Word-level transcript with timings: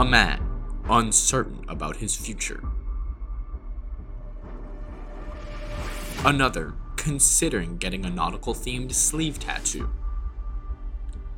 A 0.00 0.04
man 0.04 0.40
uncertain 0.88 1.62
about 1.68 1.98
his 1.98 2.16
future. 2.16 2.64
Another 6.24 6.72
considering 6.96 7.76
getting 7.76 8.06
a 8.06 8.10
nautical 8.10 8.54
themed 8.54 8.94
sleeve 8.94 9.38
tattoo. 9.38 9.90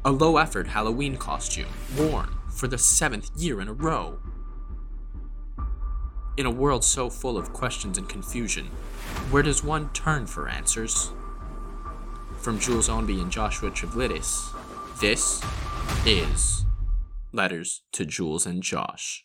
A 0.05 0.13
low 0.13 0.37
effort 0.37 0.69
Halloween 0.69 1.17
costume 1.17 1.71
worn 1.99 2.37
for 2.53 2.69
the 2.69 2.79
seventh 2.79 3.33
year 3.37 3.61
in 3.61 3.67
a 3.67 3.73
row. 3.73 4.21
In 6.37 6.47
a 6.47 6.51
world 6.53 6.85
so 6.85 7.11
full 7.11 7.37
of 7.37 7.53
questions 7.53 7.99
and 7.99 8.09
confusion, 8.09 8.67
where 9.33 9.43
does 9.43 9.65
one 9.65 9.91
turn 9.93 10.27
for 10.27 10.49
answers? 10.49 11.11
From 12.39 12.61
Jules 12.61 12.89
Onby 12.89 13.21
and 13.21 13.33
Joshua 13.33 13.73
Triblidis, 13.73 14.55
this 15.01 15.43
is 16.07 16.65
Letters 17.35 17.81
to 17.93 18.05
Jules 18.05 18.45
and 18.45 18.63
Josh. 18.63 19.25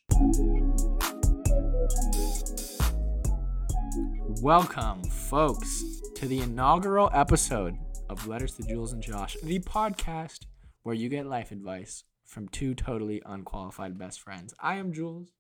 Welcome, 4.42 5.04
folks, 5.04 5.84
to 6.16 6.26
the 6.26 6.40
inaugural 6.40 7.10
episode 7.14 7.76
of 8.10 8.26
Letters 8.26 8.54
to 8.54 8.64
Jules 8.64 8.94
and 8.94 9.04
Josh, 9.04 9.36
the 9.44 9.60
podcast 9.60 10.46
where 10.84 10.96
you 10.96 11.10
get 11.10 11.26
life 11.26 11.52
advice 11.52 12.06
from 12.26 12.48
two 12.48 12.74
totally 12.74 13.22
unqualified 13.26 14.00
best 14.00 14.22
friends. 14.22 14.54
I 14.58 14.76
am 14.76 14.94
Jules, 14.94 15.34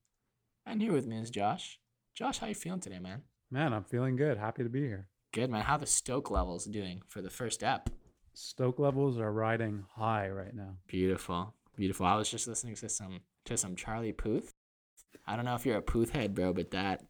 and 0.65 0.81
here 0.81 0.91
with 0.91 1.07
me 1.07 1.21
is 1.21 1.29
Josh. 1.29 1.79
Josh, 2.15 2.39
how 2.39 2.47
you 2.47 2.55
feeling 2.55 2.81
today, 2.81 2.99
man? 2.99 3.21
Man, 3.49 3.71
I'm 3.71 3.85
feeling 3.85 4.17
good. 4.17 4.37
Happy 4.37 4.63
to 4.63 4.69
be 4.69 4.81
here. 4.81 5.07
Good, 5.31 5.49
man. 5.49 5.63
How 5.63 5.77
the 5.77 5.85
Stoke 5.85 6.29
levels 6.29 6.65
doing 6.65 7.01
for 7.07 7.21
the 7.21 7.29
first 7.29 7.63
ep? 7.63 7.89
Stoke 8.33 8.77
levels 8.77 9.17
are 9.17 9.31
riding 9.31 9.85
high 9.95 10.29
right 10.29 10.53
now. 10.53 10.75
Beautiful, 10.85 11.53
beautiful. 11.77 12.05
I 12.05 12.15
was 12.15 12.29
just 12.29 12.47
listening 12.47 12.75
to 12.75 12.89
some 12.89 13.21
to 13.45 13.55
some 13.55 13.75
Charlie 13.75 14.11
Puth. 14.11 14.53
I 15.25 15.35
don't 15.35 15.45
know 15.45 15.55
if 15.55 15.65
you're 15.65 15.77
a 15.77 15.81
Puth 15.81 16.11
head, 16.11 16.33
bro, 16.33 16.53
but 16.53 16.71
that 16.71 17.03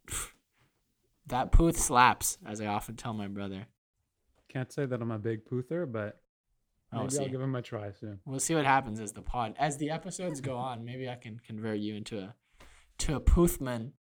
that 1.28 1.52
Puth 1.52 1.78
slaps, 1.78 2.38
as 2.46 2.62
I 2.62 2.68
often 2.68 2.96
tell 2.96 3.14
my 3.14 3.28
brother. 3.28 3.68
Can't 4.50 4.72
say 4.72 4.86
that 4.86 5.02
I'm 5.02 5.12
a 5.12 5.20
big 5.20 5.46
Puther, 5.46 5.86
but 5.86 6.22
Oh, 6.94 7.00
maybe 7.00 7.10
see. 7.12 7.24
I'll 7.24 7.30
give 7.30 7.42
him 7.42 7.56
a 7.56 7.62
try 7.62 7.92
soon. 7.92 8.20
We'll 8.26 8.40
see 8.40 8.56
what 8.56 8.66
happens 8.66 9.00
as 9.00 9.12
the 9.12 9.22
pod 9.22 9.56
as 9.60 9.78
the 9.78 9.90
episodes 9.90 10.40
go 10.40 10.56
on. 10.56 10.86
Maybe 10.86 11.10
I 11.10 11.16
can 11.16 11.40
convert 11.46 11.80
you 11.80 11.96
into 11.96 12.20
a 12.20 12.36
to 13.00 13.16
a 13.16 13.20
Puthman. 13.20 13.92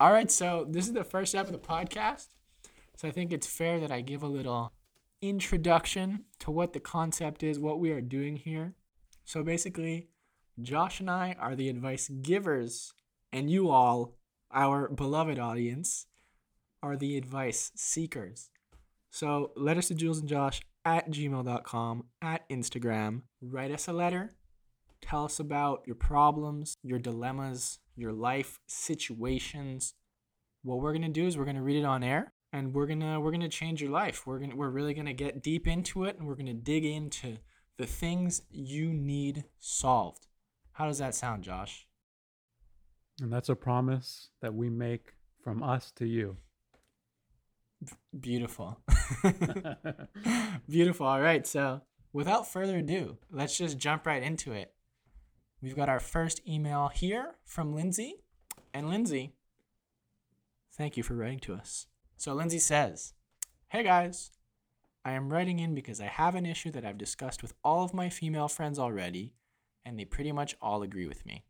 All 0.00 0.12
right, 0.12 0.30
so 0.30 0.66
this 0.68 0.86
is 0.86 0.92
the 0.92 1.04
first 1.04 1.32
step 1.32 1.46
of 1.46 1.52
the 1.52 1.58
podcast. 1.58 2.28
So 2.96 3.08
I 3.08 3.10
think 3.10 3.32
it's 3.32 3.46
fair 3.46 3.80
that 3.80 3.90
I 3.90 4.00
give 4.00 4.22
a 4.22 4.28
little 4.28 4.72
introduction 5.20 6.24
to 6.40 6.50
what 6.50 6.72
the 6.72 6.80
concept 6.80 7.42
is, 7.42 7.58
what 7.58 7.80
we 7.80 7.90
are 7.90 8.00
doing 8.00 8.36
here. 8.36 8.74
So 9.24 9.42
basically, 9.42 10.08
Josh 10.60 11.00
and 11.00 11.10
I 11.10 11.34
are 11.38 11.56
the 11.56 11.68
advice 11.68 12.08
givers, 12.08 12.92
and 13.32 13.50
you 13.50 13.70
all, 13.70 14.16
our 14.52 14.88
beloved 14.88 15.38
audience, 15.38 16.06
are 16.82 16.96
the 16.96 17.16
advice 17.16 17.72
seekers. 17.74 18.50
So 19.10 19.52
let 19.56 19.78
us 19.78 19.88
to 19.88 19.94
Jules 19.94 20.18
and 20.18 20.28
Josh 20.28 20.60
at 20.84 21.10
gmail.com, 21.10 22.04
at 22.20 22.48
Instagram. 22.50 23.22
Write 23.40 23.70
us 23.70 23.88
a 23.88 23.92
letter. 23.92 24.30
Tell 25.00 25.24
us 25.24 25.40
about 25.40 25.82
your 25.86 25.96
problems, 25.96 26.76
your 26.82 26.98
dilemmas, 26.98 27.78
your 27.96 28.12
life 28.12 28.58
situations. 28.66 29.94
What 30.62 30.80
we're 30.80 30.92
gonna 30.92 31.08
do 31.08 31.26
is 31.26 31.36
we're 31.36 31.44
gonna 31.44 31.62
read 31.62 31.76
it 31.76 31.84
on 31.84 32.02
air 32.02 32.32
and 32.52 32.74
we're 32.74 32.86
gonna 32.86 33.20
we're 33.20 33.32
gonna 33.32 33.48
change 33.48 33.82
your 33.82 33.90
life. 33.90 34.26
We're 34.26 34.38
gonna 34.38 34.56
we're 34.56 34.70
really 34.70 34.94
gonna 34.94 35.12
get 35.12 35.42
deep 35.42 35.66
into 35.66 36.04
it 36.04 36.18
and 36.18 36.26
we're 36.26 36.36
gonna 36.36 36.54
dig 36.54 36.84
into 36.84 37.38
the 37.76 37.86
things 37.86 38.42
you 38.50 38.92
need 38.92 39.44
solved. 39.58 40.26
How 40.72 40.86
does 40.86 40.98
that 40.98 41.14
sound, 41.14 41.44
Josh? 41.44 41.86
And 43.20 43.32
that's 43.32 43.48
a 43.48 43.54
promise 43.54 44.30
that 44.40 44.54
we 44.54 44.68
make 44.68 45.14
from 45.42 45.62
us 45.62 45.92
to 45.96 46.06
you. 46.06 46.36
Beautiful. 48.18 48.80
Beautiful. 50.68 51.06
All 51.06 51.20
right. 51.20 51.46
So, 51.46 51.82
without 52.12 52.50
further 52.50 52.78
ado, 52.78 53.18
let's 53.30 53.56
just 53.56 53.78
jump 53.78 54.06
right 54.06 54.22
into 54.22 54.52
it. 54.52 54.72
We've 55.60 55.76
got 55.76 55.88
our 55.88 56.00
first 56.00 56.40
email 56.48 56.88
here 56.88 57.36
from 57.44 57.74
Lindsay. 57.74 58.16
And 58.72 58.88
Lindsay, 58.88 59.34
thank 60.76 60.96
you 60.96 61.02
for 61.02 61.14
writing 61.14 61.40
to 61.40 61.54
us. 61.54 61.86
So, 62.16 62.34
Lindsay 62.34 62.58
says, 62.58 63.12
Hey 63.68 63.82
guys, 63.82 64.30
I 65.04 65.12
am 65.12 65.32
writing 65.32 65.58
in 65.58 65.74
because 65.74 66.00
I 66.00 66.06
have 66.06 66.34
an 66.34 66.46
issue 66.46 66.70
that 66.72 66.84
I've 66.84 66.98
discussed 66.98 67.42
with 67.42 67.54
all 67.62 67.84
of 67.84 67.94
my 67.94 68.08
female 68.08 68.48
friends 68.48 68.78
already, 68.78 69.34
and 69.84 69.98
they 69.98 70.04
pretty 70.04 70.32
much 70.32 70.56
all 70.62 70.82
agree 70.82 71.06
with 71.06 71.26
me. 71.26 71.44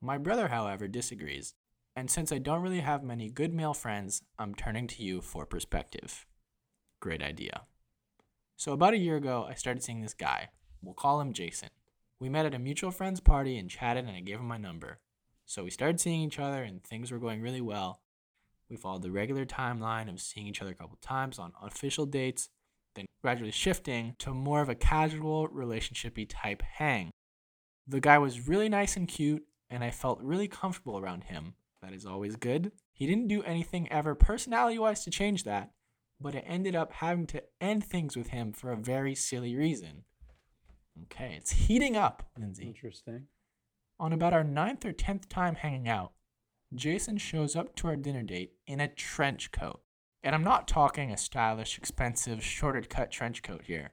My 0.00 0.18
brother, 0.18 0.48
however, 0.48 0.88
disagrees 0.88 1.54
and 1.96 2.10
since 2.10 2.32
I 2.32 2.38
don't 2.38 2.62
really 2.62 2.80
have 2.80 3.04
many 3.04 3.30
good 3.30 3.54
male 3.54 3.74
friends, 3.74 4.22
I'm 4.38 4.54
turning 4.54 4.86
to 4.88 5.02
you 5.02 5.20
for 5.20 5.46
perspective. 5.46 6.26
Great 7.00 7.22
idea. 7.22 7.62
So, 8.56 8.72
about 8.72 8.94
a 8.94 8.98
year 8.98 9.16
ago, 9.16 9.46
I 9.48 9.54
started 9.54 9.82
seeing 9.82 10.00
this 10.00 10.14
guy. 10.14 10.50
We'll 10.82 10.94
call 10.94 11.20
him 11.20 11.32
Jason. 11.32 11.70
We 12.18 12.28
met 12.28 12.46
at 12.46 12.54
a 12.54 12.58
mutual 12.58 12.90
friend's 12.90 13.20
party 13.20 13.58
and 13.58 13.70
chatted, 13.70 14.06
and 14.06 14.16
I 14.16 14.20
gave 14.20 14.40
him 14.40 14.48
my 14.48 14.56
number. 14.56 14.98
So, 15.46 15.62
we 15.62 15.70
started 15.70 16.00
seeing 16.00 16.22
each 16.22 16.38
other, 16.38 16.62
and 16.62 16.82
things 16.82 17.12
were 17.12 17.18
going 17.18 17.42
really 17.42 17.60
well. 17.60 18.00
We 18.68 18.76
followed 18.76 19.02
the 19.02 19.12
regular 19.12 19.44
timeline 19.44 20.08
of 20.08 20.20
seeing 20.20 20.46
each 20.46 20.62
other 20.62 20.72
a 20.72 20.76
couple 20.76 20.98
times 21.00 21.38
on 21.38 21.52
official 21.62 22.06
dates, 22.06 22.48
then 22.94 23.06
gradually 23.22 23.50
shifting 23.50 24.14
to 24.18 24.34
more 24.34 24.60
of 24.60 24.68
a 24.68 24.74
casual, 24.74 25.48
relationshipy 25.48 26.26
type 26.28 26.62
hang. 26.62 27.10
The 27.86 28.00
guy 28.00 28.18
was 28.18 28.48
really 28.48 28.68
nice 28.68 28.96
and 28.96 29.08
cute, 29.08 29.44
and 29.70 29.84
I 29.84 29.90
felt 29.90 30.22
really 30.22 30.48
comfortable 30.48 30.98
around 30.98 31.24
him. 31.24 31.54
That 31.82 31.92
is 31.92 32.06
always 32.06 32.36
good. 32.36 32.72
He 32.92 33.06
didn't 33.06 33.28
do 33.28 33.42
anything 33.42 33.90
ever 33.90 34.14
personality 34.14 34.78
wise 34.78 35.04
to 35.04 35.10
change 35.10 35.44
that, 35.44 35.70
but 36.20 36.34
I 36.34 36.38
ended 36.40 36.74
up 36.74 36.92
having 36.92 37.26
to 37.28 37.42
end 37.60 37.84
things 37.84 38.16
with 38.16 38.28
him 38.28 38.52
for 38.52 38.72
a 38.72 38.76
very 38.76 39.14
silly 39.14 39.54
reason. 39.54 40.04
Okay, 41.04 41.34
it's 41.36 41.50
heating 41.50 41.96
up, 41.96 42.22
Lindsay. 42.38 42.66
Interesting. 42.66 43.26
On 43.98 44.12
about 44.12 44.32
our 44.32 44.44
ninth 44.44 44.84
or 44.84 44.92
tenth 44.92 45.28
time 45.28 45.56
hanging 45.56 45.88
out, 45.88 46.12
Jason 46.74 47.18
shows 47.18 47.54
up 47.54 47.76
to 47.76 47.88
our 47.88 47.96
dinner 47.96 48.22
date 48.22 48.52
in 48.66 48.80
a 48.80 48.88
trench 48.88 49.52
coat. 49.52 49.80
And 50.24 50.34
I'm 50.34 50.42
not 50.42 50.66
talking 50.66 51.12
a 51.12 51.18
stylish, 51.18 51.76
expensive, 51.76 52.42
shorted 52.42 52.88
cut 52.88 53.10
trench 53.10 53.42
coat 53.42 53.64
here. 53.66 53.92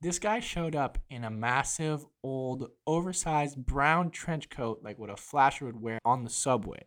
This 0.00 0.18
guy 0.18 0.40
showed 0.40 0.74
up 0.74 0.98
in 1.08 1.22
a 1.22 1.30
massive, 1.30 2.04
old, 2.24 2.70
oversized 2.84 3.64
brown 3.64 4.10
trench 4.10 4.50
coat 4.50 4.80
like 4.82 4.98
what 4.98 5.08
a 5.08 5.16
flasher 5.16 5.66
would 5.66 5.80
wear 5.80 6.00
on 6.04 6.24
the 6.24 6.30
subway. 6.30 6.86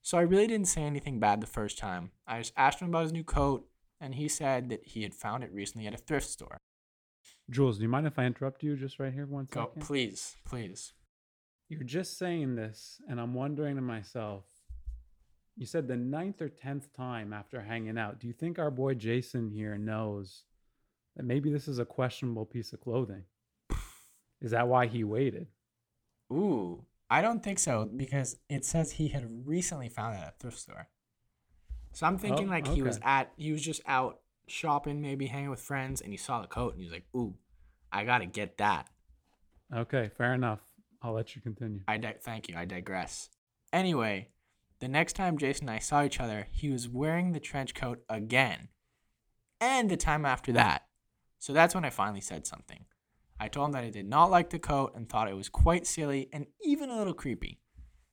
So 0.00 0.16
I 0.16 0.22
really 0.22 0.46
didn't 0.46 0.68
say 0.68 0.82
anything 0.82 1.20
bad 1.20 1.42
the 1.42 1.46
first 1.46 1.76
time. 1.76 2.12
I 2.26 2.38
just 2.38 2.54
asked 2.56 2.80
him 2.80 2.88
about 2.88 3.02
his 3.02 3.12
new 3.12 3.24
coat, 3.24 3.68
and 4.00 4.14
he 4.14 4.28
said 4.28 4.70
that 4.70 4.86
he 4.86 5.02
had 5.02 5.14
found 5.14 5.44
it 5.44 5.52
recently 5.52 5.86
at 5.86 5.94
a 5.94 5.98
thrift 5.98 6.28
store. 6.30 6.56
Jules, 7.50 7.76
do 7.76 7.82
you 7.82 7.90
mind 7.90 8.06
if 8.06 8.18
I 8.18 8.24
interrupt 8.24 8.62
you 8.62 8.74
just 8.74 8.98
right 8.98 9.12
here 9.12 9.26
one 9.26 9.48
Go, 9.50 9.66
second? 9.66 9.82
please, 9.82 10.36
please. 10.46 10.94
You're 11.68 11.84
just 11.84 12.16
saying 12.16 12.54
this, 12.54 13.02
and 13.06 13.20
I'm 13.20 13.34
wondering 13.34 13.76
to 13.76 13.82
myself. 13.82 14.44
You 15.56 15.66
said 15.66 15.86
the 15.86 15.96
ninth 15.96 16.42
or 16.42 16.48
tenth 16.48 16.92
time 16.96 17.32
after 17.32 17.60
hanging 17.60 17.96
out. 17.96 18.18
Do 18.18 18.26
you 18.26 18.32
think 18.32 18.58
our 18.58 18.70
boy 18.70 18.94
Jason 18.94 19.50
here 19.50 19.78
knows 19.78 20.42
that 21.16 21.24
maybe 21.24 21.50
this 21.50 21.68
is 21.68 21.78
a 21.78 21.84
questionable 21.84 22.44
piece 22.44 22.72
of 22.72 22.80
clothing? 22.80 23.22
Is 24.40 24.50
that 24.50 24.66
why 24.68 24.86
he 24.86 25.04
waited? 25.04 25.46
Ooh, 26.32 26.84
I 27.08 27.22
don't 27.22 27.42
think 27.42 27.58
so 27.58 27.88
because 27.96 28.36
it 28.48 28.64
says 28.64 28.92
he 28.92 29.08
had 29.08 29.46
recently 29.46 29.88
found 29.88 30.16
it 30.16 30.22
at 30.22 30.28
a 30.28 30.34
thrift 30.40 30.58
store. 30.58 30.88
So 31.92 32.06
I'm 32.06 32.18
thinking 32.18 32.48
Oh, 32.48 32.50
like 32.50 32.66
he 32.66 32.82
was 32.82 32.98
at 33.02 33.32
he 33.36 33.52
was 33.52 33.62
just 33.62 33.80
out 33.86 34.20
shopping, 34.48 35.00
maybe 35.00 35.26
hanging 35.26 35.50
with 35.50 35.60
friends, 35.60 36.00
and 36.00 36.12
he 36.12 36.16
saw 36.16 36.40
the 36.40 36.48
coat 36.48 36.72
and 36.72 36.80
he 36.80 36.86
was 36.86 36.92
like, 36.92 37.06
"Ooh, 37.14 37.36
I 37.92 38.04
gotta 38.04 38.26
get 38.26 38.58
that." 38.58 38.88
Okay, 39.72 40.10
fair 40.16 40.34
enough. 40.34 40.60
I'll 41.00 41.12
let 41.12 41.36
you 41.36 41.42
continue. 41.42 41.80
I 41.86 41.98
di- 41.98 42.16
thank 42.20 42.48
you. 42.48 42.56
I 42.56 42.64
digress. 42.64 43.30
Anyway, 43.72 44.28
the 44.80 44.88
next 44.88 45.14
time 45.14 45.38
Jason 45.38 45.68
and 45.68 45.76
I 45.76 45.78
saw 45.78 46.02
each 46.04 46.20
other, 46.20 46.46
he 46.50 46.70
was 46.70 46.88
wearing 46.88 47.32
the 47.32 47.40
trench 47.40 47.74
coat 47.74 48.02
again, 48.08 48.68
and 49.60 49.90
the 49.90 49.96
time 49.96 50.24
after 50.24 50.52
that. 50.52 50.82
So 51.38 51.52
that's 51.52 51.74
when 51.74 51.84
I 51.84 51.90
finally 51.90 52.20
said 52.20 52.46
something. 52.46 52.86
I 53.38 53.48
told 53.48 53.68
him 53.68 53.72
that 53.72 53.84
I 53.84 53.90
did 53.90 54.08
not 54.08 54.30
like 54.30 54.50
the 54.50 54.58
coat 54.58 54.92
and 54.94 55.08
thought 55.08 55.28
it 55.28 55.36
was 55.36 55.48
quite 55.48 55.86
silly 55.86 56.28
and 56.32 56.46
even 56.62 56.90
a 56.90 56.96
little 56.96 57.14
creepy. 57.14 57.60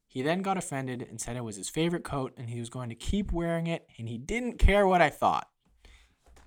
He 0.08 0.22
then 0.22 0.42
got 0.42 0.58
offended 0.58 1.08
and 1.10 1.22
said 1.22 1.38
it 1.38 1.44
was 1.44 1.56
his 1.56 1.70
favorite 1.70 2.04
coat 2.04 2.34
and 2.36 2.50
he 2.50 2.60
was 2.60 2.70
going 2.70 2.90
to 2.90 2.96
keep 2.96 3.32
wearing 3.32 3.68
it 3.68 3.88
and 3.98 4.10
he 4.10 4.18
didn't 4.18 4.60
care 4.60 4.86
what 4.86 5.02
I 5.02 5.10
thought. 5.10 5.48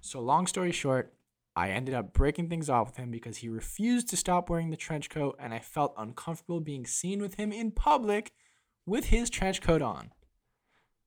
So, 0.02 0.20
long 0.20 0.46
story 0.46 0.72
short, 0.72 1.14
I 1.56 1.70
ended 1.70 1.94
up 1.94 2.12
breaking 2.12 2.50
things 2.50 2.68
off 2.68 2.88
with 2.88 2.96
him 2.96 3.10
because 3.10 3.38
he 3.38 3.48
refused 3.48 4.08
to 4.10 4.18
stop 4.18 4.50
wearing 4.50 4.70
the 4.70 4.76
trench 4.76 5.08
coat 5.08 5.36
and 5.38 5.54
I 5.54 5.60
felt 5.60 5.94
uncomfortable 5.96 6.60
being 6.60 6.84
seen 6.84 7.22
with 7.22 7.36
him 7.36 7.52
in 7.52 7.70
public 7.70 8.32
with 8.86 9.06
his 9.06 9.30
trench 9.30 9.60
coat 9.60 9.82
on. 9.82 10.10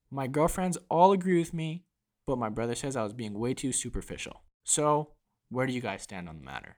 My 0.10 0.28
girlfriends 0.28 0.78
all 0.90 1.12
agree 1.12 1.40
with 1.40 1.54
me, 1.54 1.84
but 2.26 2.38
my 2.38 2.50
brother 2.50 2.76
says 2.76 2.96
I 2.96 3.04
was 3.04 3.14
being 3.14 3.38
way 3.38 3.54
too 3.54 3.72
superficial. 3.72 4.44
So, 4.64 5.10
where 5.50 5.68
do 5.68 5.74
you 5.74 5.82
guys 5.82 6.02
stand 6.02 6.30
on 6.30 6.38
the 6.38 6.44
matter? 6.44 6.78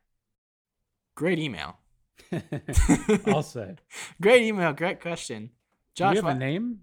Great 1.16 1.40
email. 1.40 1.78
I'll 3.28 3.44
say. 3.44 3.76
Great 4.22 4.44
email, 4.44 4.74
great 4.74 5.02
question. 5.02 5.52
Do 5.96 6.08
we 6.08 6.16
Josh, 6.16 6.16
have 6.18 6.26
a 6.26 6.36
name? 6.36 6.80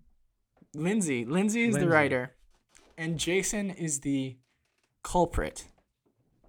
Lindsay. 0.75 1.25
Lindsay 1.25 1.65
is 1.65 1.77
the 1.77 1.89
writer, 1.89 2.33
and 2.99 3.19
Jason 3.19 3.71
is 3.71 4.01
the 4.01 4.39
culprit. 5.03 5.65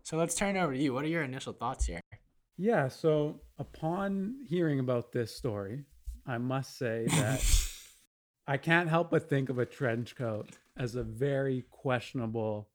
So 0.03 0.17
let's 0.17 0.35
turn 0.35 0.55
it 0.55 0.59
over 0.59 0.73
to 0.73 0.79
you. 0.79 0.93
What 0.93 1.03
are 1.05 1.09
your 1.09 1.23
initial 1.23 1.53
thoughts 1.53 1.85
here? 1.85 2.01
Yeah, 2.57 2.87
so 2.87 3.41
upon 3.59 4.35
hearing 4.47 4.79
about 4.79 5.11
this 5.11 5.35
story, 5.35 5.83
I 6.27 6.37
must 6.37 6.77
say 6.77 7.05
that 7.07 7.41
I 8.47 8.57
can't 8.57 8.89
help 8.89 9.11
but 9.11 9.29
think 9.29 9.49
of 9.49 9.59
a 9.59 9.65
trench 9.65 10.15
coat 10.15 10.49
as 10.75 10.95
a 10.95 11.03
very 11.03 11.63
questionable 11.71 12.69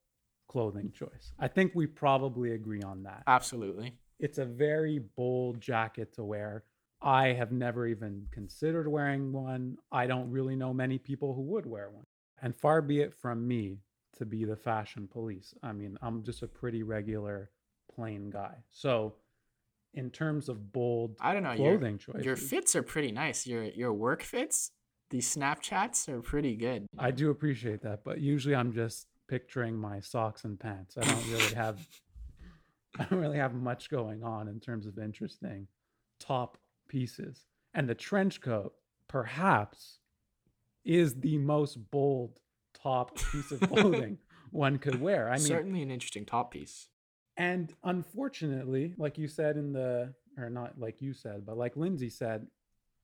clothing 0.49 0.91
choice. 0.93 1.33
I 1.39 1.49
think 1.49 1.73
we 1.75 1.87
probably 1.87 2.53
agree 2.53 2.83
on 2.83 3.03
that. 3.05 3.23
Absolutely. 3.27 3.95
It's 4.19 4.39
a 4.39 4.45
very 4.45 5.01
bold 5.17 5.61
jacket 5.61 6.15
to 6.15 6.25
wear. 6.25 6.65
I 7.03 7.29
have 7.29 7.53
never 7.53 7.87
even 7.87 8.27
considered 8.31 8.89
wearing 8.89 9.33
one. 9.33 9.77
I 9.91 10.07
don't 10.07 10.31
really 10.31 10.57
know 10.57 10.73
many 10.73 10.99
people 10.99 11.35
who 11.35 11.43
would 11.43 11.67
wear 11.67 11.91
one. 11.91 12.07
And 12.41 12.57
far 12.57 12.81
be 12.81 13.01
it 13.01 13.13
from 13.15 13.47
me 13.47 13.79
to 14.19 14.25
be 14.25 14.45
the 14.45 14.57
fashion 14.57 15.09
police. 15.09 15.55
I 15.63 15.73
mean, 15.73 15.99
I'm 16.01 16.23
just 16.23 16.43
a 16.43 16.49
pretty 16.49 16.83
regular, 16.83 17.51
plain 17.95 18.31
guy. 18.31 18.55
So, 18.71 19.15
in 19.95 20.11
terms 20.11 20.49
of 20.49 20.73
bold 20.73 21.17
I 21.21 21.33
don't 21.33 21.43
know. 21.43 21.53
Your, 21.53 21.77
clothing 21.77 21.99
choices, 21.99 22.25
your 22.25 22.37
fits 22.37 22.75
are 22.77 22.83
pretty 22.83 23.13
nice. 23.13 23.47
Your 23.47 23.65
your 23.65 23.93
work 23.93 24.23
fits, 24.23 24.71
these 25.11 25.35
Snapchats 25.35 26.09
are 26.09 26.23
pretty 26.23 26.57
good. 26.57 26.87
I 26.99 27.11
do 27.11 27.31
appreciate 27.31 27.83
that, 27.83 28.05
but 28.05 28.21
usually 28.21 28.55
I'm 28.55 28.73
just 28.73 29.07
picturing 29.29 29.77
my 29.77 30.01
socks 30.01 30.45
and 30.45 30.59
pants. 30.59 30.97
I 30.97 31.05
don't 31.05 31.31
really 31.31 31.55
have 31.55 31.79
I 32.99 33.05
don't 33.05 33.21
really 33.21 33.39
have 33.39 33.55
much 33.55 33.91
going 33.91 34.23
on 34.23 34.49
in 34.49 34.61
terms 34.61 34.87
of 34.87 34.99
interesting 34.99 35.67
top 36.19 36.59
pieces. 36.89 37.47
And 37.75 37.89
the 37.89 37.95
trench 37.95 38.41
coat 38.41 38.75
perhaps 39.09 39.99
is 40.85 41.15
the 41.15 41.39
most 41.39 41.91
bold 41.91 42.39
top 42.75 43.17
piece 43.17 43.51
of 43.53 43.61
clothing 43.69 44.19
one 44.51 44.79
could 44.79 45.01
wear. 45.01 45.29
I 45.29 45.37
mean, 45.37 45.47
Certainly 45.47 45.83
an 45.83 45.91
interesting 45.91 46.27
top 46.27 46.51
piece. 46.51 46.89
And 47.37 47.73
unfortunately, 47.85 48.95
like 48.99 49.19
you 49.19 49.29
said 49.29 49.57
in 49.57 49.73
the, 49.73 50.13
or 50.39 50.51
not 50.51 50.79
like 50.79 51.01
you 51.01 51.13
said, 51.15 51.45
but 51.47 51.57
like 51.57 51.77
Lindsay 51.77 52.11
said, 52.11 52.47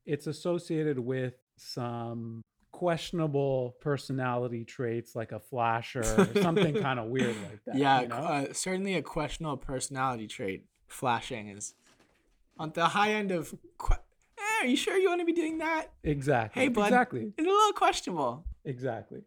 it's 0.06 0.26
associated 0.26 0.98
with 0.98 1.34
some 1.56 2.42
questionable 2.72 3.76
personality 3.80 4.64
traits 4.64 5.16
like 5.16 5.32
a 5.32 5.40
flasher 5.40 6.04
or 6.16 6.42
something 6.42 6.74
kind 6.82 7.00
of 7.00 7.06
weird 7.06 7.36
like 7.42 7.64
that. 7.66 7.76
yeah, 7.76 8.02
you 8.02 8.08
know? 8.08 8.16
uh, 8.16 8.52
certainly 8.52 8.94
a 8.94 9.02
questionable 9.02 9.56
personality 9.56 10.26
trait. 10.26 10.64
Flashing 10.86 11.48
is 11.48 11.74
on 12.58 12.72
the 12.74 12.86
high 12.86 13.12
end 13.12 13.30
of. 13.30 13.54
Que- 13.78 13.96
eh, 14.38 14.64
are 14.64 14.66
you 14.66 14.76
sure 14.76 14.96
you 14.96 15.08
want 15.08 15.20
to 15.20 15.26
be 15.26 15.32
doing 15.32 15.58
that? 15.58 15.88
exactly. 16.02 16.62
Hey, 16.62 16.68
bud. 16.68 16.86
Exactly. 16.86 17.32
It's 17.36 17.46
a 17.46 17.50
little 17.50 17.72
questionable. 17.72 18.44
Exactly. 18.64 19.20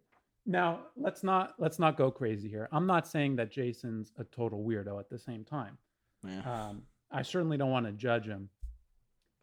Now, 0.46 0.82
let's 0.98 1.24
not 1.24 1.54
let's 1.60 1.80
not 1.80 1.98
go 1.98 2.10
crazy 2.10 2.50
here. 2.50 2.68
I'm 2.72 2.88
not 2.88 3.08
saying 3.08 3.36
that 3.38 3.52
Jason's 3.52 4.12
a 4.18 4.24
total 4.24 4.64
weirdo 4.64 5.00
at 5.00 5.10
the 5.10 5.20
same 5.20 5.44
time. 5.44 5.78
Yeah. 6.26 6.70
Um, 6.70 6.84
I 7.12 7.22
certainly 7.22 7.58
don't 7.58 7.72
want 7.72 7.86
to 7.86 7.92
judge 7.92 8.26
him 8.26 8.50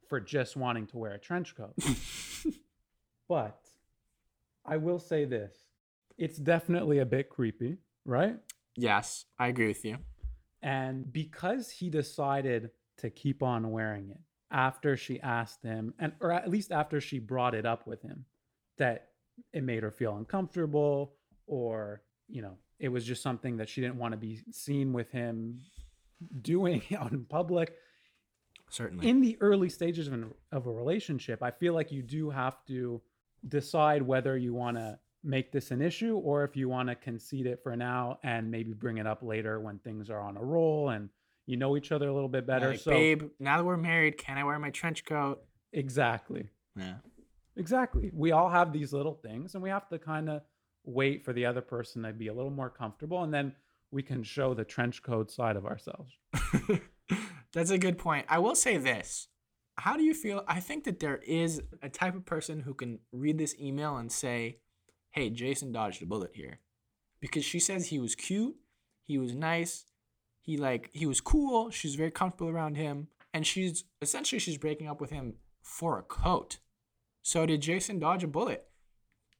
for 0.08 0.20
just 0.20 0.56
wanting 0.56 0.86
to 0.88 0.98
wear 0.98 1.12
a 1.12 1.18
trench 1.18 1.54
coat. 1.54 1.74
but 3.28 3.60
I 4.64 4.76
will 4.78 4.98
say 4.98 5.24
this. 5.24 5.54
It's 6.16 6.38
definitely 6.38 6.98
a 6.98 7.06
bit 7.06 7.28
creepy, 7.28 7.76
right? 8.04 8.36
yes, 8.78 9.24
I 9.38 9.48
agree 9.48 9.68
with 9.68 9.84
you. 9.84 9.98
And 10.62 11.12
because 11.12 11.70
he 11.70 11.90
decided 11.90 12.70
to 12.98 13.10
keep 13.10 13.42
on 13.42 13.70
wearing 13.70 14.10
it 14.10 14.20
after 14.50 14.96
she 14.96 15.20
asked 15.20 15.62
him, 15.62 15.94
and 15.98 16.12
or 16.20 16.32
at 16.32 16.48
least 16.48 16.72
after 16.72 17.00
she 17.00 17.18
brought 17.18 17.54
it 17.54 17.66
up 17.66 17.86
with 17.86 18.02
him, 18.02 18.24
that 18.78 19.08
it 19.52 19.62
made 19.62 19.82
her 19.82 19.90
feel 19.90 20.16
uncomfortable, 20.16 21.14
or 21.46 22.02
you 22.28 22.42
know, 22.42 22.56
it 22.78 22.88
was 22.88 23.04
just 23.04 23.22
something 23.22 23.56
that 23.56 23.68
she 23.68 23.80
didn't 23.80 23.96
want 23.96 24.12
to 24.12 24.18
be 24.18 24.40
seen 24.50 24.92
with 24.92 25.10
him 25.10 25.60
doing 26.42 26.82
out 26.98 27.12
in 27.12 27.24
public. 27.24 27.74
Certainly. 28.70 29.08
In 29.08 29.22
the 29.22 29.38
early 29.40 29.70
stages 29.70 30.08
of, 30.08 30.12
an, 30.12 30.30
of 30.52 30.66
a 30.66 30.70
relationship, 30.70 31.42
I 31.42 31.50
feel 31.50 31.72
like 31.72 31.90
you 31.90 32.02
do 32.02 32.28
have 32.28 32.62
to 32.66 33.00
decide 33.48 34.02
whether 34.02 34.36
you 34.36 34.52
want 34.52 34.76
to 34.76 34.98
make 35.24 35.50
this 35.52 35.70
an 35.70 35.80
issue 35.80 36.16
or 36.16 36.44
if 36.44 36.54
you 36.54 36.68
want 36.68 36.88
to 36.88 36.94
concede 36.94 37.46
it 37.46 37.60
for 37.62 37.74
now 37.76 38.18
and 38.22 38.50
maybe 38.50 38.72
bring 38.72 38.98
it 38.98 39.06
up 39.06 39.22
later 39.22 39.58
when 39.58 39.78
things 39.78 40.10
are 40.10 40.20
on 40.20 40.36
a 40.36 40.42
roll 40.42 40.90
and 40.90 41.08
you 41.46 41.56
know 41.56 41.76
each 41.76 41.92
other 41.92 42.08
a 42.08 42.14
little 42.14 42.28
bit 42.28 42.46
better. 42.46 42.70
Like, 42.70 42.80
so 42.80 42.90
babe, 42.90 43.30
now 43.40 43.56
that 43.56 43.64
we're 43.64 43.78
married, 43.78 44.18
can 44.18 44.36
I 44.36 44.44
wear 44.44 44.58
my 44.58 44.70
trench 44.70 45.04
coat? 45.04 45.42
exactly, 45.72 46.48
Yeah. 46.76 46.94
Exactly. 47.58 48.10
We 48.14 48.32
all 48.32 48.48
have 48.48 48.72
these 48.72 48.92
little 48.92 49.14
things, 49.14 49.54
and 49.54 49.62
we 49.62 49.68
have 49.70 49.88
to 49.88 49.98
kind 49.98 50.28
of 50.28 50.42
wait 50.84 51.24
for 51.24 51.32
the 51.32 51.44
other 51.44 51.60
person 51.60 52.02
to 52.02 52.12
be 52.12 52.28
a 52.28 52.34
little 52.34 52.50
more 52.50 52.70
comfortable, 52.70 53.22
and 53.22 53.34
then 53.34 53.54
we 53.90 54.02
can 54.02 54.22
show 54.22 54.54
the 54.54 54.64
trench 54.64 55.02
coat 55.02 55.30
side 55.30 55.56
of 55.56 55.66
ourselves. 55.66 56.12
That's 57.52 57.70
a 57.70 57.78
good 57.78 57.98
point. 57.98 58.26
I 58.28 58.38
will 58.38 58.54
say 58.54 58.76
this. 58.76 59.28
How 59.76 59.96
do 59.96 60.02
you 60.02 60.14
feel? 60.14 60.44
I 60.48 60.60
think 60.60 60.84
that 60.84 61.00
there 61.00 61.18
is 61.18 61.62
a 61.82 61.88
type 61.88 62.14
of 62.14 62.26
person 62.26 62.60
who 62.60 62.74
can 62.74 62.98
read 63.12 63.38
this 63.38 63.54
email 63.60 63.96
and 63.96 64.10
say, 64.10 64.58
hey, 65.10 65.30
Jason 65.30 65.72
dodged 65.72 66.02
a 66.02 66.06
bullet 66.06 66.32
here. 66.34 66.60
Because 67.20 67.44
she 67.44 67.58
says 67.58 67.86
he 67.86 67.98
was 67.98 68.14
cute, 68.14 68.56
he 69.04 69.18
was 69.18 69.34
nice, 69.34 69.86
he 70.40 70.56
like 70.56 70.90
he 70.92 71.06
was 71.06 71.20
cool, 71.20 71.70
she's 71.70 71.94
very 71.94 72.10
comfortable 72.10 72.50
around 72.50 72.76
him, 72.76 73.08
and 73.34 73.46
she's 73.46 73.84
essentially 74.00 74.38
she's 74.38 74.58
breaking 74.58 74.88
up 74.88 75.00
with 75.00 75.10
him 75.10 75.34
for 75.62 75.98
a 75.98 76.02
coat. 76.02 76.58
So 77.28 77.44
did 77.44 77.60
Jason 77.60 77.98
dodge 77.98 78.24
a 78.24 78.26
bullet? 78.26 78.66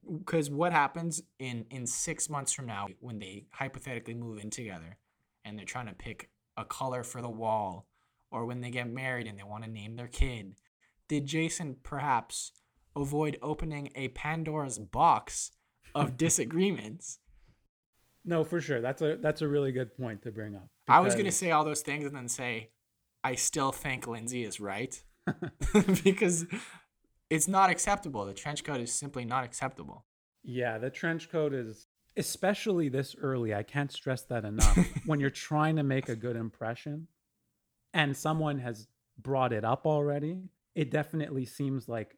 Because 0.07 0.51
what 0.51 0.71
happens 0.71 1.23
in 1.39 1.65
in 1.71 1.87
six 1.87 2.29
months 2.29 2.53
from 2.53 2.67
now 2.67 2.85
when 2.99 3.17
they 3.17 3.47
hypothetically 3.49 4.13
move 4.13 4.37
in 4.43 4.51
together 4.51 4.97
and 5.43 5.57
they're 5.57 5.65
trying 5.65 5.87
to 5.87 5.93
pick 5.93 6.29
a 6.55 6.63
color 6.63 7.03
for 7.03 7.19
the 7.19 7.31
wall 7.31 7.87
or 8.29 8.45
when 8.45 8.61
they 8.61 8.69
get 8.69 8.87
married 8.87 9.25
and 9.25 9.39
they 9.39 9.43
want 9.43 9.63
to 9.63 9.69
name 9.71 9.95
their 9.95 10.07
kid. 10.07 10.53
Did 11.07 11.25
Jason 11.25 11.77
perhaps 11.81 12.51
avoid 12.95 13.39
opening 13.41 13.89
a 13.95 14.09
Pandora's 14.09 14.77
box 14.77 15.49
of 15.95 16.15
disagreements? 16.25 17.17
No, 18.23 18.43
for 18.43 18.61
sure. 18.61 18.81
That's 18.81 19.01
a 19.01 19.17
that's 19.19 19.41
a 19.41 19.47
really 19.47 19.71
good 19.71 19.97
point 19.97 20.21
to 20.21 20.31
bring 20.31 20.53
up. 20.53 20.69
I 20.87 20.99
was 20.99 21.15
going 21.15 21.25
to 21.25 21.31
say 21.31 21.49
all 21.49 21.63
those 21.63 21.81
things 21.81 22.05
and 22.05 22.15
then 22.15 22.27
say, 22.27 22.69
I 23.23 23.33
still 23.33 23.71
think 23.71 24.05
Lindsay 24.05 24.43
is 24.43 24.59
right 24.59 25.01
because 26.03 26.45
it's 27.29 27.47
not 27.47 27.69
acceptable. 27.69 28.25
The 28.25 28.33
trench 28.33 28.63
coat 28.63 28.79
is 28.79 28.91
simply 28.91 29.25
not 29.25 29.43
acceptable. 29.43 30.05
Yeah, 30.43 30.77
the 30.77 30.89
trench 30.89 31.29
coat 31.29 31.53
is 31.53 31.87
especially 32.17 32.89
this 32.89 33.15
early. 33.21 33.53
I 33.53 33.63
can't 33.63 33.91
stress 33.91 34.23
that 34.23 34.45
enough. 34.45 34.77
when 35.05 35.19
you're 35.19 35.29
trying 35.29 35.75
to 35.77 35.83
make 35.83 36.09
a 36.09 36.15
good 36.15 36.35
impression 36.35 37.07
and 37.93 38.15
someone 38.15 38.59
has 38.59 38.87
brought 39.17 39.53
it 39.53 39.63
up 39.63 39.85
already, 39.85 40.43
it 40.75 40.91
definitely 40.91 41.45
seems 41.45 41.87
like 41.87 42.17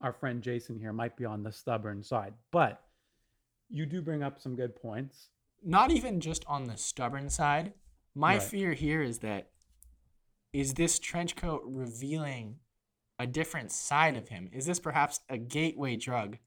our 0.00 0.12
friend 0.12 0.42
Jason 0.42 0.78
here 0.78 0.92
might 0.92 1.16
be 1.16 1.24
on 1.24 1.42
the 1.42 1.52
stubborn 1.52 2.02
side. 2.02 2.34
But 2.50 2.82
you 3.70 3.86
do 3.86 4.02
bring 4.02 4.22
up 4.22 4.40
some 4.40 4.56
good 4.56 4.74
points. 4.76 5.28
Not 5.62 5.90
even 5.90 6.20
just 6.20 6.44
on 6.46 6.66
the 6.66 6.76
stubborn 6.76 7.30
side. 7.30 7.72
My 8.14 8.34
Right. 8.34 8.42
fear 8.42 8.72
here 8.74 9.02
is 9.02 9.20
that 9.20 9.50
is 10.52 10.74
this 10.74 10.98
trench 10.98 11.34
coat 11.36 11.62
revealing 11.64 12.58
a 13.18 13.26
different 13.26 13.70
side 13.72 14.16
of 14.16 14.28
him? 14.28 14.48
Is 14.52 14.66
this 14.66 14.80
perhaps 14.80 15.20
a 15.28 15.38
gateway 15.38 15.96
drug 15.96 16.38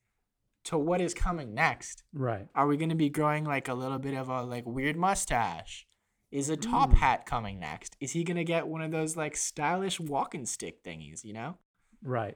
to 0.66 0.78
what 0.78 1.02
is 1.02 1.14
coming 1.14 1.54
next? 1.54 2.04
Right. 2.14 2.48
Are 2.56 2.68
we 2.68 2.78
going 2.78 2.90
to 2.90 2.96
be 2.96 3.10
growing 3.10 3.44
like 3.46 3.68
a 3.68 3.74
little 3.74 4.00
bit 4.00 4.16
of 4.16 4.30
a 4.30 4.42
like 4.44 4.66
weird 4.66 4.96
mustache? 4.98 5.86
Is 6.32 6.50
a 6.50 6.58
top 6.58 6.90
Mm. 6.92 6.96
hat 6.96 7.26
coming 7.26 7.60
next? 7.60 7.96
Is 8.02 8.12
he 8.12 8.24
going 8.24 8.38
to 8.38 8.44
get 8.44 8.68
one 8.68 8.82
of 8.82 8.92
those 8.92 9.16
like 9.16 9.38
stylish 9.38 10.00
walking 10.00 10.46
stick 10.46 10.84
thingies, 10.84 11.24
you 11.24 11.34
know? 11.34 11.58
Right. 12.04 12.36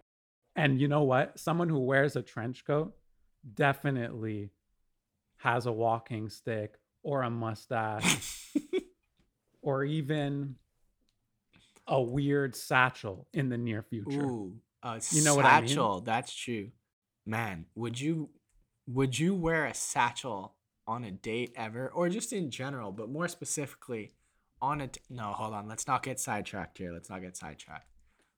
And 0.55 0.79
you 0.79 0.87
know 0.87 1.03
what? 1.03 1.37
Someone 1.39 1.69
who 1.69 1.79
wears 1.79 2.15
a 2.15 2.21
trench 2.21 2.63
coat 2.65 2.93
definitely 3.55 4.51
has 5.37 5.65
a 5.65 5.71
walking 5.71 6.29
stick 6.29 6.75
or 7.03 7.23
a 7.23 7.29
mustache 7.29 8.53
or 9.61 9.83
even 9.83 10.55
a 11.89 12.01
weird 12.01 12.55
satchel 12.55 13.27
in 13.33 13.49
the 13.49 13.57
near 13.57 13.81
future. 13.81 14.23
Ooh, 14.23 14.55
a 14.83 15.01
You 15.11 15.23
know 15.23 15.35
what 15.35 15.45
I 15.45 15.59
mean? 15.59 15.69
satchel. 15.69 16.01
That's 16.01 16.33
true. 16.33 16.69
Man, 17.25 17.65
would 17.75 17.99
you 17.99 18.29
would 18.87 19.19
you 19.19 19.35
wear 19.35 19.65
a 19.65 19.73
satchel 19.73 20.55
on 20.87 21.03
a 21.03 21.11
date 21.11 21.51
ever, 21.55 21.89
or 21.89 22.09
just 22.09 22.31
in 22.33 22.49
general, 22.49 22.91
but 22.91 23.09
more 23.09 23.27
specifically 23.27 24.13
on 24.61 24.81
a? 24.81 24.87
T- 24.87 25.01
no, 25.09 25.31
hold 25.33 25.53
on. 25.53 25.67
Let's 25.67 25.85
not 25.87 26.01
get 26.03 26.19
sidetracked 26.19 26.77
here. 26.77 26.93
Let's 26.93 27.09
not 27.09 27.21
get 27.21 27.35
sidetracked. 27.35 27.91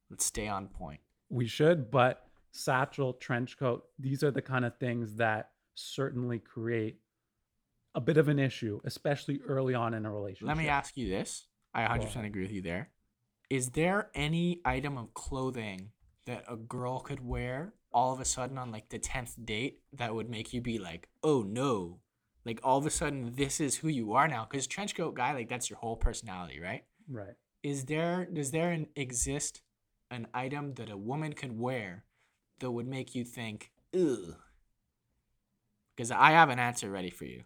Let's 0.10 0.26
stay 0.26 0.48
on 0.48 0.68
point. 0.68 1.00
We 1.30 1.48
should, 1.48 1.92
but 1.92 2.26
satchel, 2.52 3.14
trench 3.14 3.58
coat, 3.58 3.86
these 3.98 4.24
are 4.24 4.32
the 4.32 4.42
kind 4.42 4.66
of 4.66 4.78
things 4.78 5.16
that 5.16 5.52
certainly 5.76 6.40
create 6.40 6.98
a 7.96 8.02
bit 8.02 8.18
of 8.18 8.28
an 8.28 8.40
issue, 8.40 8.82
especially 8.84 9.40
early 9.48 9.74
on 9.74 9.94
in 9.94 10.06
a 10.06 10.12
relationship. 10.12 10.48
Let 10.48 10.58
me 10.58 10.68
ask 10.68 10.98
you 10.98 11.08
this. 11.10 11.48
I 11.74 11.84
100% 11.84 12.26
agree 12.26 12.42
with 12.42 12.52
you 12.52 12.62
there. 12.62 12.90
Is 13.52 13.72
there 13.72 14.10
any 14.16 14.62
item 14.64 14.98
of 14.98 15.14
clothing 15.14 15.90
that 16.26 16.46
a 16.48 16.56
girl 16.56 17.02
could 17.02 17.20
wear 17.20 17.74
all 17.92 18.14
of 18.14 18.22
a 18.22 18.26
sudden 18.26 18.58
on 18.58 18.72
like 18.72 18.88
the 18.88 18.98
10th 18.98 19.44
date 19.44 19.82
that 19.92 20.16
would 20.16 20.30
make 20.30 20.54
you 20.54 20.62
be 20.62 20.80
like, 20.80 21.10
oh 21.22 21.42
no? 21.42 22.00
Like 22.46 22.62
all 22.64 22.78
of 22.78 22.86
a 22.86 22.90
sudden, 22.90 23.34
this 23.36 23.60
is 23.60 23.76
who 23.76 23.90
you 23.90 24.14
are 24.14 24.30
now. 24.30 24.48
Because 24.50 24.68
trench 24.68 24.96
coat 24.96 25.16
guy, 25.16 25.34
like 25.34 25.50
that's 25.50 25.70
your 25.70 25.80
whole 25.80 25.98
personality, 25.98 26.62
right? 26.62 26.86
Right. 27.10 27.34
Is 27.62 27.84
there, 27.84 28.26
does 28.32 28.52
there 28.52 28.72
an, 28.72 28.88
exist 28.96 29.64
an 30.10 30.28
item 30.34 30.76
that 30.76 30.90
a 30.90 30.96
woman 30.96 31.34
could 31.34 31.60
wear 31.60 32.06
that 32.60 32.72
would 32.72 32.88
make 32.88 33.14
you 33.16 33.26
think, 33.26 33.72
ugh? 33.94 34.34
Because 35.94 36.10
I 36.10 36.32
have 36.32 36.48
an 36.48 36.60
answer 36.60 36.90
ready 36.90 37.10
for 37.10 37.26
you. 37.26 37.44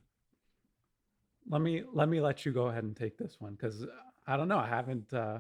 Let 1.50 1.62
me 1.62 1.82
let 1.92 2.10
me 2.10 2.22
let 2.22 2.46
you 2.46 2.52
go 2.52 2.68
ahead 2.68 2.84
and 2.84 2.96
take 2.96 3.18
this 3.18 3.38
one 3.40 3.54
because 3.54 3.88
I 4.28 4.38
don't 4.38 4.48
know. 4.48 4.60
I 4.60 4.68
haven't 4.68 5.12
uh, 5.12 5.40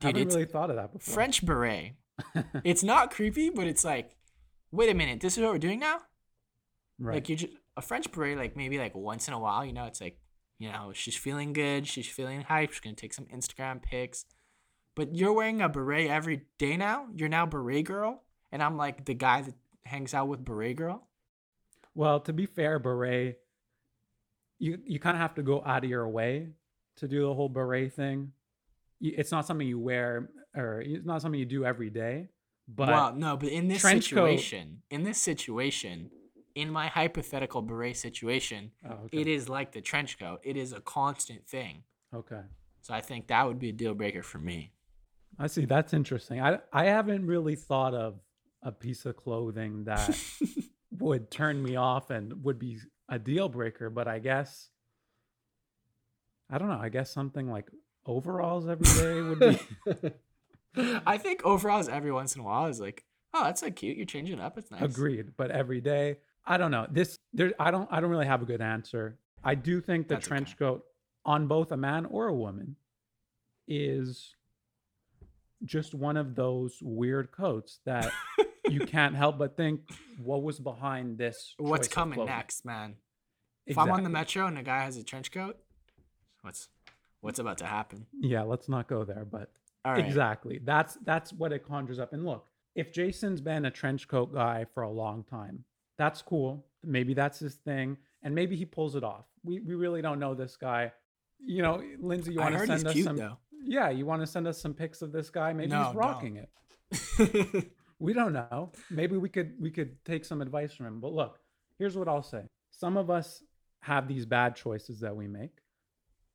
Dude, 0.00 0.16
haven't 0.16 0.34
really 0.34 0.44
thought 0.44 0.70
of 0.70 0.76
that 0.76 0.92
before. 0.92 1.14
French 1.14 1.44
beret. 1.44 1.94
it's 2.64 2.82
not 2.82 3.10
creepy, 3.10 3.50
but 3.50 3.66
it's 3.66 3.84
like, 3.84 4.16
wait 4.70 4.90
a 4.90 4.94
minute, 4.94 5.20
this 5.20 5.36
is 5.36 5.42
what 5.42 5.52
we're 5.52 5.58
doing 5.58 5.80
now? 5.80 6.00
right. 6.98 7.14
Like 7.14 7.28
you 7.28 7.36
just 7.36 7.52
a 7.76 7.82
French 7.82 8.10
beret, 8.10 8.38
like 8.38 8.56
maybe 8.56 8.78
like 8.78 8.94
once 8.94 9.28
in 9.28 9.34
a 9.34 9.38
while, 9.38 9.64
you 9.64 9.72
know, 9.72 9.84
it's 9.84 10.00
like, 10.00 10.18
you 10.58 10.70
know, 10.70 10.92
she's 10.94 11.16
feeling 11.16 11.52
good, 11.52 11.86
she's 11.86 12.06
feeling 12.06 12.42
hype, 12.42 12.72
she's 12.72 12.80
gonna 12.80 12.96
take 12.96 13.12
some 13.12 13.26
Instagram 13.26 13.82
pics. 13.82 14.24
But 14.94 15.14
you're 15.14 15.32
wearing 15.32 15.60
a 15.60 15.68
beret 15.68 16.08
every 16.08 16.42
day 16.58 16.76
now. 16.76 17.08
You're 17.14 17.28
now 17.28 17.44
beret 17.44 17.84
girl, 17.84 18.22
and 18.50 18.62
I'm 18.62 18.78
like 18.78 19.04
the 19.04 19.14
guy 19.14 19.42
that 19.42 19.54
hangs 19.84 20.14
out 20.14 20.28
with 20.28 20.44
beret 20.44 20.76
girl. 20.76 21.06
Well, 21.94 22.20
to 22.20 22.32
be 22.32 22.46
fair, 22.46 22.78
beret, 22.78 23.38
you 24.58 24.78
you 24.86 24.98
kind 24.98 25.16
of 25.16 25.20
have 25.20 25.34
to 25.34 25.42
go 25.42 25.62
out 25.64 25.84
of 25.84 25.90
your 25.90 26.08
way 26.08 26.48
to 26.96 27.08
do 27.08 27.22
the 27.22 27.34
whole 27.34 27.50
beret 27.50 27.92
thing. 27.92 28.32
It's 29.00 29.30
not 29.30 29.46
something 29.46 29.66
you 29.66 29.78
wear, 29.78 30.30
or 30.56 30.80
it's 30.80 31.04
not 31.04 31.22
something 31.22 31.38
you 31.38 31.46
do 31.46 31.64
every 31.64 31.90
day. 31.90 32.28
But 32.68 32.88
well, 32.88 33.14
no, 33.14 33.36
but 33.36 33.48
in 33.50 33.68
this 33.68 33.80
trench 33.80 34.10
coat- 34.10 34.26
situation, 34.26 34.82
in 34.90 35.04
this 35.04 35.18
situation, 35.18 36.10
in 36.54 36.70
my 36.70 36.88
hypothetical 36.88 37.62
beret 37.62 37.96
situation, 37.96 38.72
oh, 38.84 39.04
okay. 39.04 39.18
it 39.18 39.26
is 39.28 39.48
like 39.48 39.72
the 39.72 39.80
trench 39.80 40.18
coat. 40.18 40.40
It 40.42 40.56
is 40.56 40.72
a 40.72 40.80
constant 40.80 41.46
thing. 41.46 41.84
okay. 42.14 42.42
So 42.82 42.94
I 42.94 43.00
think 43.00 43.26
that 43.26 43.44
would 43.44 43.58
be 43.58 43.70
a 43.70 43.72
deal 43.72 43.94
breaker 43.94 44.22
for 44.22 44.38
me. 44.38 44.72
I 45.40 45.48
see. 45.48 45.64
That's 45.64 45.92
interesting. 45.92 46.40
I 46.40 46.60
I 46.72 46.84
haven't 46.84 47.26
really 47.26 47.56
thought 47.56 47.94
of 47.94 48.20
a 48.62 48.72
piece 48.72 49.06
of 49.06 49.16
clothing 49.16 49.84
that 49.84 50.16
would 50.98 51.30
turn 51.30 51.62
me 51.62 51.76
off 51.76 52.10
and 52.10 52.44
would 52.44 52.58
be 52.58 52.78
a 53.08 53.18
deal 53.18 53.48
breaker, 53.48 53.90
but 53.90 54.08
I 54.08 54.18
guess 54.18 54.70
I 56.50 56.58
don't 56.58 56.68
know. 56.68 56.78
I 56.80 56.88
guess 56.88 57.10
something 57.10 57.50
like 57.50 57.70
overalls 58.06 58.68
every 58.68 58.86
day 58.86 59.20
would 59.22 59.38
be 59.38 60.12
I 61.06 61.18
think 61.18 61.44
overalls 61.44 61.88
every 61.88 62.12
once 62.12 62.34
in 62.34 62.42
a 62.42 62.44
while 62.44 62.66
is 62.66 62.80
like, 62.80 63.04
oh, 63.32 63.44
that's 63.44 63.60
so 63.60 63.70
cute. 63.70 63.96
You're 63.96 64.06
changing 64.06 64.40
up. 64.40 64.58
It's 64.58 64.70
nice. 64.70 64.82
agreed. 64.82 65.32
But 65.36 65.50
every 65.50 65.80
day, 65.80 66.18
I 66.44 66.58
don't 66.58 66.70
know. 66.70 66.86
This 66.90 67.18
there 67.32 67.52
I 67.58 67.70
don't 67.70 67.88
I 67.90 68.00
don't 68.00 68.10
really 68.10 68.26
have 68.26 68.42
a 68.42 68.46
good 68.46 68.60
answer. 68.60 69.18
I 69.42 69.54
do 69.54 69.80
think 69.80 70.08
the 70.08 70.14
That's 70.14 70.26
trench 70.26 70.50
okay. 70.50 70.58
coat 70.58 70.84
on 71.24 71.46
both 71.46 71.72
a 71.72 71.76
man 71.76 72.06
or 72.06 72.26
a 72.26 72.34
woman 72.34 72.76
is 73.66 74.34
just 75.64 75.94
one 75.94 76.16
of 76.16 76.34
those 76.34 76.78
weird 76.82 77.32
coats 77.32 77.80
that 77.84 78.12
you 78.68 78.80
can't 78.80 79.14
help 79.14 79.38
but 79.38 79.56
think 79.56 79.80
what 80.22 80.42
was 80.42 80.58
behind 80.58 81.18
this 81.18 81.54
What's 81.58 81.88
coming 81.88 82.24
next, 82.24 82.64
man? 82.64 82.96
If 83.66 83.78
I'm 83.78 83.90
on 83.90 84.04
the 84.04 84.10
metro 84.10 84.46
and 84.46 84.58
a 84.58 84.62
guy 84.62 84.84
has 84.84 84.96
a 84.96 85.02
trench 85.02 85.32
coat, 85.32 85.58
what's 86.42 86.68
what's 87.26 87.38
about 87.38 87.58
to 87.58 87.66
happen? 87.66 88.06
yeah 88.20 88.42
let's 88.42 88.68
not 88.68 88.88
go 88.88 89.04
there 89.04 89.24
but 89.24 89.50
All 89.84 89.92
right. 89.92 90.04
exactly. 90.06 90.60
That's 90.64 90.96
that's 91.04 91.32
what 91.32 91.52
it 91.52 91.64
conjures 91.66 91.98
up. 91.98 92.12
And 92.12 92.24
look 92.24 92.46
if 92.74 92.92
jason's 92.92 93.40
been 93.40 93.64
a 93.66 93.70
trench 93.70 94.08
coat 94.08 94.32
guy 94.34 94.64
for 94.74 94.82
a 94.82 94.90
long 94.90 95.24
time 95.24 95.64
that's 95.98 96.20
cool. 96.22 96.66
Maybe 96.84 97.14
that's 97.14 97.38
his 97.38 97.54
thing 97.54 97.96
and 98.22 98.34
maybe 98.34 98.54
he 98.56 98.64
pulls 98.64 98.96
it 98.96 99.04
off. 99.04 99.26
We 99.44 99.60
we 99.60 99.74
really 99.74 100.02
don't 100.02 100.18
know 100.18 100.34
this 100.34 100.56
guy. 100.56 100.92
You 101.40 101.62
know 101.62 101.82
lindsay 102.00 102.32
you 102.32 102.40
want 102.40 102.54
to 102.58 102.66
send 102.66 102.86
us 102.86 102.92
cute 102.94 103.04
some 103.04 103.16
though. 103.16 103.36
yeah 103.64 103.90
you 103.90 104.06
want 104.06 104.22
to 104.22 104.26
send 104.26 104.46
us 104.46 104.58
some 104.58 104.74
pics 104.74 105.02
of 105.02 105.12
this 105.12 105.28
guy? 105.30 105.52
Maybe 105.52 105.70
No, 105.72 105.84
he's 105.84 105.94
rocking 105.94 106.34
don't. 106.34 106.46
it. 107.20 107.72
We 107.98 108.12
don't 108.12 108.34
know. 108.34 108.72
Maybe 108.90 109.16
we 109.16 109.30
could 109.30 109.54
we 109.58 109.70
could 109.70 110.04
take 110.04 110.26
some 110.26 110.42
advice 110.42 110.74
from 110.74 110.84
him. 110.86 111.00
But 111.00 111.12
look 111.14 111.38
here's 111.78 111.96
what 111.96 112.08
i'll 112.08 112.22
say. 112.22 112.42
Some 112.70 112.96
of 112.98 113.08
us 113.10 113.42
have 113.80 114.06
these 114.06 114.26
bad 114.26 114.54
choices 114.54 115.00
that 115.00 115.16
we 115.16 115.26
make. 115.26 115.54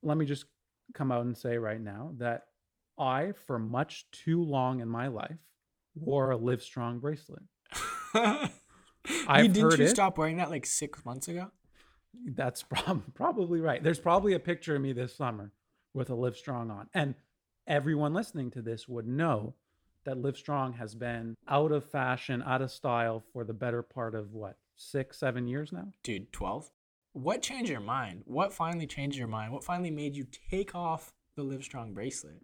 Let 0.02 0.18
me 0.18 0.26
just 0.26 0.46
come 0.94 1.12
out 1.12 1.26
and 1.26 1.38
say 1.38 1.58
right 1.58 1.82
now 1.82 2.12
that 2.18 2.44
i 2.98 3.32
for 3.48 3.58
much 3.60 4.06
too 4.12 4.44
long 4.44 4.80
in 4.80 4.88
my 4.88 5.08
life 5.08 5.38
wore 5.96 6.32
a 6.32 6.38
live 6.38 6.62
strong 6.62 7.00
bracelet 7.00 7.44
I've 9.28 9.54
didn't 9.54 9.78
you 9.80 9.86
it. 9.86 9.90
stop 9.90 10.18
wearing 10.18 10.38
that 10.38 10.50
like 10.52 10.66
six 10.66 11.04
months 11.06 11.28
ago? 11.28 11.48
that's 12.36 12.62
prob- 12.64 13.04
probably 13.16 13.62
right 13.62 13.82
there's 13.82 14.00
probably 14.00 14.34
a 14.34 14.40
picture 14.40 14.76
of 14.76 14.82
me 14.82 14.92
this 14.94 15.16
summer 15.16 15.52
with 15.94 16.10
a 16.10 16.16
live 16.16 16.36
strong 16.36 16.70
on 16.70 16.90
and 16.94 17.16
everyone 17.68 18.14
listening 18.14 18.52
to 18.52 18.62
this 18.62 18.88
would 18.88 19.08
know 19.08 19.56
that 20.04 20.18
live 20.18 20.36
strong 20.36 20.74
has 20.74 20.94
been 20.94 21.36
out 21.48 21.72
of 21.72 21.90
fashion 21.90 22.44
out 22.46 22.62
of 22.62 22.70
style 22.70 23.24
for 23.32 23.44
the 23.46 23.54
better 23.54 23.82
part 23.82 24.14
of 24.14 24.34
what 24.34 24.58
six 24.76 25.18
seven 25.18 25.48
years 25.48 25.72
now 25.72 25.88
Dude, 26.04 26.32
twelve. 26.34 26.70
What 27.14 27.42
changed 27.42 27.70
your 27.70 27.82
mind? 27.82 28.24
What 28.26 28.54
finally 28.54 28.88
changed 28.88 29.18
your 29.18 29.28
mind? 29.28 29.52
What 29.52 29.64
finally 29.64 29.92
made 29.92 30.16
you 30.16 30.26
take 30.50 30.74
off 30.76 31.14
the 31.36 31.44
Livestrong 31.44 31.94
bracelet? 31.94 32.42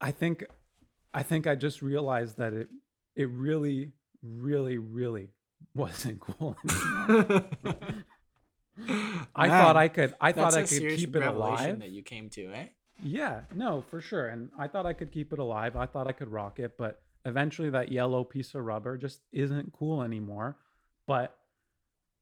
I 0.00 0.12
think 0.12 0.44
I 1.12 1.22
think 1.22 1.46
I 1.46 1.54
just 1.56 1.82
realized 1.82 2.38
that 2.38 2.52
it 2.52 2.68
it 3.16 3.28
really 3.30 3.92
really 4.22 4.78
really 4.78 5.30
wasn't 5.74 6.20
cool. 6.20 6.56
anymore. 6.64 7.44
I 9.34 9.48
thought 9.48 9.76
I 9.76 9.88
could 9.88 10.14
I 10.20 10.32
thought 10.32 10.54
I 10.54 10.62
could 10.62 10.96
keep 10.96 11.16
it 11.16 11.22
alive. 11.22 11.80
that 11.80 11.90
you 11.90 12.02
came 12.02 12.28
to, 12.30 12.52
eh? 12.52 12.66
Yeah, 13.02 13.42
no, 13.54 13.80
for 13.80 14.00
sure. 14.00 14.28
And 14.28 14.50
I 14.58 14.66
thought 14.68 14.86
I 14.86 14.92
could 14.92 15.12
keep 15.12 15.32
it 15.32 15.38
alive. 15.38 15.76
I 15.76 15.86
thought 15.86 16.08
I 16.08 16.12
could 16.12 16.30
rock 16.30 16.58
it, 16.58 16.76
but 16.76 17.00
eventually 17.24 17.70
that 17.70 17.92
yellow 17.92 18.24
piece 18.24 18.54
of 18.54 18.64
rubber 18.64 18.96
just 18.96 19.20
isn't 19.32 19.72
cool 19.72 20.02
anymore. 20.02 20.56
But 21.06 21.37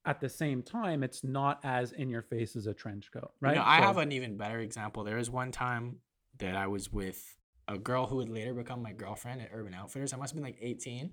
at 0.06 0.20
the 0.20 0.28
same 0.28 0.62
time, 0.62 1.02
it's 1.02 1.22
not 1.24 1.60
as 1.64 1.92
in 1.92 2.08
your 2.08 2.22
face 2.22 2.56
as 2.56 2.66
a 2.66 2.74
trench 2.74 3.10
coat, 3.12 3.32
right? 3.40 3.50
You 3.54 3.56
know, 3.60 3.64
I 3.66 3.78
So- 3.78 3.84
have 3.84 3.96
an 3.98 4.12
even 4.12 4.36
better 4.36 4.60
example. 4.60 5.04
There 5.04 5.16
was 5.16 5.30
one 5.30 5.50
time 5.52 6.00
that 6.38 6.54
I 6.56 6.66
was 6.66 6.92
with 6.92 7.36
a 7.68 7.76
girl 7.78 8.06
who 8.06 8.16
would 8.16 8.28
later 8.28 8.54
become 8.54 8.80
my 8.82 8.92
girlfriend 8.92 9.40
at 9.40 9.48
Urban 9.52 9.74
Outfitters. 9.74 10.12
I 10.12 10.16
must 10.16 10.32
have 10.32 10.36
been 10.36 10.44
like 10.44 10.58
18. 10.60 11.12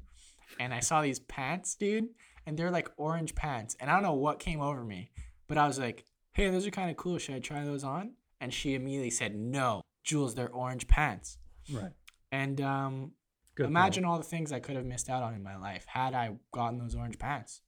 And 0.59 0.73
I 0.73 0.81
saw 0.81 1.01
these 1.01 1.19
pants, 1.19 1.73
dude, 1.75 2.09
and 2.45 2.55
they're 2.57 2.69
like 2.69 2.89
orange 2.97 3.33
pants. 3.33 3.75
And 3.79 3.89
I 3.89 3.93
don't 3.93 4.03
know 4.03 4.13
what 4.13 4.37
came 4.39 4.61
over 4.61 4.83
me, 4.83 5.09
but 5.47 5.57
I 5.57 5.65
was 5.65 5.79
like, 5.79 6.05
hey, 6.33 6.49
those 6.51 6.67
are 6.67 6.71
kind 6.71 6.91
of 6.91 6.97
cool. 6.97 7.17
Should 7.17 7.33
I 7.35 7.39
try 7.39 7.63
those 7.63 7.83
on? 7.83 8.13
And 8.39 8.53
she 8.53 8.75
immediately 8.75 9.09
said, 9.09 9.33
no, 9.35 9.81
Jules, 10.03 10.35
they're 10.35 10.51
orange 10.51 10.87
pants. 10.87 11.37
right. 11.71 11.93
And 12.31 12.59
um, 12.61 13.13
Good 13.55 13.67
imagine 13.67 14.05
all 14.05 14.17
the 14.17 14.23
things 14.23 14.51
I 14.51 14.59
could 14.59 14.75
have 14.75 14.85
missed 14.85 15.09
out 15.09 15.23
on 15.23 15.33
in 15.33 15.41
my 15.41 15.55
life 15.55 15.85
had 15.87 16.13
I 16.13 16.35
gotten 16.51 16.77
those 16.77 16.93
orange 16.93 17.17
pants. 17.17 17.61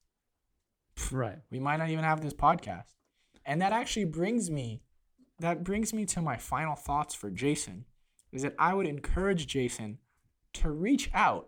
Right. 1.11 1.39
we 1.51 1.59
might 1.59 1.77
not 1.77 1.89
even 1.89 2.03
have 2.03 2.21
this 2.21 2.33
podcast. 2.33 2.93
And 3.45 3.61
that 3.61 3.73
actually 3.73 4.05
brings 4.05 4.49
me 4.49 4.81
that 5.39 5.63
brings 5.63 5.93
me 5.93 6.05
to 6.05 6.21
my 6.21 6.37
final 6.37 6.75
thoughts 6.75 7.13
for 7.13 7.29
Jason 7.29 7.85
is 8.31 8.41
that 8.43 8.55
I 8.57 8.73
would 8.73 8.87
encourage 8.87 9.47
Jason 9.47 9.99
to 10.53 10.71
reach 10.71 11.09
out 11.13 11.47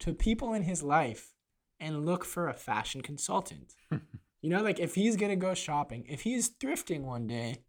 to 0.00 0.14
people 0.14 0.54
in 0.54 0.62
his 0.62 0.82
life 0.82 1.34
and 1.80 2.06
look 2.06 2.24
for 2.24 2.48
a 2.48 2.54
fashion 2.54 3.02
consultant. 3.02 3.74
you 3.90 4.50
know, 4.50 4.62
like 4.62 4.80
if 4.80 4.94
he's 4.94 5.16
going 5.16 5.30
to 5.30 5.36
go 5.36 5.54
shopping, 5.54 6.04
if 6.08 6.22
he's 6.22 6.50
thrifting 6.50 7.02
one 7.02 7.26
day, 7.26 7.64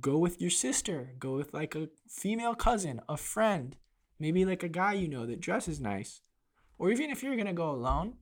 go 0.00 0.18
with 0.18 0.40
your 0.40 0.50
sister, 0.50 1.14
go 1.18 1.34
with 1.34 1.54
like 1.54 1.74
a 1.74 1.88
female 2.08 2.54
cousin, 2.54 3.00
a 3.08 3.16
friend, 3.16 3.76
maybe 4.18 4.44
like 4.44 4.62
a 4.62 4.68
guy 4.68 4.92
you 4.92 5.08
know 5.08 5.26
that 5.26 5.40
dresses 5.40 5.80
nice. 5.80 6.20
Or 6.78 6.90
even 6.90 7.10
if 7.10 7.22
you're 7.22 7.36
going 7.36 7.46
to 7.46 7.52
go 7.52 7.70
alone, 7.70 8.14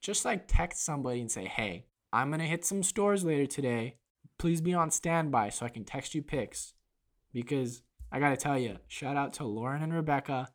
just 0.00 0.24
like 0.24 0.44
text 0.46 0.84
somebody 0.84 1.20
and 1.20 1.30
say, 1.30 1.44
hey, 1.46 1.86
I'm 2.12 2.28
going 2.30 2.40
to 2.40 2.46
hit 2.46 2.64
some 2.64 2.82
stores 2.82 3.24
later 3.24 3.46
today. 3.46 3.96
Please 4.38 4.60
be 4.60 4.74
on 4.74 4.90
standby 4.90 5.50
so 5.50 5.66
I 5.66 5.68
can 5.68 5.84
text 5.84 6.14
you 6.14 6.22
pics. 6.22 6.74
Because 7.32 7.82
I 8.10 8.18
got 8.18 8.30
to 8.30 8.36
tell 8.36 8.58
you, 8.58 8.78
shout 8.88 9.16
out 9.16 9.34
to 9.34 9.44
Lauren 9.44 9.82
and 9.82 9.94
Rebecca, 9.94 10.48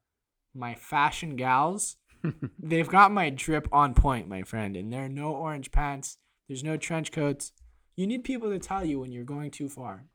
my 0.54 0.76
fashion 0.76 1.36
gals. 1.36 1.96
They've 2.60 2.88
got 2.88 3.12
my 3.12 3.30
drip 3.30 3.68
on 3.72 3.94
point, 3.94 4.28
my 4.28 4.42
friend. 4.44 4.76
And 4.76 4.92
there 4.92 5.06
are 5.06 5.10
no 5.10 5.32
orange 5.32 5.72
pants, 5.72 6.18
there's 6.48 6.64
no 6.64 6.76
trench 6.78 7.12
coats. 7.12 7.54
You 7.96 8.08
need 8.08 8.24
people 8.26 8.50
to 8.50 8.60
tell 8.60 8.84
you 8.84 9.00
when 9.00 9.12
you're 9.12 9.24
going 9.24 9.52
too 9.52 9.70
far. 9.70 10.06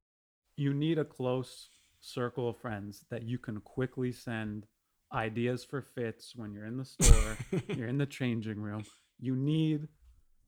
you 0.56 0.74
need 0.74 0.98
a 0.98 1.04
close 1.04 1.70
circle 2.00 2.50
of 2.50 2.58
friends 2.58 3.04
that 3.10 3.22
you 3.22 3.38
can 3.38 3.60
quickly 3.60 4.12
send 4.12 4.66
ideas 5.12 5.64
for 5.64 5.80
fits 5.80 6.34
when 6.36 6.52
you're 6.52 6.66
in 6.66 6.76
the 6.76 6.84
store, 6.84 7.36
you're 7.68 7.88
in 7.88 7.98
the 7.98 8.06
changing 8.06 8.60
room. 8.60 8.84
You 9.20 9.36
need 9.36 9.88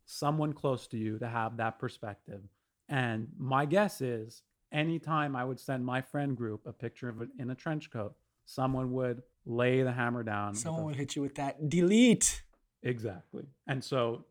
someone 0.04 0.52
close 0.52 0.86
to 0.88 0.96
you 0.96 1.18
to 1.18 1.28
have 1.28 1.56
that 1.58 1.78
perspective. 1.78 2.40
And 2.88 3.28
my 3.38 3.64
guess 3.64 4.00
is 4.00 4.42
anytime 4.72 5.36
I 5.36 5.44
would 5.44 5.60
send 5.60 5.84
my 5.84 6.00
friend 6.00 6.36
group 6.36 6.66
a 6.66 6.72
picture 6.72 7.08
of 7.08 7.22
it 7.22 7.28
in 7.38 7.50
a 7.50 7.54
trench 7.54 7.90
coat, 7.90 8.14
someone 8.44 8.92
would 8.92 9.22
lay 9.46 9.82
the 9.82 9.92
hammer 9.92 10.22
down. 10.22 10.54
Someone 10.54 10.84
would 10.86 10.96
hit 10.96 11.16
you 11.16 11.22
with 11.22 11.34
that 11.36 11.68
delete. 11.68 12.42
Exactly. 12.82 13.44
And 13.66 13.82
so 13.82 14.24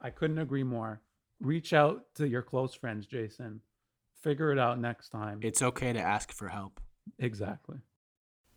I 0.00 0.10
couldn't 0.10 0.38
agree 0.38 0.64
more. 0.64 1.00
Reach 1.40 1.72
out 1.72 2.04
to 2.16 2.26
your 2.26 2.42
close 2.42 2.74
friends, 2.74 3.06
Jason. 3.06 3.60
Figure 4.22 4.52
it 4.52 4.58
out 4.58 4.80
next 4.80 5.10
time. 5.10 5.40
It's 5.42 5.62
okay 5.62 5.92
to 5.92 6.00
ask 6.00 6.32
for 6.32 6.48
help. 6.48 6.80
exactly. 7.18 7.78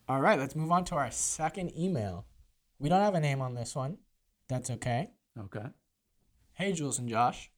All 0.07 0.19
right, 0.19 0.39
let's 0.39 0.55
move 0.55 0.71
on 0.71 0.85
to 0.85 0.95
our 0.95 1.11
second 1.11 1.77
email. 1.77 2.25
We 2.79 2.89
don't 2.89 3.01
have 3.01 3.13
a 3.13 3.19
name 3.19 3.41
on 3.41 3.53
this 3.53 3.75
one. 3.75 3.97
That's 4.49 4.71
okay. 4.71 5.11
Okay. 5.39 5.67
Hey, 6.53 6.73
Jules 6.73 6.97
and 6.97 7.07
Josh. 7.07 7.51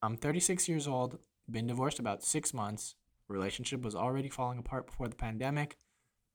I'm 0.00 0.16
36 0.16 0.68
years 0.68 0.86
old, 0.86 1.18
been 1.50 1.66
divorced 1.66 1.98
about 1.98 2.22
six 2.22 2.54
months. 2.54 2.94
Relationship 3.26 3.82
was 3.82 3.96
already 3.96 4.28
falling 4.28 4.60
apart 4.60 4.86
before 4.86 5.08
the 5.08 5.16
pandemic. 5.16 5.76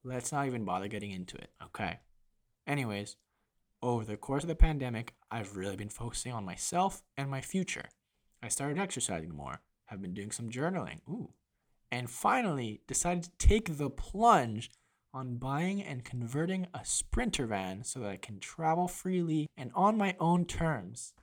Let's 0.04 0.34
not 0.34 0.46
even 0.46 0.66
bother 0.66 0.90
getting 0.90 1.12
into 1.12 1.38
it, 1.38 1.52
okay? 1.64 2.02
Anyways, 2.68 3.16
over 3.82 4.04
the 4.04 4.18
course 4.18 4.44
of 4.44 4.50
the 4.50 4.56
pandemic, 4.56 5.14
I've 5.32 5.56
really 5.56 5.78
been 5.78 5.90
focusing 5.90 6.34
on 6.34 6.44
myself 6.44 7.02
and 7.16 7.32
my 7.32 7.40
future. 7.40 7.86
I 8.44 8.50
started 8.50 8.78
exercising 8.78 9.34
more, 9.34 9.62
have 9.86 10.02
been 10.02 10.14
doing 10.14 10.32
some 10.32 10.50
journaling, 10.50 11.00
ooh, 11.10 11.32
and 11.90 12.10
finally 12.10 12.82
decided 12.88 13.24
to 13.24 13.32
take 13.38 13.78
the 13.78 13.90
plunge 13.90 14.70
on 15.14 15.38
buying 15.38 15.82
and 15.82 16.04
converting 16.04 16.68
a 16.74 16.84
sprinter 16.84 17.46
van 17.46 17.84
so 17.84 18.00
that 18.00 18.10
I 18.10 18.18
can 18.18 18.40
travel 18.40 18.88
freely 18.88 19.48
and 19.56 19.72
on 19.76 19.98
my 19.98 20.16
own 20.20 20.46
terms. 20.46 21.14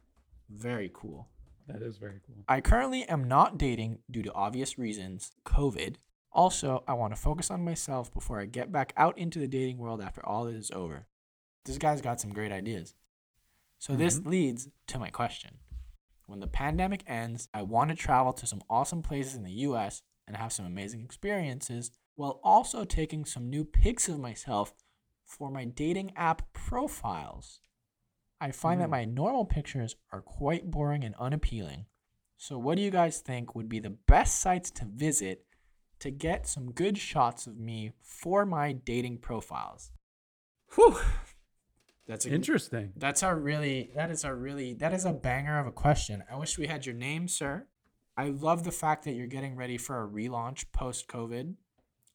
Very 0.48 0.90
cool. 0.92 1.28
That 1.66 1.82
is 1.82 1.96
very 1.96 2.20
cool. 2.26 2.36
I 2.48 2.60
currently 2.60 3.04
am 3.04 3.28
not 3.28 3.58
dating 3.58 3.98
due 4.10 4.22
to 4.22 4.32
obvious 4.32 4.78
reasons, 4.78 5.32
COVID. 5.44 5.96
Also, 6.32 6.84
I 6.86 6.94
want 6.94 7.14
to 7.14 7.20
focus 7.20 7.50
on 7.50 7.64
myself 7.64 8.12
before 8.12 8.40
I 8.40 8.46
get 8.46 8.70
back 8.70 8.92
out 8.96 9.18
into 9.18 9.40
the 9.40 9.48
dating 9.48 9.78
world 9.78 10.00
after 10.00 10.24
all 10.24 10.44
this 10.44 10.54
is 10.56 10.70
over. 10.70 11.06
This 11.64 11.78
guy's 11.78 12.00
got 12.00 12.20
some 12.20 12.32
great 12.32 12.52
ideas. 12.52 12.94
So, 13.78 13.96
this 13.96 14.20
Mhm. 14.20 14.26
leads 14.26 14.68
to 14.88 14.98
my 14.98 15.10
question. 15.10 15.58
When 16.26 16.40
the 16.40 16.46
pandemic 16.46 17.02
ends, 17.08 17.48
I 17.52 17.62
want 17.62 17.90
to 17.90 17.96
travel 17.96 18.32
to 18.34 18.46
some 18.46 18.62
awesome 18.70 19.02
places 19.02 19.34
in 19.34 19.42
the 19.42 19.52
US 19.52 20.02
and 20.26 20.36
have 20.36 20.52
some 20.52 20.64
amazing 20.66 21.02
experiences 21.02 21.90
while 22.20 22.38
also 22.44 22.84
taking 22.84 23.24
some 23.24 23.48
new 23.48 23.64
pics 23.64 24.06
of 24.08 24.18
myself 24.18 24.74
for 25.24 25.50
my 25.50 25.64
dating 25.64 26.12
app 26.16 26.52
profiles. 26.52 27.60
I 28.40 28.50
find 28.52 28.78
that 28.80 28.88
Mm. 28.88 28.98
my 28.98 29.04
normal 29.06 29.46
pictures 29.46 29.96
are 30.12 30.20
quite 30.20 30.70
boring 30.70 31.02
and 31.02 31.14
unappealing. 31.16 31.86
So, 32.36 32.58
what 32.58 32.76
do 32.76 32.82
you 32.82 32.90
guys 32.90 33.20
think 33.20 33.54
would 33.54 33.68
be 33.68 33.80
the 33.80 33.96
best 34.14 34.38
sites 34.38 34.70
to 34.72 34.84
visit 34.84 35.46
to 36.00 36.10
get 36.10 36.46
some 36.46 36.72
good 36.72 36.98
shots 36.98 37.46
of 37.46 37.56
me 37.58 37.92
for 38.02 38.44
my 38.44 38.72
dating 38.72 39.18
profiles? 39.18 39.90
Whew. 40.74 40.98
That's 42.06 42.26
a 42.26 42.30
Interesting. 42.34 42.92
that's 42.96 43.22
a 43.22 43.34
really 43.34 43.92
that 43.94 44.10
is 44.10 44.24
a 44.24 44.34
really 44.34 44.74
that 44.74 44.92
is 44.92 45.04
a 45.04 45.12
banger 45.12 45.58
of 45.58 45.66
a 45.66 45.72
question. 45.72 46.24
I 46.30 46.36
wish 46.36 46.58
we 46.58 46.66
had 46.66 46.84
your 46.86 46.94
name, 46.94 47.28
sir. 47.28 47.66
I 48.16 48.28
love 48.28 48.64
the 48.64 48.72
fact 48.72 49.04
that 49.04 49.12
you're 49.12 49.26
getting 49.36 49.54
ready 49.56 49.78
for 49.78 50.02
a 50.02 50.08
relaunch 50.08 50.70
post 50.72 51.06
COVID. 51.08 51.54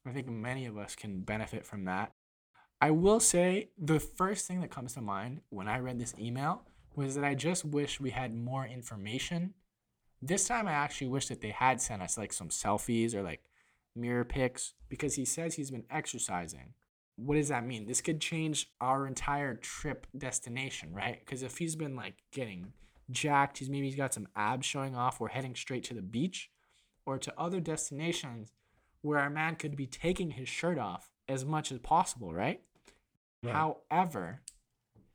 I 0.06 0.12
think 0.12 0.28
many 0.28 0.66
of 0.66 0.76
us 0.78 0.94
can 0.94 1.20
benefit 1.20 1.66
from 1.66 1.84
that. 1.84 2.12
I 2.80 2.90
will 2.90 3.20
say 3.20 3.70
the 3.78 3.98
first 4.00 4.46
thing 4.46 4.60
that 4.60 4.70
comes 4.70 4.94
to 4.94 5.00
mind 5.00 5.40
when 5.48 5.68
I 5.68 5.78
read 5.78 5.98
this 5.98 6.14
email 6.18 6.62
was 6.94 7.14
that 7.14 7.24
I 7.24 7.34
just 7.34 7.64
wish 7.64 8.00
we 8.00 8.10
had 8.10 8.34
more 8.34 8.66
information. 8.66 9.54
This 10.22 10.46
time 10.46 10.68
I 10.68 10.72
actually 10.72 11.08
wish 11.08 11.28
that 11.28 11.40
they 11.40 11.50
had 11.50 11.80
sent 11.80 12.02
us 12.02 12.18
like 12.18 12.32
some 12.32 12.48
selfies 12.48 13.14
or 13.14 13.22
like 13.22 13.42
mirror 13.94 14.24
pics 14.24 14.74
because 14.88 15.14
he 15.14 15.24
says 15.24 15.54
he's 15.54 15.70
been 15.70 15.84
exercising 15.90 16.74
what 17.16 17.36
does 17.36 17.48
that 17.48 17.66
mean? 17.66 17.86
This 17.86 18.02
could 18.02 18.20
change 18.20 18.70
our 18.80 19.06
entire 19.06 19.54
trip 19.54 20.06
destination, 20.16 20.92
right? 20.92 21.18
Because 21.18 21.42
if 21.42 21.58
he's 21.58 21.74
been 21.74 21.96
like 21.96 22.14
getting 22.30 22.72
jacked, 23.10 23.58
he's 23.58 23.70
maybe 23.70 23.86
he's 23.86 23.96
got 23.96 24.14
some 24.14 24.28
abs 24.36 24.66
showing 24.66 24.94
off. 24.94 25.18
We're 25.18 25.28
heading 25.28 25.54
straight 25.54 25.84
to 25.84 25.94
the 25.94 26.02
beach 26.02 26.50
or 27.06 27.18
to 27.18 27.32
other 27.38 27.58
destinations 27.60 28.52
where 29.02 29.18
our 29.18 29.30
man 29.30 29.56
could 29.56 29.76
be 29.76 29.86
taking 29.86 30.32
his 30.32 30.48
shirt 30.48 30.78
off 30.78 31.10
as 31.28 31.44
much 31.44 31.72
as 31.72 31.78
possible, 31.78 32.32
right? 32.32 32.60
Right. 33.42 33.54
However, 33.54 34.42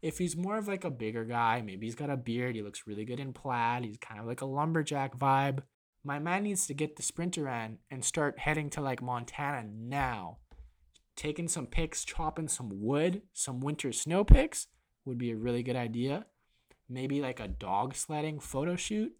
if 0.01 0.17
he's 0.17 0.35
more 0.35 0.57
of 0.57 0.67
like 0.67 0.83
a 0.83 0.91
bigger 0.91 1.25
guy, 1.25 1.61
maybe 1.61 1.85
he's 1.85 1.95
got 1.95 2.09
a 2.09 2.17
beard, 2.17 2.55
he 2.55 2.61
looks 2.61 2.87
really 2.87 3.05
good 3.05 3.19
in 3.19 3.33
plaid, 3.33 3.83
he's 3.83 3.97
kind 3.97 4.19
of 4.19 4.25
like 4.25 4.41
a 4.41 4.45
lumberjack 4.45 5.17
vibe. 5.17 5.59
My 6.03 6.19
man 6.19 6.43
needs 6.43 6.65
to 6.67 6.73
get 6.73 6.95
the 6.95 7.03
sprinter 7.03 7.47
in 7.47 7.77
and 7.91 8.03
start 8.03 8.39
heading 8.39 8.69
to 8.71 8.81
like 8.81 9.01
Montana 9.01 9.67
now 9.67 10.37
taking 11.15 11.47
some 11.47 11.67
pics, 11.67 12.03
chopping 12.03 12.47
some 12.47 12.81
wood, 12.81 13.21
some 13.31 13.59
winter 13.59 13.91
snow 13.91 14.23
pics 14.23 14.67
would 15.05 15.19
be 15.19 15.31
a 15.31 15.35
really 15.35 15.61
good 15.61 15.75
idea. 15.75 16.25
Maybe 16.89 17.21
like 17.21 17.39
a 17.39 17.47
dog 17.47 17.95
sledding 17.95 18.39
photo 18.39 18.75
shoot 18.75 19.13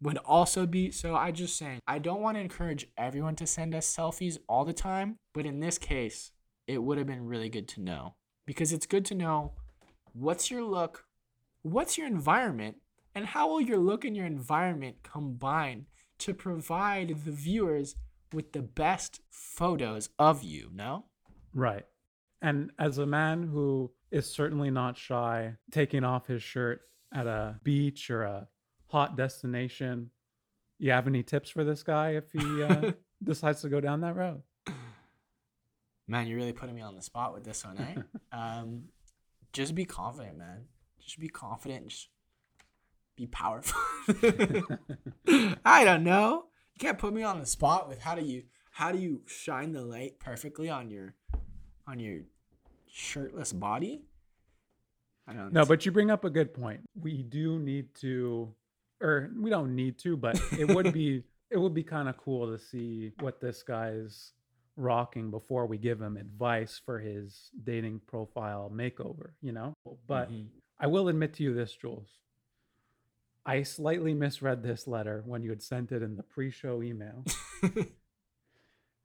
would 0.00 0.18
also 0.18 0.66
be. 0.66 0.90
So 0.90 1.14
I 1.14 1.30
just 1.30 1.56
saying, 1.56 1.80
I 1.86 1.98
don't 1.98 2.20
want 2.20 2.36
to 2.36 2.40
encourage 2.40 2.86
everyone 2.96 3.36
to 3.36 3.46
send 3.46 3.74
us 3.74 3.94
selfies 3.94 4.38
all 4.48 4.64
the 4.64 4.72
time, 4.72 5.16
but 5.34 5.46
in 5.46 5.60
this 5.60 5.78
case, 5.78 6.32
it 6.66 6.82
would 6.82 6.98
have 6.98 7.06
been 7.06 7.26
really 7.26 7.48
good 7.48 7.68
to 7.68 7.80
know 7.80 8.14
because 8.46 8.72
it's 8.72 8.86
good 8.86 9.04
to 9.06 9.14
know 9.14 9.52
what's 10.12 10.50
your 10.50 10.62
look, 10.62 11.04
what's 11.62 11.98
your 11.98 12.06
environment, 12.06 12.76
and 13.14 13.26
how 13.26 13.48
will 13.48 13.60
your 13.60 13.78
look 13.78 14.04
and 14.04 14.16
your 14.16 14.26
environment 14.26 14.96
combine 15.02 15.86
to 16.18 16.34
provide 16.34 17.08
the 17.24 17.32
viewers 17.32 17.96
with 18.32 18.52
the 18.52 18.62
best 18.62 19.20
photos 19.30 20.10
of 20.18 20.42
you, 20.42 20.70
no? 20.74 21.06
Right. 21.54 21.84
And 22.42 22.70
as 22.78 22.98
a 22.98 23.06
man 23.06 23.42
who 23.42 23.90
is 24.10 24.30
certainly 24.30 24.70
not 24.70 24.96
shy 24.96 25.54
taking 25.72 26.04
off 26.04 26.26
his 26.26 26.42
shirt 26.42 26.82
at 27.12 27.26
a 27.26 27.58
beach 27.64 28.10
or 28.10 28.22
a 28.22 28.48
hot 28.88 29.16
destination, 29.16 30.10
you 30.78 30.90
have 30.90 31.06
any 31.06 31.22
tips 31.22 31.50
for 31.50 31.64
this 31.64 31.82
guy 31.82 32.10
if 32.10 32.30
he 32.32 32.62
uh, 32.62 32.92
decides 33.22 33.62
to 33.62 33.68
go 33.68 33.80
down 33.80 34.00
that 34.02 34.16
road? 34.16 34.42
Man, 36.06 36.26
you're 36.26 36.38
really 36.38 36.52
putting 36.52 36.74
me 36.74 36.80
on 36.80 36.96
the 36.96 37.02
spot 37.02 37.34
with 37.34 37.44
this 37.44 37.64
one, 37.64 37.78
eh? 37.78 38.02
um, 38.36 38.84
just 39.52 39.74
be 39.74 39.84
confident, 39.84 40.38
man. 40.38 40.64
Just 41.00 41.18
be 41.18 41.28
confident. 41.28 41.88
Just 41.88 42.08
be 43.16 43.26
powerful. 43.26 43.80
I 45.64 45.84
don't 45.84 46.04
know. 46.04 46.44
You 46.74 46.80
can't 46.80 46.98
put 46.98 47.12
me 47.12 47.22
on 47.22 47.40
the 47.40 47.46
spot 47.46 47.88
with 47.88 48.00
how 48.00 48.14
do 48.14 48.24
you 48.24 48.44
how 48.70 48.92
do 48.92 48.98
you 48.98 49.22
shine 49.26 49.72
the 49.72 49.82
light 49.82 50.20
perfectly 50.20 50.70
on 50.70 50.88
your 50.90 51.14
on 51.86 51.98
your 51.98 52.20
shirtless 52.90 53.52
body? 53.52 54.02
I 55.26 55.34
don't 55.34 55.52
No, 55.52 55.66
but 55.66 55.84
you 55.84 55.92
bring 55.92 56.10
up 56.10 56.24
a 56.24 56.30
good 56.30 56.54
point. 56.54 56.80
We 56.98 57.22
do 57.22 57.58
need 57.58 57.94
to, 57.96 58.54
or 59.00 59.30
we 59.38 59.50
don't 59.50 59.74
need 59.74 59.98
to, 60.00 60.16
but 60.16 60.40
it 60.58 60.68
would 60.68 60.92
be 60.92 61.22
it 61.50 61.56
would 61.58 61.74
be 61.74 61.82
kind 61.82 62.08
of 62.08 62.16
cool 62.18 62.50
to 62.50 62.58
see 62.62 63.12
what 63.20 63.40
this 63.40 63.62
guy's 63.62 64.32
rocking 64.76 65.30
before 65.30 65.66
we 65.66 65.78
give 65.78 66.00
him 66.00 66.16
advice 66.16 66.80
for 66.84 66.98
his 66.98 67.50
dating 67.64 68.00
profile 68.06 68.70
makeover. 68.74 69.30
You 69.42 69.52
know, 69.52 69.74
but 70.06 70.30
Mhm. 70.30 70.46
I 70.78 70.86
will 70.86 71.08
admit 71.08 71.34
to 71.34 71.42
you 71.42 71.54
this, 71.54 71.74
Jules. 71.74 72.18
I 73.44 73.62
slightly 73.62 74.12
misread 74.14 74.62
this 74.62 74.86
letter 74.86 75.22
when 75.26 75.42
you 75.42 75.50
had 75.50 75.62
sent 75.62 75.90
it 75.90 76.02
in 76.02 76.16
the 76.16 76.22
pre-show 76.22 76.82
email, 76.82 77.24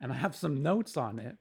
and 0.01 0.11
I 0.11 0.15
have 0.15 0.35
some 0.35 0.61
notes 0.61 0.97
on 0.97 1.17
it, 1.19 1.37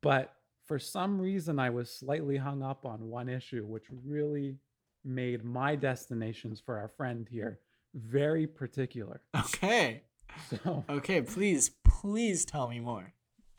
but 0.00 0.34
for 0.64 0.78
some 0.78 1.20
reason 1.20 1.58
I 1.58 1.70
was 1.70 1.90
slightly 1.92 2.36
hung 2.36 2.62
up 2.62 2.86
on 2.86 3.08
one 3.10 3.28
issue, 3.28 3.64
which 3.66 3.86
really 4.04 4.56
made 5.04 5.44
my 5.44 5.74
destinations 5.74 6.60
for 6.60 6.78
our 6.78 6.88
friend 6.88 7.26
here 7.28 7.58
very 7.94 8.46
particular. 8.46 9.20
okay. 9.36 10.02
So, 10.48 10.84
Okay, 10.88 11.22
please, 11.22 11.70
please 11.84 12.44
tell 12.44 12.68
me 12.68 12.78
more. 12.80 13.12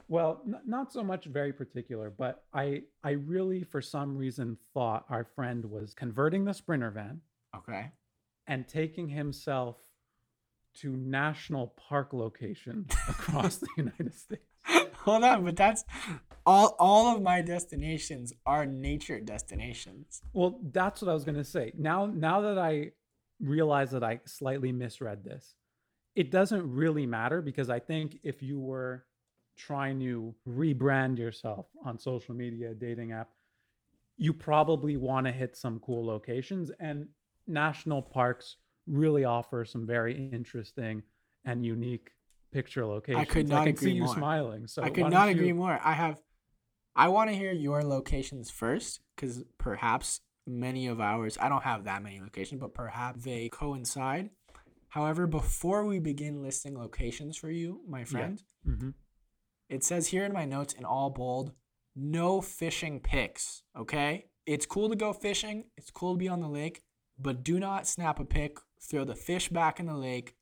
well, 0.07 0.41
n- 0.47 0.59
not 0.65 0.91
so 0.91 1.03
much 1.03 1.25
very 1.25 1.51
particular, 1.53 2.09
but 2.09 2.43
I 2.53 2.83
I 3.03 3.11
really 3.11 3.63
for 3.63 3.81
some 3.81 4.17
reason 4.17 4.57
thought 4.73 5.05
our 5.09 5.23
friend 5.35 5.65
was 5.65 5.93
converting 5.93 6.45
the 6.45 6.53
sprinter 6.53 6.91
van 6.91 7.21
Okay. 7.55 7.91
and 8.47 8.67
taking 8.67 9.09
himself 9.09 9.77
to 10.75 10.95
national 10.95 11.67
park 11.89 12.13
locations 12.13 12.89
across 13.09 13.57
the 13.57 13.67
United 13.77 14.13
States. 14.15 14.43
Hold 15.03 15.23
on, 15.25 15.43
but 15.43 15.57
that's 15.57 15.83
all 16.45 16.75
all 16.79 17.15
of 17.15 17.21
my 17.21 17.41
destinations 17.41 18.31
are 18.45 18.65
nature 18.65 19.19
destinations. 19.19 20.21
Well, 20.33 20.59
that's 20.71 21.01
what 21.01 21.09
I 21.11 21.13
was 21.13 21.25
gonna 21.25 21.43
say. 21.43 21.73
Now, 21.77 22.05
now 22.05 22.39
that 22.41 22.57
I 22.57 22.91
realize 23.41 23.91
that 23.91 24.03
I 24.03 24.19
slightly 24.25 24.71
misread 24.71 25.23
this, 25.23 25.55
it 26.15 26.31
doesn't 26.31 26.69
really 26.69 27.05
matter 27.05 27.41
because 27.41 27.69
I 27.69 27.79
think 27.79 28.19
if 28.23 28.41
you 28.41 28.59
were 28.59 29.05
trying 29.57 29.99
to 29.99 30.33
rebrand 30.47 31.17
yourself 31.17 31.67
on 31.85 31.97
social 31.97 32.35
media, 32.35 32.73
dating 32.73 33.11
app, 33.11 33.29
you 34.17 34.33
probably 34.33 34.97
want 34.97 35.25
to 35.25 35.31
hit 35.31 35.55
some 35.55 35.79
cool 35.79 36.05
locations, 36.05 36.71
and 36.79 37.07
national 37.47 38.01
parks 38.01 38.57
really 38.87 39.23
offer 39.25 39.65
some 39.65 39.85
very 39.85 40.29
interesting 40.31 41.01
and 41.45 41.65
unique 41.65 42.11
picture 42.51 42.85
locations. 42.85 43.21
I 43.21 43.25
could 43.25 43.49
not 43.49 43.61
I 43.61 43.65
can 43.65 43.77
see 43.77 43.85
agree 43.85 43.93
you 43.95 44.03
more. 44.03 44.15
smiling. 44.15 44.67
So 44.67 44.83
I 44.83 44.89
could 44.89 45.09
not 45.09 45.27
you- 45.27 45.35
agree 45.35 45.53
more. 45.53 45.79
I 45.83 45.93
have 45.93 46.19
I 46.95 47.07
want 47.07 47.29
to 47.29 47.35
hear 47.35 47.53
your 47.53 47.83
locations 47.83 48.51
first 48.51 48.99
because 49.15 49.43
perhaps 49.57 50.19
many 50.47 50.87
of 50.87 50.99
ours, 50.99 51.37
I 51.39 51.49
don't 51.49 51.63
have 51.63 51.83
that 51.85 52.03
many 52.03 52.19
locations, 52.19 52.59
but 52.59 52.73
perhaps 52.73 53.23
they 53.23 53.49
coincide. 53.49 54.29
However, 54.89 55.25
before 55.27 55.85
we 55.85 55.99
begin 55.99 56.41
listing 56.41 56.77
locations 56.77 57.37
for 57.37 57.49
you, 57.49 57.81
my 57.87 58.03
friend, 58.03 58.41
Mm-hmm. 58.67 58.89
it 59.69 59.83
says 59.83 60.07
here 60.07 60.25
in 60.25 60.33
my 60.33 60.45
notes 60.45 60.73
in 60.73 60.85
all 60.85 61.09
bold, 61.09 61.53
no 61.95 62.41
fishing 62.41 62.99
pics. 62.99 63.63
Okay? 63.77 64.25
It's 64.45 64.65
cool 64.65 64.89
to 64.89 64.95
go 64.95 65.13
fishing, 65.13 65.65
it's 65.77 65.91
cool 65.91 66.13
to 66.13 66.17
be 66.19 66.27
on 66.27 66.41
the 66.41 66.49
lake, 66.49 66.83
but 67.17 67.43
do 67.43 67.59
not 67.59 67.87
snap 67.87 68.19
a 68.19 68.25
pic, 68.25 68.57
throw 68.81 69.05
the 69.05 69.15
fish 69.15 69.49
back 69.49 69.79
in 69.79 69.85
the 69.85 69.95
lake. 69.95 70.35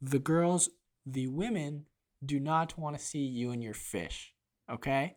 The 0.00 0.18
girls, 0.18 0.70
the 1.04 1.26
women, 1.26 1.86
do 2.24 2.40
not 2.40 2.78
want 2.78 2.96
to 2.96 3.04
see 3.04 3.18
you 3.18 3.50
and 3.50 3.62
your 3.62 3.74
fish. 3.74 4.32
Okay? 4.70 5.16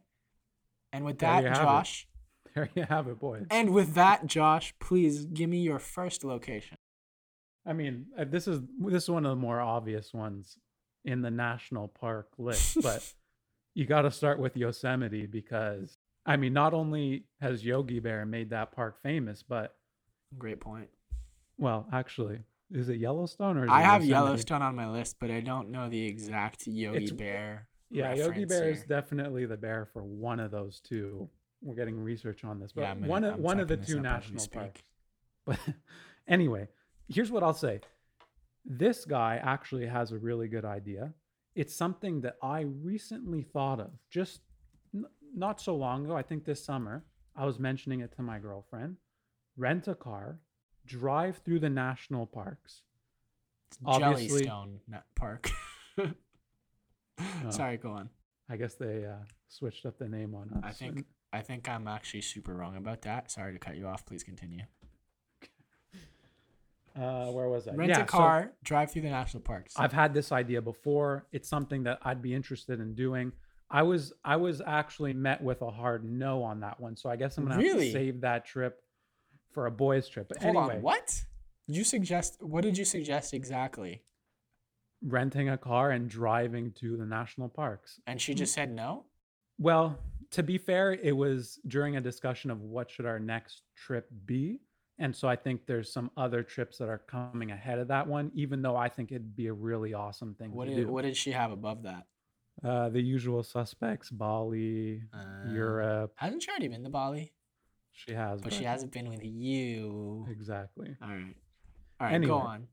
And 0.92 1.06
with 1.06 1.20
that. 1.20 1.44
Josh, 1.56 2.08
There 2.56 2.70
you 2.76 2.84
have 2.84 3.08
it, 3.08 3.20
boys. 3.20 3.46
and 3.50 3.74
with 3.74 3.96
that, 3.96 4.28
Josh, 4.28 4.74
please 4.80 5.26
give 5.26 5.50
me 5.50 5.60
your 5.60 5.80
first 5.80 6.24
location. 6.24 6.78
I 7.66 7.74
mean, 7.74 8.08
uh, 8.18 8.26
this 8.26 8.48
is 8.48 8.60
this 8.80 9.04
is 9.04 9.10
one 9.10 9.26
of 9.26 9.30
the 9.32 9.36
more 9.42 9.60
obvious 9.62 10.14
ones 10.14 10.58
in 11.06 11.22
the 11.22 11.32
national 11.32 11.88
park 11.88 12.28
list, 12.38 12.78
but 12.84 13.14
you 13.74 13.86
got 13.86 14.04
to 14.04 14.12
start 14.12 14.40
with 14.40 14.56
Yosemite 14.58 15.26
because 15.26 15.98
I 16.26 16.36
mean, 16.38 16.54
not 16.54 16.74
only 16.74 17.24
has 17.42 17.66
Yogi 17.66 18.00
Bear 18.00 18.26
made 18.26 18.50
that 18.52 18.72
park 18.72 19.02
famous, 19.02 19.44
but 19.44 19.76
Great 20.38 20.60
point. 20.60 20.90
well, 21.58 21.88
actually, 21.92 22.40
is 22.72 22.90
it 22.90 22.98
Yellowstone 22.98 23.58
or 23.58 23.66
is 23.66 23.72
I 23.72 23.82
it 23.82 23.86
have 23.86 24.04
Yosemite? 24.06 24.10
Yellowstone 24.26 24.62
on 24.62 24.76
my 24.76 24.90
list, 24.90 25.16
but 25.20 25.32
I 25.32 25.40
don't 25.42 25.70
know 25.70 25.90
the 25.90 26.06
exact 26.06 26.68
Yogi 26.68 26.98
It's- 27.06 27.12
Bear. 27.12 27.68
Yeah, 27.90 28.14
Yogi 28.16 28.46
Bear 28.46 28.70
is 28.72 28.84
definitely 28.86 29.46
the 29.46 29.56
bear 29.58 29.86
for 29.94 30.02
one 30.04 30.40
of 30.40 30.50
those 30.50 30.80
two. 30.80 31.30
We're 31.64 31.76
getting 31.76 31.98
research 32.00 32.44
on 32.44 32.60
this, 32.60 32.72
but 32.74 32.82
Yeah, 32.82 32.94
gonna- 32.96 33.08
one 33.08 33.24
of 33.24 33.40
one 33.40 33.60
of 33.60 33.68
the 33.68 33.78
two 33.78 33.82
up 33.82 33.86
as 33.88 33.96
we 33.96 34.02
national 34.36 34.48
parks. 34.48 34.82
But 35.46 35.60
anyway, 36.28 36.68
here's 37.10 37.30
what 37.32 37.44
I'll 37.44 37.54
say. 37.54 37.82
This 38.66 39.04
guy 39.06 39.38
actually 39.44 39.88
has 39.88 40.12
a 40.14 40.18
really 40.18 40.48
good 40.48 40.64
idea. 40.66 41.14
It's 41.56 41.76
something 41.76 42.22
that 42.22 42.38
I 42.42 42.62
recently 42.62 43.44
thought 43.44 43.80
of 43.82 43.92
just 44.10 44.42
n- 44.96 45.06
not 45.36 45.60
so 45.60 45.76
long 45.76 46.06
ago. 46.06 46.16
I 46.16 46.22
think 46.22 46.46
this 46.46 46.64
summer. 46.64 47.04
I 47.36 47.46
was 47.46 47.60
mentioning 47.60 48.02
it 48.02 48.12
to 48.16 48.22
my 48.22 48.38
girlfriend. 48.40 48.98
Rent 49.58 49.88
a 49.88 49.96
car, 49.96 50.40
drive 50.86 51.38
through 51.44 51.60
the 51.60 51.70
national 51.70 52.26
parks. 52.28 52.84
It's 53.70 53.80
Obviously- 53.86 54.46
Jellystone 54.46 54.78
Park. 55.16 55.50
Sorry, 57.50 57.78
go 57.78 57.92
on. 57.92 58.10
I 58.50 58.58
guess 58.58 58.76
they 58.76 59.06
uh, 59.06 59.16
switched 59.48 59.86
up 59.86 59.98
the 59.98 60.08
name 60.10 60.36
on 60.36 60.50
us. 60.52 60.64
I 60.64 60.72
think 60.72 61.06
I 61.34 61.42
think 61.42 61.68
I'm 61.68 61.88
actually 61.88 62.22
super 62.22 62.54
wrong 62.54 62.78
about 62.78 63.02
that. 63.02 63.32
Sorry 63.32 63.52
to 63.54 63.60
cut 63.60 63.76
you 63.76 63.88
off. 63.88 64.06
Please 64.06 64.24
continue. 64.24 64.62
uh, 66.96 67.26
where 67.32 67.50
was 67.50 67.68
I? 67.68 67.74
Rent 67.74 67.90
Yeah, 67.90 67.98
a 67.98 68.00
so- 68.02 68.06
car, 68.06 68.54
drive 68.64 68.92
through 68.92 69.02
the 69.02 69.10
national 69.10 69.42
parks. 69.42 69.74
I've 69.78 69.92
had 69.94 70.14
this 70.14 70.32
idea 70.32 70.62
before. 70.62 71.26
It's 71.32 71.50
something 71.50 71.84
that 71.84 72.00
I'd 72.04 72.22
be 72.22 72.34
interested 72.36 72.80
in 72.80 72.94
doing. 72.94 73.32
I 73.70 73.82
was 73.82 74.14
I 74.24 74.36
was 74.36 74.62
actually 74.64 75.14
met 75.14 75.42
with 75.42 75.64
a 75.64 75.72
hard 75.72 76.06
no 76.06 76.44
on 76.44 76.60
that 76.60 76.80
one, 76.80 76.96
so 76.96 77.10
I 77.10 77.16
guess 77.16 77.38
I'm 77.38 77.46
gonna 77.48 77.56
have 77.56 77.80
to 77.80 77.92
save 77.92 78.22
that 78.22 78.46
trip 78.46 78.84
for 79.52 79.66
a 79.66 79.72
boys' 79.72 80.08
trip. 80.08 80.28
But 80.30 80.38
Hold 80.44 80.56
anyway, 80.56 80.76
on. 80.76 80.82
What? 80.84 81.24
You 81.66 81.84
suggest? 81.84 82.38
What 82.44 82.62
did 82.64 82.78
you 82.78 82.86
suggest 82.86 83.34
exactly? 83.34 84.04
renting 85.06 85.50
a 85.50 85.58
car 85.58 85.92
and 85.92 86.08
driving 86.10 86.72
to 86.72 86.96
the 86.96 87.06
national 87.06 87.50
parks. 87.50 88.00
And 88.08 88.22
she 88.22 88.34
just 88.34 88.54
said 88.54 88.72
no. 88.72 89.04
Well, 89.60 90.00
to 90.34 90.44
be 90.44 90.58
fair, 90.58 90.94
it 90.94 91.16
was 91.16 91.60
during 91.68 91.96
a 91.98 92.02
discussion 92.02 92.52
of 92.52 92.62
what 92.62 92.90
should 92.92 93.06
our 93.06 93.20
next 93.20 93.62
trip 93.76 94.08
be. 94.26 94.60
And 95.00 95.16
so 95.16 95.28
I 95.28 95.36
think 95.36 95.66
there's 95.66 95.92
some 95.92 96.12
other 96.18 96.44
trips 96.44 96.78
that 96.78 96.88
are 96.90 97.00
coming 97.00 97.52
ahead 97.52 97.80
of 97.80 97.88
that 97.88 98.06
one, 98.08 98.32
even 98.36 98.62
though 98.62 98.76
I 98.76 98.90
think 98.90 99.12
it'd 99.12 99.36
be 99.36 99.48
a 99.48 99.54
really 99.54 99.94
awesome 99.94 100.36
thing 100.36 100.52
What 100.54 100.66
to 100.68 100.76
did 100.76 100.86
do. 100.86 100.92
What 100.92 101.02
did 101.04 101.18
she 101.18 101.32
have 101.32 101.52
above 101.52 101.84
that? 101.84 102.06
Uh, 102.64 102.90
the 102.90 103.02
usual 103.02 103.42
suspects, 103.44 104.12
Bali, 104.12 105.02
Uh, 105.12 105.52
Europe. 105.52 106.14
Hasn't 106.16 106.44
she 106.44 106.50
already 106.52 106.68
been 106.68 106.84
to 106.84 106.90
Bali? 106.90 107.34
She 107.92 108.14
has, 108.14 108.42
But 108.42 108.54
she 108.54 108.64
hasn't 108.64 108.92
been 108.92 109.10
with 109.10 109.24
you. 109.24 110.26
exactly. 110.30 110.96
All 111.02 111.10
right. 111.10 111.36
All 112.00 112.08
right. 112.08 112.14
Anyway. 112.14 112.28
Go 112.30 112.38
on, 112.38 112.68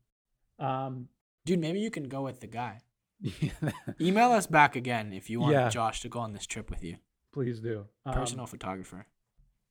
Um, 0.59 1.09
dude. 1.45 1.59
Maybe 1.59 1.79
you 1.79 1.89
can 1.91 2.07
go 2.07 2.21
with 2.23 2.39
the 2.39 2.47
guy. 2.47 2.81
Email 4.01 4.31
us 4.31 4.47
back 4.47 4.75
again 4.75 5.13
if 5.13 5.29
you 5.29 5.39
want 5.39 5.53
Yeah. 5.53 5.69
Josh 5.69 6.01
to 6.01 6.09
go 6.09 6.19
on 6.19 6.33
this 6.33 6.45
trip 6.45 6.69
with 6.69 6.83
you. 6.83 6.97
Please 7.31 7.59
do. 7.59 7.85
Um, 8.05 8.13
Personal 8.13 8.45
photographer. 8.45 9.05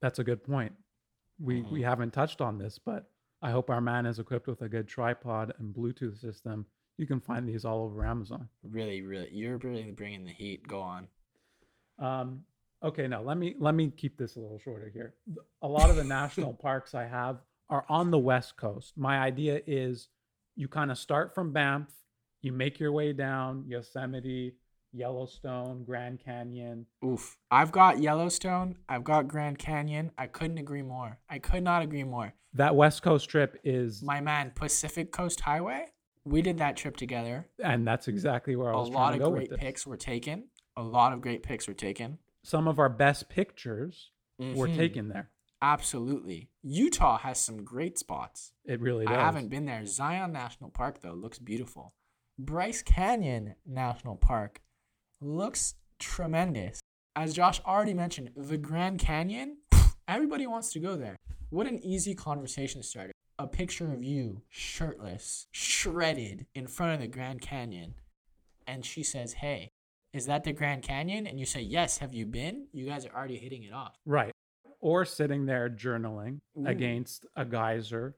That's 0.00 0.18
a 0.18 0.24
good 0.24 0.42
point. 0.44 0.72
We 1.38 1.62
we 1.62 1.80
Mhm. 1.80 1.84
haven't 1.84 2.10
touched 2.12 2.40
on 2.40 2.58
this, 2.58 2.78
but 2.78 3.10
I 3.42 3.50
hope 3.50 3.70
our 3.70 3.80
man 3.80 4.06
is 4.06 4.18
equipped 4.18 4.46
with 4.46 4.62
a 4.62 4.68
good 4.68 4.88
tripod 4.88 5.54
and 5.58 5.74
Bluetooth 5.74 6.18
system. 6.18 6.66
You 6.98 7.06
can 7.06 7.20
find 7.20 7.48
these 7.48 7.64
all 7.64 7.82
over 7.84 8.04
Amazon. 8.04 8.48
Really, 8.62 9.00
really, 9.02 9.30
you're 9.32 9.56
really 9.58 9.90
bringing 9.92 10.24
the 10.24 10.32
heat. 10.32 10.66
Go 10.68 10.80
on. 10.82 11.08
Um, 11.98 12.44
okay, 12.82 13.06
now 13.08 13.22
let 13.22 13.36
me 13.38 13.54
let 13.58 13.74
me 13.74 13.90
keep 13.90 14.16
this 14.18 14.36
a 14.36 14.40
little 14.40 14.58
shorter 14.58 14.88
here. 14.90 15.14
A 15.62 15.68
lot 15.68 15.90
of 15.90 15.96
the 15.96 16.04
national 16.20 16.54
parks 16.54 16.94
I 16.94 17.04
have 17.06 17.40
are 17.68 17.84
on 17.88 18.10
the 18.10 18.18
west 18.18 18.56
coast. 18.56 18.96
My 18.96 19.18
idea 19.18 19.62
is 19.66 20.08
you 20.56 20.68
kind 20.68 20.90
of 20.90 20.98
start 20.98 21.34
from 21.34 21.52
Banff, 21.52 21.88
you 22.42 22.52
make 22.52 22.78
your 22.80 22.92
way 22.92 23.12
down 23.12 23.64
Yosemite, 23.66 24.56
Yellowstone, 24.92 25.84
Grand 25.84 26.20
Canyon. 26.20 26.86
Oof. 27.04 27.36
I've 27.50 27.72
got 27.72 27.98
Yellowstone. 28.00 28.76
I've 28.88 29.04
got 29.04 29.28
Grand 29.28 29.58
Canyon. 29.58 30.10
I 30.18 30.26
couldn't 30.26 30.58
agree 30.58 30.82
more. 30.82 31.18
I 31.28 31.38
could 31.38 31.62
not 31.62 31.82
agree 31.82 32.04
more. 32.04 32.34
That 32.54 32.74
west 32.74 33.02
coast 33.02 33.28
trip 33.28 33.58
is 33.64 34.02
My 34.02 34.20
man, 34.20 34.52
Pacific 34.54 35.12
Coast 35.12 35.40
Highway. 35.40 35.86
We 36.24 36.42
did 36.42 36.58
that 36.58 36.76
trip 36.76 36.96
together. 36.96 37.48
and 37.62 37.86
that's 37.86 38.08
exactly 38.08 38.56
where 38.56 38.70
I 38.74 38.76
A 38.76 38.80
was 38.80 38.88
lot 38.90 39.08
trying 39.10 39.22
of 39.22 39.32
great 39.32 39.50
pics 39.56 39.86
were 39.86 39.96
taken. 39.96 40.44
A 40.76 40.82
lot 40.82 41.12
of 41.12 41.20
great 41.20 41.42
pics 41.42 41.66
were 41.68 41.74
taken. 41.74 42.18
Some 42.42 42.66
of 42.68 42.78
our 42.78 42.88
best 42.88 43.28
pictures 43.28 44.10
were 44.38 44.68
Mhm. 44.68 44.76
taken 44.76 45.08
there. 45.08 45.30
Absolutely. 45.62 46.48
Utah 46.62 47.18
has 47.18 47.38
some 47.38 47.64
great 47.64 47.98
spots. 47.98 48.52
It 48.64 48.80
really 48.80 49.04
does. 49.06 49.16
I 49.16 49.20
haven't 49.20 49.48
been 49.48 49.66
there. 49.66 49.84
Zion 49.86 50.32
National 50.32 50.70
Park, 50.70 51.00
though, 51.02 51.12
looks 51.12 51.38
beautiful. 51.38 51.94
Bryce 52.38 52.82
Canyon 52.82 53.54
National 53.66 54.16
Park 54.16 54.62
looks 55.20 55.74
tremendous. 55.98 56.80
As 57.16 57.34
Josh 57.34 57.60
already 57.66 57.94
mentioned, 57.94 58.30
the 58.36 58.56
Grand 58.56 58.98
Canyon, 58.98 59.58
everybody 60.08 60.46
wants 60.46 60.72
to 60.72 60.80
go 60.80 60.96
there. 60.96 61.16
What 61.50 61.66
an 61.66 61.78
easy 61.84 62.14
conversation 62.14 62.82
starter. 62.82 63.12
A 63.38 63.46
picture 63.46 63.92
of 63.92 64.02
you, 64.02 64.42
shirtless, 64.48 65.46
shredded, 65.50 66.46
in 66.54 66.66
front 66.66 66.94
of 66.94 67.00
the 67.00 67.08
Grand 67.08 67.40
Canyon. 67.40 67.94
And 68.66 68.84
she 68.84 69.02
says, 69.02 69.34
Hey, 69.34 69.70
is 70.12 70.26
that 70.26 70.44
the 70.44 70.52
Grand 70.52 70.82
Canyon? 70.82 71.26
And 71.26 71.40
you 71.40 71.46
say, 71.46 71.60
Yes, 71.60 71.98
have 71.98 72.14
you 72.14 72.26
been? 72.26 72.66
You 72.72 72.86
guys 72.86 73.06
are 73.06 73.14
already 73.14 73.38
hitting 73.38 73.62
it 73.64 73.72
off. 73.72 73.96
Right. 74.06 74.32
Or 74.80 75.04
sitting 75.04 75.46
there 75.46 75.68
journaling 75.68 76.40
Ooh. 76.58 76.66
against 76.66 77.26
a 77.34 77.44
geyser 77.44 78.14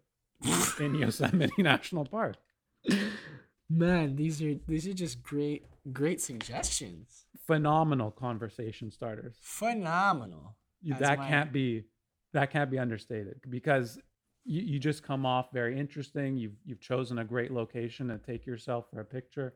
in 0.78 0.94
Yosemite 0.96 1.52
National 1.62 2.04
Park. 2.04 2.36
Man, 3.72 4.16
these 4.16 4.42
are 4.42 4.54
these 4.68 4.86
are 4.86 4.92
just 4.92 5.22
great 5.22 5.64
great 5.92 6.20
suggestions. 6.20 7.24
Phenomenal 7.46 8.10
conversation 8.10 8.90
starters. 8.90 9.36
Phenomenal. 9.40 10.56
You, 10.82 10.94
that 10.94 11.18
my- 11.18 11.28
can't 11.28 11.52
be 11.52 11.84
that 12.32 12.50
can't 12.50 12.70
be 12.70 12.78
understated 12.78 13.40
because 13.48 13.98
you, 14.44 14.60
you 14.62 14.78
just 14.78 15.02
come 15.02 15.24
off 15.24 15.52
very 15.52 15.78
interesting. 15.78 16.36
You've 16.36 16.56
you've 16.64 16.80
chosen 16.80 17.18
a 17.18 17.24
great 17.24 17.50
location 17.50 18.08
to 18.08 18.18
take 18.18 18.46
yourself 18.46 18.86
for 18.90 19.00
a 19.00 19.04
picture. 19.04 19.54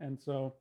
And 0.00 0.18
so 0.20 0.54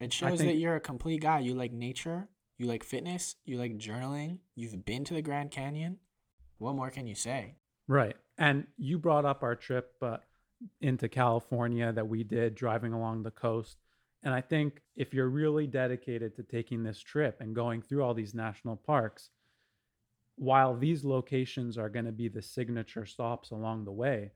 It 0.00 0.12
shows 0.12 0.38
think- 0.38 0.50
that 0.50 0.56
you're 0.56 0.76
a 0.76 0.80
complete 0.80 1.22
guy. 1.22 1.38
You 1.40 1.54
like 1.54 1.72
nature, 1.72 2.28
you 2.58 2.66
like 2.66 2.84
fitness, 2.84 3.36
you 3.46 3.56
like 3.58 3.78
journaling, 3.78 4.38
you've 4.54 4.84
been 4.84 5.04
to 5.04 5.14
the 5.14 5.22
Grand 5.22 5.50
Canyon. 5.50 5.98
What 6.58 6.74
more 6.74 6.90
can 6.90 7.06
you 7.06 7.14
say? 7.14 7.56
Right. 7.88 8.16
And 8.38 8.66
you 8.76 8.98
brought 8.98 9.24
up 9.24 9.42
our 9.42 9.54
trip 9.54 9.92
uh, 10.02 10.18
into 10.80 11.08
California 11.08 11.92
that 11.92 12.08
we 12.08 12.24
did 12.24 12.54
driving 12.54 12.92
along 12.92 13.22
the 13.22 13.30
coast. 13.30 13.78
And 14.22 14.32
I 14.32 14.40
think 14.40 14.80
if 14.96 15.12
you're 15.12 15.28
really 15.28 15.66
dedicated 15.66 16.34
to 16.36 16.42
taking 16.42 16.82
this 16.82 16.98
trip 16.98 17.40
and 17.40 17.54
going 17.54 17.82
through 17.82 18.02
all 18.02 18.14
these 18.14 18.34
national 18.34 18.76
parks, 18.76 19.30
while 20.36 20.76
these 20.76 21.04
locations 21.04 21.78
are 21.78 21.88
going 21.88 22.06
to 22.06 22.12
be 22.12 22.28
the 22.28 22.42
signature 22.42 23.06
stops 23.06 23.50
along 23.50 23.84
the 23.84 23.92
way, 23.92 24.32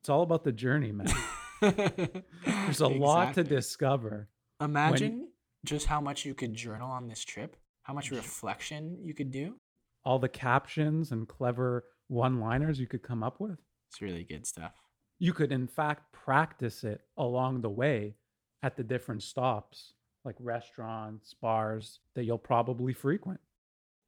it's 0.00 0.08
all 0.08 0.22
about 0.22 0.44
the 0.44 0.52
journey, 0.52 0.92
man. 0.92 1.12
There's 2.46 2.80
a 2.80 2.88
lot 2.88 3.34
to 3.34 3.44
discover. 3.44 4.28
Imagine 4.60 5.28
just 5.64 5.86
how 5.86 6.00
much 6.00 6.24
you 6.24 6.34
could 6.34 6.54
journal 6.54 6.90
on 6.90 7.06
this 7.06 7.22
trip, 7.22 7.56
how 7.82 7.92
much 7.92 8.10
reflection 8.10 8.98
you 9.02 9.12
could 9.12 9.30
do. 9.30 9.56
All 10.04 10.18
the 10.18 10.28
captions 10.28 11.12
and 11.12 11.28
clever 11.28 11.84
one 12.08 12.40
liners 12.40 12.80
you 12.80 12.86
could 12.86 13.02
come 13.02 13.22
up 13.22 13.38
with. 13.40 13.58
It's 13.90 14.00
really 14.00 14.24
good 14.24 14.46
stuff. 14.46 14.72
You 15.20 15.32
could 15.32 15.52
in 15.52 15.68
fact 15.68 16.12
practice 16.12 16.82
it 16.82 17.02
along 17.16 17.60
the 17.60 17.70
way 17.70 18.16
at 18.62 18.76
the 18.76 18.82
different 18.82 19.22
stops 19.22 19.92
like 20.24 20.34
restaurants 20.40 21.34
bars 21.34 22.00
that 22.14 22.24
you'll 22.24 22.38
probably 22.38 22.92
frequent 22.92 23.40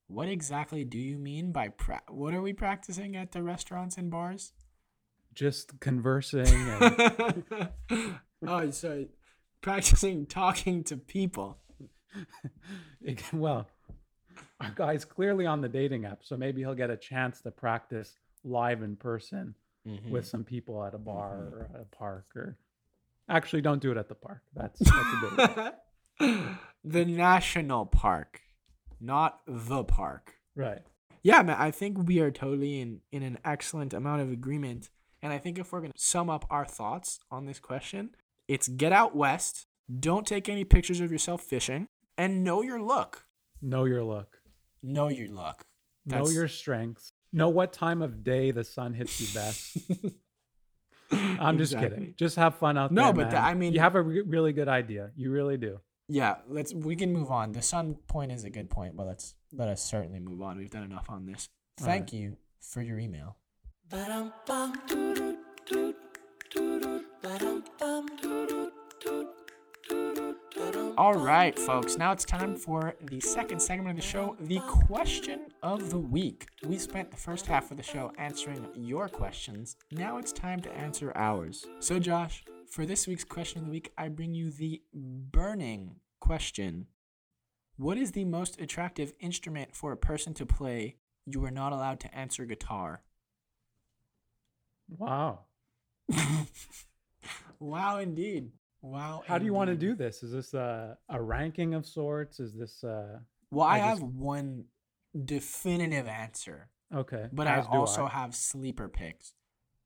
What 0.09 0.29
exactly 0.29 0.85
do 0.85 0.99
you 0.99 1.19
mean 1.19 1.53
by 1.53 1.69
pra- 1.69 2.03
what 2.09 2.35
are 2.35 2.43
we 2.43 2.53
practicing 2.53 3.15
at 3.15 3.33
the 3.33 3.43
restaurants 3.43 3.97
and 3.97 4.11
bars? 4.11 4.53
Just 5.35 5.79
conversing 5.81 6.47
and 6.49 7.69
oh, 8.47 8.71
sorry 8.71 9.09
practicing 9.63 10.27
talking 10.27 10.83
to 10.85 10.97
people. 10.97 11.59
it, 13.01 13.23
well, 13.33 13.69
our 14.61 14.71
guy's 14.75 15.05
clearly 15.05 15.47
on 15.47 15.61
the 15.61 15.69
dating 15.69 16.05
app, 16.05 16.21
so 16.23 16.37
maybe 16.37 16.61
he'll 16.61 16.75
get 16.75 16.91
a 16.91 16.97
chance 16.97 17.41
to 17.43 17.51
practice 17.51 18.15
live 18.45 18.83
in 18.83 18.97
person 18.97 19.55
Mm-hmm. 19.87 20.11
with 20.11 20.27
some 20.27 20.45
people 20.45 20.85
at 20.85 20.95
a 20.95 20.99
bar 20.99 21.51
mm-hmm. 21.51 21.75
or 21.75 21.81
a 21.81 21.85
park 21.97 22.27
or 22.37 22.57
actually 23.29 23.63
don't 23.63 23.83
do 23.83 23.91
it 23.91 23.97
at 23.97 24.09
the 24.09 24.15
park. 24.15 24.43
That's 24.55 24.79
that's 24.79 25.39
a 25.39 25.75
bit 26.21 26.55
the 26.85 27.05
national 27.05 27.87
park, 27.87 28.43
not 29.01 29.41
the 29.47 29.85
park. 29.85 30.35
right. 30.55 30.83
Yeah, 31.25 31.43
man, 31.43 31.57
I 31.59 31.71
think 31.71 32.09
we 32.09 32.19
are 32.21 32.31
totally 32.31 32.81
in 32.81 33.01
in 33.11 33.23
an 33.23 33.39
excellent 33.45 33.93
amount 33.93 34.23
of 34.23 34.31
agreement. 34.31 34.91
And 35.21 35.33
I 35.33 35.39
think 35.39 35.59
if 35.59 35.73
we're 35.73 35.81
gonna 35.81 35.93
sum 35.97 36.31
up 36.31 36.47
our 36.51 36.65
thoughts 36.65 37.21
on 37.31 37.47
this 37.47 37.59
question, 37.59 38.11
it's 38.49 38.69
get 38.69 38.93
out 38.93 39.17
west, 39.17 39.67
don't 40.01 40.27
take 40.27 40.49
any 40.49 40.65
pictures 40.65 41.01
of 41.01 41.11
yourself 41.11 41.43
fishing, 41.43 41.87
and 42.17 42.45
know 42.45 42.63
your 42.63 42.81
look. 42.81 43.25
Know 43.61 43.85
your 43.85 44.05
look. 44.05 44.39
Know 44.83 45.09
your 45.09 45.29
look. 45.29 45.65
know 46.07 46.29
your 46.29 46.49
strengths. 46.49 47.12
Know 47.33 47.49
what 47.49 47.73
time 47.73 48.03
of 48.03 48.23
day 48.25 48.51
the 48.51 48.65
sun 48.65 48.93
hits 48.95 49.21
you 49.21 49.27
best. 49.35 49.77
I'm 51.13 51.59
just 51.59 51.73
Exactly. 51.73 51.99
kidding. 51.99 52.15
Just 52.17 52.37
have 52.37 52.55
fun 52.57 52.79
out 52.79 52.91
No, 52.93 53.05
there. 53.05 53.13
No, 53.13 53.17
but 53.17 53.23
man. 53.25 53.31
the- 53.33 53.39
I 53.43 53.55
mean- 53.55 53.73
you 53.73 53.81
have 53.81 53.95
a 53.95 54.03
re- 54.03 54.23
really 54.23 54.53
good 54.53 54.69
idea. 54.69 55.11
You 55.17 55.31
really 55.31 55.57
do. 55.57 55.81
Yeah, 56.09 56.37
let's 56.49 56.75
we 56.75 56.97
can 56.97 57.13
move 57.13 57.31
on. 57.31 57.53
The 57.53 57.63
sun 57.63 57.95
point 58.07 58.33
is 58.33 58.45
a 58.45 58.51
good 58.51 58.69
point, 58.69 58.97
but 58.97 59.07
let's 59.07 59.35
let 59.53 59.69
us 59.69 59.83
certainly 59.83 60.21
move 60.21 60.43
on. 60.43 60.59
We've 60.59 60.69
done 60.71 60.83
enough 60.83 61.07
on 61.09 61.25
this. 61.27 61.49
All 61.81 61.87
Thank 61.87 62.05
right. 62.07 62.13
you 62.13 62.37
for 62.61 62.83
your 62.83 62.99
email. 62.99 63.37
All 70.99 71.15
right, 71.15 71.59
folks. 71.59 71.97
Now 71.97 72.13
it's 72.13 72.25
time 72.25 72.55
for 72.55 72.95
the 73.01 73.19
second 73.19 73.63
segment 73.63 73.91
of 73.91 73.97
the 73.97 74.07
show, 74.07 74.37
the 74.41 74.61
question 74.61 75.47
of 75.63 75.89
the 75.89 75.99
week. 75.99 76.49
We 76.67 76.77
spent 76.77 77.11
the 77.11 77.17
first 77.17 77.47
half 77.47 77.71
of 77.71 77.79
the 77.79 77.83
show 77.83 78.13
answering 78.19 78.69
your 78.75 79.09
questions. 79.09 79.77
Now 79.91 80.19
it's 80.19 80.33
time 80.33 80.61
to 80.61 80.73
answer 80.77 81.11
ours. 81.15 81.65
So, 81.81 81.99
Josh, 81.99 82.45
for 82.69 82.85
this 82.85 83.07
week's 83.07 83.25
question 83.25 83.61
of 83.61 83.65
the 83.67 83.71
week, 83.71 83.93
I 83.97 84.09
bring 84.09 84.35
you 84.35 84.51
the 84.51 84.83
burning 84.93 85.97
question 86.21 86.89
What 87.77 87.97
is 87.97 88.13
the 88.13 88.27
most 88.27 88.61
attractive 88.61 89.15
instrument 89.19 89.75
for 89.75 89.93
a 89.93 89.97
person 89.97 90.35
to 90.35 90.45
play? 90.45 90.97
You 91.25 91.43
are 91.45 91.51
not 91.51 91.73
allowed 91.73 92.01
to 92.01 92.15
answer 92.15 92.45
guitar. 92.45 93.03
Wow. 94.89 95.47
wow, 97.59 97.99
indeed. 97.99 98.51
Wow. 98.83 99.23
How 99.27 99.39
do 99.39 99.45
you 99.45 99.55
want 99.55 99.71
to 99.71 99.77
do 99.77 99.95
this? 99.95 100.23
Is 100.23 100.33
this 100.33 100.55
a, 100.55 100.99
a 101.09 101.23
ranking 101.23 101.75
of 101.75 101.87
sorts? 101.87 102.41
Is 102.41 102.55
this 102.55 102.83
uh 102.85 103.19
Well, 103.51 103.67
I, 103.67 103.77
I 103.77 103.79
have 103.79 104.01
just- 104.01 104.13
one 104.13 104.65
definitive 105.25 106.07
answer, 106.09 106.69
okay? 106.95 107.29
but 107.33 107.47
I 107.47 107.59
as 107.59 107.67
also 107.67 108.07
have 108.07 108.35
sleeper 108.35 108.89
picks. 108.89 109.35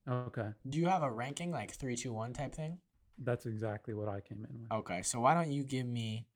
Okay. 0.09 0.49
Do 0.69 0.79
you 0.79 0.87
have 0.87 1.03
a 1.03 1.11
ranking 1.11 1.51
like 1.51 1.73
three, 1.73 1.97
two, 1.97 2.13
one 2.13 2.33
type 2.33 2.55
thing? 2.55 2.79
That's 3.19 3.45
exactly 3.47 3.93
what 3.93 4.09
I 4.09 4.21
came 4.21 4.47
in 4.49 4.61
with. 4.61 4.71
Okay, 4.73 5.03
so 5.03 5.21
why 5.21 5.35
don't 5.35 5.51
you 5.51 5.65
give 5.65 5.87
me 5.87 6.27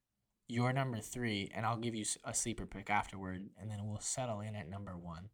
your 0.49 0.73
number 0.73 0.99
three, 0.99 1.51
and 1.55 1.65
I'll 1.65 1.77
give 1.77 1.95
you 1.95 2.05
a 2.25 2.35
sleeper 2.35 2.67
pick 2.67 2.91
afterward, 2.91 3.49
and 3.61 3.71
then 3.71 3.87
we'll 3.87 4.01
settle 4.01 4.41
in 4.41 4.57
at 4.57 4.69
number 4.69 4.97
one. 4.97 5.29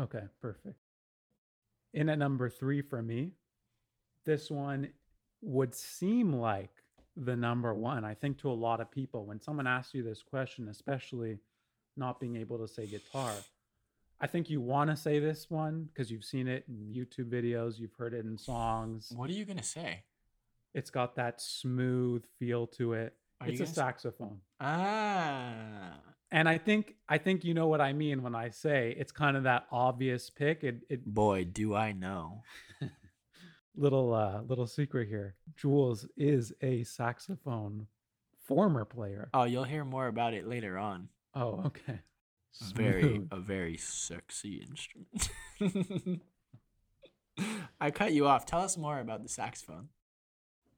Okay, 0.00 0.24
perfect. 0.42 0.76
In 1.92 2.08
at 2.08 2.18
number 2.18 2.50
three 2.50 2.82
for 2.82 3.00
me, 3.02 3.32
this 4.26 4.50
one 4.50 4.88
would 5.44 5.74
seem 5.74 6.32
like 6.32 6.70
the 7.16 7.36
number 7.36 7.72
one. 7.74 8.04
I 8.04 8.14
think 8.14 8.38
to 8.38 8.50
a 8.50 8.52
lot 8.52 8.80
of 8.80 8.90
people, 8.90 9.24
when 9.26 9.40
someone 9.40 9.66
asks 9.66 9.94
you 9.94 10.02
this 10.02 10.22
question, 10.22 10.68
especially 10.68 11.38
not 11.96 12.18
being 12.18 12.36
able 12.36 12.58
to 12.58 12.66
say 12.66 12.86
guitar, 12.86 13.32
I 14.20 14.26
think 14.26 14.48
you 14.48 14.60
want 14.60 14.90
to 14.90 14.96
say 14.96 15.18
this 15.18 15.50
one 15.50 15.88
because 15.92 16.10
you've 16.10 16.24
seen 16.24 16.48
it 16.48 16.64
in 16.68 16.92
YouTube 16.92 17.30
videos, 17.30 17.78
you've 17.78 17.92
heard 17.94 18.14
it 18.14 18.24
in 18.24 18.38
songs. 18.38 19.12
What 19.14 19.28
are 19.28 19.34
you 19.34 19.44
gonna 19.44 19.62
say? 19.62 20.02
It's 20.72 20.90
got 20.90 21.14
that 21.16 21.40
smooth 21.40 22.24
feel 22.38 22.66
to 22.68 22.94
it. 22.94 23.14
Are 23.40 23.48
it's 23.48 23.60
a 23.60 23.64
gonna 23.64 23.74
saxophone. 23.74 24.40
Ah, 24.60 25.92
And 26.32 26.48
I 26.48 26.58
think 26.58 26.94
I 27.08 27.18
think 27.18 27.44
you 27.44 27.54
know 27.54 27.68
what 27.68 27.80
I 27.80 27.92
mean 27.92 28.22
when 28.22 28.34
I 28.34 28.50
say 28.50 28.94
it's 28.98 29.12
kind 29.12 29.36
of 29.36 29.42
that 29.44 29.66
obvious 29.70 30.30
pick. 30.30 30.64
It 30.64 30.82
it 30.88 31.04
boy, 31.04 31.44
do 31.44 31.74
I 31.74 31.92
know. 31.92 32.42
little 33.76 34.14
uh 34.14 34.42
little 34.42 34.66
secret 34.66 35.08
here. 35.08 35.34
Jules 35.56 36.06
is 36.16 36.52
a 36.60 36.84
saxophone 36.84 37.86
former 38.44 38.84
player. 38.84 39.28
Oh, 39.34 39.44
you'll 39.44 39.64
hear 39.64 39.84
more 39.84 40.06
about 40.06 40.34
it 40.34 40.46
later 40.46 40.78
on. 40.78 41.08
Oh, 41.34 41.62
okay. 41.66 42.00
Very, 42.74 43.22
a 43.32 43.40
very 43.40 43.76
sexy 43.76 44.64
instrument. 44.68 45.28
I 47.80 47.90
cut 47.90 48.12
you 48.12 48.28
off. 48.28 48.46
Tell 48.46 48.60
us 48.60 48.76
more 48.76 49.00
about 49.00 49.24
the 49.24 49.28
saxophone. 49.28 49.88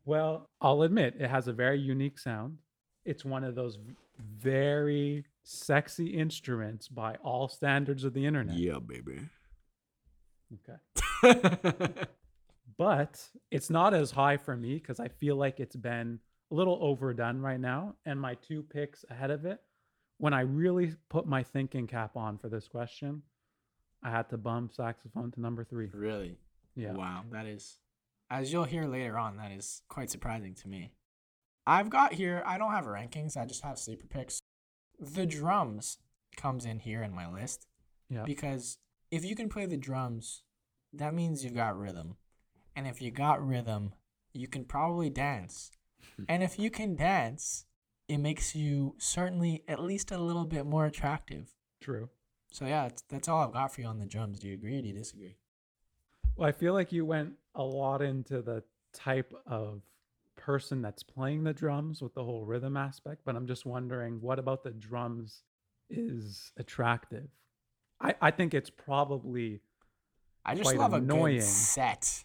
Well, 0.07 0.49
I'll 0.61 0.83
admit 0.83 1.17
it 1.19 1.29
has 1.29 1.49
a 1.49 1.53
very 1.53 1.79
unique 1.79 2.19
sound. 2.19 2.59
It's 3.05 3.27
one 3.27 3.45
of 3.45 3.55
those 3.55 3.79
very 4.19 5.27
sexy 5.43 6.07
instruments 6.07 6.89
by 6.89 7.17
all 7.17 7.49
standards 7.49 8.05
of 8.05 8.15
the 8.15 8.25
internet. 8.25 8.57
Yeah, 8.57 8.79
baby. 8.79 9.21
Okay. 11.23 11.95
But 12.79 13.29
it's 13.51 13.71
not 13.71 13.95
as 13.95 14.11
high 14.11 14.37
for 14.37 14.57
me 14.57 14.75
because 14.75 15.01
I 15.01 15.09
feel 15.09 15.37
like 15.37 15.61
it's 15.61 15.77
been 15.77 16.19
a 16.51 16.55
little 16.55 16.79
overdone 16.81 17.41
right 17.41 17.61
now. 17.61 17.95
And 18.05 18.21
my 18.21 18.35
two 18.35 18.63
picks 18.63 19.05
ahead 19.11 19.31
of 19.31 19.45
it, 19.45 19.61
when 20.19 20.33
I 20.35 20.41
really 20.41 20.95
put 21.09 21.27
my 21.27 21.43
thinking 21.43 21.87
cap 21.87 22.17
on 22.17 22.39
for 22.39 22.49
this 22.49 22.69
question, 22.69 23.23
I 24.03 24.11
had 24.11 24.29
to 24.31 24.37
bump 24.37 24.73
saxophone 24.75 25.31
to 25.33 25.41
number 25.41 25.65
three. 25.65 25.91
really? 25.93 26.39
Yeah. 26.75 26.93
Wow, 26.93 27.25
that 27.33 27.47
is, 27.47 27.79
as 28.31 28.53
you'll 28.53 28.65
hear 28.65 28.85
later 28.85 29.17
on, 29.17 29.39
that 29.39 29.51
is 29.51 29.83
quite 29.89 30.11
surprising 30.11 30.55
to 30.57 30.69
me. 30.69 30.93
I've 31.67 31.89
got 31.89 32.13
here, 32.13 32.43
I 32.47 32.59
don't 32.59 32.73
have 32.73 32.85
rankings, 32.85 33.37
I 33.37 33.47
just 33.47 33.65
have 33.65 33.79
sleeper 33.79 34.07
picks. 34.07 34.41
The 34.99 35.25
drums 35.25 35.99
comes 36.37 36.67
in 36.67 36.81
here 36.81 37.03
in 37.03 37.15
my 37.15 37.31
list 37.33 37.67
Yeah. 38.11 38.25
because 38.25 38.79
if 39.11 39.25
you 39.25 39.35
can 39.35 39.49
play 39.49 39.65
the 39.67 39.79
drums, 39.79 40.43
that 40.93 41.15
means 41.15 41.43
you've 41.45 41.55
got 41.55 41.79
rhythm. 41.79 42.17
And 42.77 42.87
if 42.87 43.03
you 43.03 43.11
got 43.11 43.45
rhythm, 43.45 43.95
you 44.33 44.47
can 44.47 44.65
probably 44.65 45.11
dance. 45.11 45.71
Hmm. 46.17 46.25
and 46.29 46.43
if 46.43 46.59
you 46.59 46.71
can 46.71 46.95
dance, 46.95 47.65
it 48.07 48.19
makes 48.19 48.55
you 48.55 48.95
certainly 48.99 49.65
at 49.67 49.83
least 49.83 50.13
a 50.13 50.19
little 50.19 50.45
bit 50.45 50.65
more 50.67 50.85
attractive. 50.87 51.49
True. 51.81 52.09
So 52.53 52.65
yeah, 52.67 52.83
that's, 52.85 53.03
that's 53.09 53.29
all 53.29 53.43
I've 53.43 53.53
got 53.53 53.75
for 53.75 53.81
you 53.81 53.87
on 53.89 53.99
the 53.99 54.07
drums. 54.07 54.39
Do 54.39 54.47
you 54.49 54.55
agree 54.55 54.79
or 54.79 54.83
do 54.83 54.89
you 54.89 54.95
disagree? 54.95 55.37
Well, 56.37 56.49
I 56.49 56.53
feel 56.53 56.75
like 56.75 56.93
you 56.93 57.05
went 57.05 57.33
a 57.55 57.63
lot 57.63 58.03
into 58.03 58.43
the 58.43 58.63
type 58.93 59.33
of 59.47 59.83
person 60.37 60.83
that's 60.83 61.03
playing 61.03 61.45
the 61.45 61.53
drums 61.53 62.03
with 62.03 62.15
the 62.15 62.23
whole 62.23 62.45
rhythm 62.45 62.77
aspect, 62.77 63.23
but 63.25 63.35
I'm 63.35 63.47
just 63.47 63.67
wondering 63.67 64.21
what 64.21 64.39
about 64.39 64.63
the 64.63 64.71
drums 64.71 65.43
is 65.91 66.53
attractive? 66.59 67.29
I, 68.01 68.15
I 68.21 68.31
think 68.31 68.53
it's 68.55 68.71
probably 68.71 69.61
I 70.45 70.55
just 70.55 70.65
Quite 70.65 70.79
love 70.79 70.93
a 70.93 70.97
annoying. 70.97 71.39
good 71.39 71.45
set. 71.45 72.23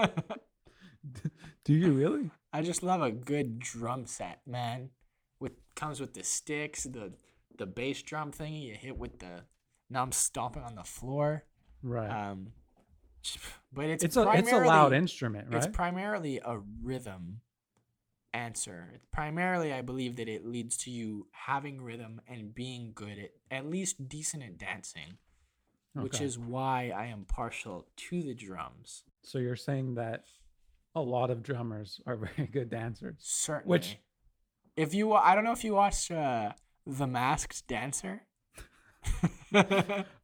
Do 1.64 1.74
you 1.74 1.92
really? 1.92 2.30
I 2.52 2.62
just 2.62 2.82
love 2.82 3.02
a 3.02 3.10
good 3.10 3.58
drum 3.58 4.06
set, 4.06 4.40
man. 4.46 4.90
With 5.38 5.52
comes 5.74 6.00
with 6.00 6.14
the 6.14 6.24
sticks, 6.24 6.84
the 6.84 7.12
the 7.56 7.66
bass 7.66 8.02
drum 8.02 8.32
thingy 8.32 8.62
you 8.62 8.74
hit 8.74 8.96
with 8.96 9.18
the. 9.18 9.44
Now 9.88 10.02
I'm 10.02 10.12
stomping 10.12 10.62
on 10.62 10.74
the 10.74 10.84
floor. 10.84 11.44
Right. 11.82 12.10
Um, 12.10 12.52
but 13.72 13.86
it's 13.86 14.04
it's 14.04 14.16
a 14.16 14.30
it's 14.32 14.52
a 14.52 14.58
loud 14.58 14.92
instrument, 14.92 15.48
right? 15.50 15.64
It's 15.64 15.74
primarily 15.74 16.40
a 16.44 16.58
rhythm 16.82 17.40
answer. 18.32 18.90
It's 18.94 19.06
primarily, 19.12 19.72
I 19.72 19.82
believe, 19.82 20.16
that 20.16 20.28
it 20.28 20.46
leads 20.46 20.76
to 20.78 20.90
you 20.90 21.26
having 21.32 21.82
rhythm 21.82 22.20
and 22.28 22.54
being 22.54 22.92
good 22.94 23.18
at 23.18 23.30
at 23.50 23.66
least 23.66 24.08
decent 24.08 24.42
at 24.42 24.58
dancing, 24.58 25.18
which 25.92 26.20
is 26.20 26.38
why 26.38 26.92
I 26.96 27.06
am 27.06 27.24
partial 27.24 27.86
to 27.96 28.22
the 28.22 28.34
drums. 28.34 29.04
So 29.22 29.38
you're 29.38 29.56
saying 29.56 29.94
that 29.94 30.24
a 30.94 31.00
lot 31.00 31.30
of 31.30 31.42
drummers 31.42 32.00
are 32.06 32.16
very 32.36 32.48
good 32.48 32.70
dancers. 32.70 33.16
Certainly. 33.20 33.70
Which, 33.70 33.98
if 34.76 34.94
you, 34.94 35.12
I 35.12 35.34
don't 35.34 35.44
know 35.44 35.52
if 35.52 35.64
you 35.64 35.74
watched 35.74 36.10
uh, 36.10 36.52
The 36.86 37.06
Masked 37.06 37.66
Dancer. 37.66 38.22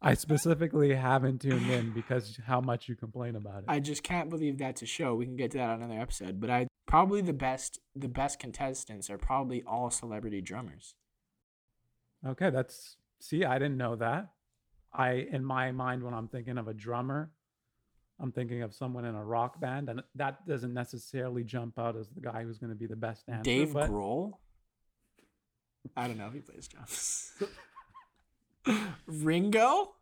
I 0.03 0.15
specifically 0.15 0.95
haven't 0.95 1.41
tuned 1.41 1.71
in 1.71 1.93
because 1.93 2.39
how 2.47 2.61
much 2.61 2.89
you 2.89 2.95
complain 2.95 3.37
about 3.37 3.59
it. 3.59 3.65
I 3.69 3.81
just 3.81 4.03
can't 4.03 4.31
believe 4.31 4.59
that's 4.59 4.83
a 4.83 4.87
show. 4.87 5.15
We 5.15 5.25
can 5.25 5.37
get 5.37 5.51
to 5.53 5.59
that 5.59 5.71
on 5.71 5.83
another 5.83 6.01
episode. 6.01 6.41
But 6.41 6.51
I 6.51 6.67
probably 6.87 7.21
the 7.21 7.33
best 7.33 7.81
the 7.95 8.09
best 8.09 8.39
contestants 8.39 9.11
are 9.11 9.19
probably 9.19 9.63
all 9.67 9.91
celebrity 9.91 10.41
drummers. 10.41 10.95
Okay, 12.27 12.51
that's 12.51 12.97
see, 13.21 13.45
I 13.45 13.59
didn't 13.59 13.77
know 13.79 13.97
that. 13.97 14.29
I 14.93 15.27
in 15.31 15.45
my 15.45 15.73
mind 15.73 16.03
when 16.03 16.15
I'm 16.15 16.29
thinking 16.29 16.59
of 16.59 16.69
a 16.69 16.75
drummer, 16.75 17.31
I'm 18.19 18.33
thinking 18.33 18.63
of 18.63 18.73
someone 18.75 19.05
in 19.05 19.15
a 19.15 19.25
rock 19.25 19.61
band, 19.61 19.89
and 19.91 20.03
that 20.15 20.47
doesn't 20.47 20.73
necessarily 20.73 21.45
jump 21.45 21.79
out 21.79 21.97
as 21.97 22.09
the 22.09 22.21
guy 22.21 22.43
who's 22.45 22.59
going 22.59 22.71
to 22.71 22.77
be 22.77 22.87
the 22.87 22.97
best 22.97 23.27
dancer. 23.27 23.43
Dave 23.43 23.73
but 23.75 23.91
Grohl. 23.91 24.33
I 25.97 26.09
don't 26.09 26.17
know 26.19 26.27
if 26.27 26.33
he 26.33 26.41
plays 26.41 26.67
drums. 26.67 27.33
Ringo. 29.07 29.93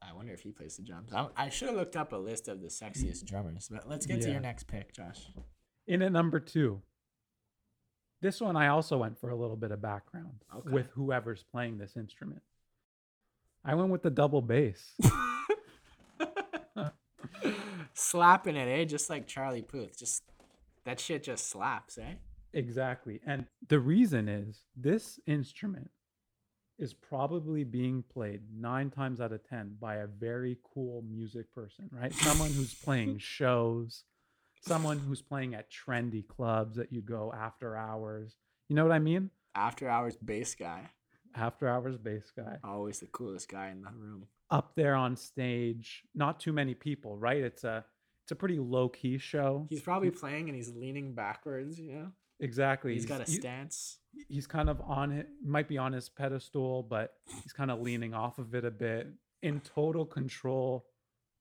I 0.00 0.12
wonder 0.14 0.32
if 0.32 0.40
he 0.40 0.50
plays 0.52 0.76
the 0.76 0.82
drums. 0.82 1.12
I, 1.12 1.28
I 1.36 1.48
should 1.50 1.68
have 1.68 1.76
looked 1.76 1.96
up 1.96 2.12
a 2.12 2.16
list 2.16 2.48
of 2.48 2.62
the 2.62 2.68
sexiest 2.68 3.24
drummers, 3.26 3.68
but 3.70 3.88
let's 3.88 4.06
get 4.06 4.22
to 4.22 4.30
your 4.30 4.40
next 4.40 4.64
pick, 4.68 4.94
Josh. 4.94 5.20
in 5.86 6.00
at 6.02 6.12
number 6.12 6.40
two, 6.40 6.80
this 8.22 8.40
one 8.40 8.56
I 8.56 8.68
also 8.68 8.96
went 8.98 9.18
for 9.20 9.30
a 9.30 9.36
little 9.36 9.56
bit 9.56 9.70
of 9.70 9.82
background 9.82 10.42
Okay. 10.56 10.70
with 10.70 10.86
whoever's 10.94 11.44
playing 11.52 11.78
this 11.78 11.96
instrument. 11.96 12.42
I 13.64 13.74
went 13.74 13.90
with 13.90 14.02
the 14.02 14.10
double 14.10 14.40
bass. 14.40 14.94
Slapping 18.10 18.56
it, 18.56 18.68
eh? 18.68 18.86
Just 18.86 19.10
like 19.10 19.26
Charlie 19.26 19.60
Puth. 19.60 19.98
Just 19.98 20.22
that 20.86 20.98
shit 20.98 21.24
just 21.24 21.50
slaps, 21.50 21.98
eh? 21.98 22.14
Exactly. 22.54 23.20
And 23.26 23.44
the 23.68 23.80
reason 23.80 24.30
is 24.30 24.62
this 24.74 25.20
instrument 25.26 25.90
is 26.78 26.94
probably 26.94 27.64
being 27.64 28.02
played 28.10 28.40
nine 28.58 28.88
times 28.88 29.20
out 29.20 29.32
of 29.32 29.46
10 29.46 29.76
by 29.78 29.96
a 29.96 30.06
very 30.06 30.56
cool 30.74 31.04
music 31.06 31.52
person, 31.52 31.90
right? 31.92 32.14
Someone 32.14 32.50
who's 32.50 32.72
playing 32.82 33.18
shows, 33.18 34.04
someone 34.62 34.98
who's 34.98 35.20
playing 35.20 35.54
at 35.54 35.70
trendy 35.70 36.26
clubs 36.26 36.76
that 36.76 36.90
you 36.90 37.02
go 37.02 37.30
after 37.38 37.76
hours. 37.76 38.36
You 38.70 38.76
know 38.76 38.84
what 38.84 38.92
I 38.92 39.00
mean? 39.00 39.28
After 39.54 39.86
hours 39.86 40.16
bass 40.16 40.54
guy. 40.54 40.88
After 41.36 41.68
hours 41.68 41.98
bass 41.98 42.32
guy. 42.34 42.56
Always 42.64 43.00
the 43.00 43.06
coolest 43.08 43.50
guy 43.50 43.68
in 43.68 43.82
the 43.82 43.90
room. 43.90 44.28
Up 44.50 44.72
there 44.76 44.94
on 44.94 45.14
stage, 45.14 46.04
not 46.14 46.40
too 46.40 46.54
many 46.54 46.72
people, 46.72 47.18
right? 47.18 47.42
It's 47.42 47.64
a 47.64 47.84
it's 48.28 48.32
a 48.32 48.36
pretty 48.36 48.58
low 48.58 48.90
key 48.90 49.16
show. 49.16 49.66
He's 49.70 49.80
probably 49.80 50.10
playing 50.10 50.50
and 50.50 50.54
he's 50.54 50.70
leaning 50.74 51.14
backwards, 51.14 51.78
you 51.80 51.92
know? 51.92 52.12
exactly. 52.40 52.92
he's 52.92 53.06
got 53.06 53.22
a 53.22 53.26
stance. 53.26 54.00
he's 54.28 54.46
kind 54.46 54.68
of 54.68 54.82
on 54.82 55.10
it 55.12 55.28
might 55.42 55.66
be 55.66 55.78
on 55.78 55.92
his 55.94 56.08
pedestal 56.10 56.82
but 56.88 57.14
he's 57.42 57.52
kind 57.54 57.70
of 57.70 57.80
leaning 57.80 58.12
off 58.14 58.38
of 58.38 58.54
it 58.54 58.64
a 58.66 58.70
bit 58.70 59.08
in 59.42 59.60
total 59.60 60.04
control 60.04 60.84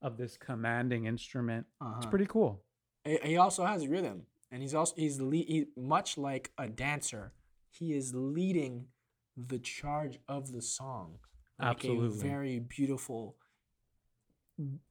of 0.02 0.18
this 0.18 0.38
commanding 0.38 1.06
instrument 1.06 1.66
it's 1.70 1.86
Uh-huh. 2.06 2.10
pretty 2.10 2.26
cool 2.26 2.64
He 3.06 3.36
also 3.38 3.66
has 3.66 3.86
rhythm, 3.86 4.24
and 4.50 4.62
he's 4.62 4.74
also 4.74 4.94
he's 4.96 5.20
le- 5.22 5.36
he, 5.54 5.66
much 5.76 6.18
like 6.18 6.52
a 6.58 6.68
dancer. 6.70 7.34
He 7.70 7.94
is 7.94 8.14
leading 8.16 8.88
the 9.36 9.60
charge 9.60 10.20
of 10.28 10.52
the 10.54 10.62
song, 10.62 11.20
like 11.60 11.70
Absolutely. 11.76 12.18
very 12.30 12.60
beautiful 12.60 13.36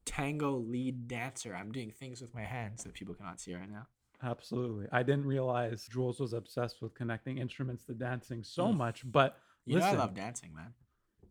tango 0.05 0.53
lead 0.57 1.09
dancer. 1.09 1.55
I'm 1.55 1.73
doing 1.73 1.91
things 1.91 2.21
with 2.21 2.35
my 2.35 2.43
hands 2.45 2.85
that 2.85 2.95
people 2.95 3.15
cannot 3.15 3.41
see 3.41 3.55
right 3.55 3.71
now. 3.71 3.87
absolutely 4.23 4.87
i 4.93 5.03
didn't 5.03 5.27
realize 5.27 5.87
jules 5.93 6.19
was 6.21 6.33
obsessed 6.33 6.81
with 6.81 6.95
connecting 6.95 7.37
instruments 7.37 7.85
to 7.85 7.93
dancing 7.93 8.43
so 8.43 8.69
Mm. 8.69 8.77
much 8.79 9.03
but 9.13 9.39
You 9.67 9.75
listen 9.75 9.91
know 9.93 9.99
I 9.99 10.01
love 10.05 10.15
dancing, 10.15 10.55
man. 10.55 10.73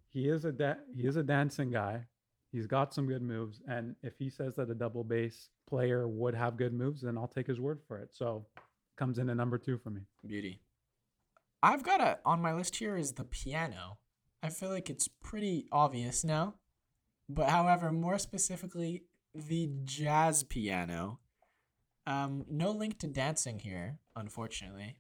he 0.10 0.30
is 0.30 0.45
a 0.45 0.52
da- 0.52 0.84
he 0.95 1.08
is 1.08 1.15
a 1.15 1.24
dancing 1.24 1.71
guy 1.71 2.06
he's 2.52 2.67
got 2.67 2.93
some 2.93 3.08
good 3.08 3.24
moves 3.24 3.60
and 3.67 3.95
if 4.04 4.13
he 4.19 4.30
says 4.30 4.56
that 4.58 4.69
a 4.69 4.76
double 4.76 5.04
bass 5.04 5.50
player 5.67 6.08
would 6.08 6.36
have 6.36 6.58
good 6.58 6.74
moves 6.74 7.02
then 7.02 7.17
i'll 7.17 7.28
take 7.28 7.48
his 7.48 7.60
word 7.60 7.80
for 7.88 7.98
it 7.98 8.10
so 8.13 8.45
comes 8.98 9.17
in 9.17 9.30
at 9.32 9.38
number 9.38 9.58
two 9.58 9.78
for 9.80 9.89
me 9.89 10.02
Beauty. 10.26 10.62
I've 11.63 11.82
got 11.82 12.02
a 12.02 12.19
on 12.24 12.39
my 12.39 12.54
list 12.54 12.76
here 12.76 12.95
is 12.95 13.13
the 13.13 13.24
piano. 13.24 13.98
I 14.43 14.50
feel 14.52 14.69
like 14.69 14.91
it's 14.91 15.08
pretty 15.08 15.65
obvious 15.71 16.24
now. 16.24 16.54
But 17.27 17.49
however, 17.49 17.91
more 17.91 18.19
specifically, 18.19 19.03
the 19.33 19.69
jazz 19.83 20.43
piano. 20.43 21.19
Um, 22.07 22.45
no 22.49 22.71
link 22.71 22.99
to 22.99 23.07
dancing 23.07 23.59
here, 23.59 23.97
unfortunately. 24.15 24.97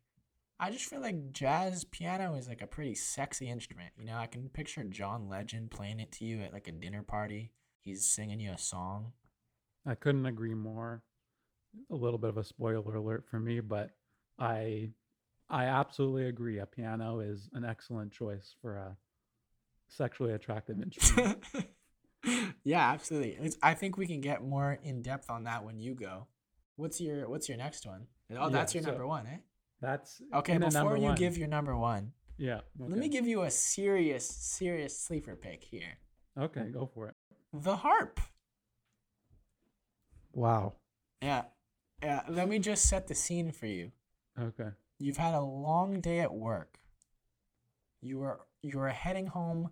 I 0.59 0.71
just 0.71 0.85
feel 0.85 1.01
like 1.01 1.31
jazz 1.31 1.83
piano 1.83 2.35
is 2.35 2.47
like 2.47 2.61
a 2.61 2.67
pretty 2.67 2.95
sexy 2.95 3.49
instrument. 3.49 3.91
You 3.97 4.05
know, 4.05 4.17
I 4.17 4.27
can 4.27 4.49
picture 4.49 4.83
John 4.83 5.27
Legend 5.27 5.69
playing 5.69 5.99
it 5.99 6.11
to 6.13 6.25
you 6.25 6.41
at 6.41 6.53
like 6.53 6.67
a 6.67 6.71
dinner 6.71 7.03
party. 7.03 7.51
He's 7.81 8.05
singing 8.05 8.39
you 8.39 8.51
a 8.51 8.57
song. 8.57 9.11
I 9.85 9.95
couldn't 9.95 10.25
agree 10.25 10.55
more. 10.55 11.03
A 11.91 11.95
little 11.95 12.17
bit 12.17 12.29
of 12.29 12.37
a 12.37 12.43
spoiler 12.43 12.95
alert 12.95 13.25
for 13.29 13.39
me, 13.39 13.59
but 13.59 13.91
I 14.39 14.91
I 15.49 15.65
absolutely 15.65 16.25
agree. 16.25 16.59
A 16.59 16.65
piano 16.65 17.19
is 17.19 17.49
an 17.53 17.65
excellent 17.65 18.11
choice 18.11 18.55
for 18.61 18.77
a 18.77 18.97
sexually 19.89 20.33
attractive 20.33 20.81
instrument. 20.81 21.43
yeah, 22.63 22.91
absolutely. 22.91 23.37
It's, 23.39 23.57
I 23.61 23.73
think 23.73 23.97
we 23.97 24.07
can 24.07 24.21
get 24.21 24.43
more 24.43 24.79
in 24.83 25.01
depth 25.01 25.29
on 25.29 25.43
that 25.43 25.63
when 25.63 25.79
you 25.79 25.93
go. 25.95 26.27
What's 26.75 26.99
your 26.99 27.29
What's 27.29 27.47
your 27.49 27.57
next 27.57 27.85
one? 27.85 28.07
Oh, 28.31 28.45
Yeah, 28.45 28.49
that's 28.49 28.73
your 28.73 28.83
so- 28.83 28.89
number 28.91 29.07
one, 29.07 29.27
eh? 29.27 29.37
That's 29.81 30.21
Okay, 30.33 30.57
before 30.57 30.97
you 30.97 31.03
one. 31.03 31.15
give 31.15 31.37
your 31.37 31.47
number 31.49 31.77
one, 31.77 32.13
yeah. 32.37 32.61
let 32.79 32.97
me 32.97 33.07
give 33.09 33.27
you 33.27 33.43
a 33.43 33.51
serious, 33.51 34.25
serious 34.27 34.97
sleeper 34.97 35.35
pick 35.35 35.63
here. 35.63 35.99
Okay, 36.39 36.69
go 36.73 36.85
for 36.91 37.09
it. 37.09 37.15
The 37.53 37.75
harp. 37.75 38.19
Wow. 40.33 40.73
Yeah, 41.21 41.43
yeah. 42.01 42.21
Let 42.29 42.47
me 42.49 42.59
just 42.59 42.85
set 42.89 43.07
the 43.07 43.15
scene 43.15 43.51
for 43.51 43.67
you. 43.67 43.91
Okay. 44.39 44.69
You've 44.97 45.17
had 45.17 45.33
a 45.33 45.41
long 45.41 45.99
day 46.01 46.19
at 46.19 46.33
work. 46.33 46.79
You 48.01 48.21
are 48.23 48.39
you 48.61 48.79
are 48.79 48.89
heading 48.89 49.27
home. 49.27 49.69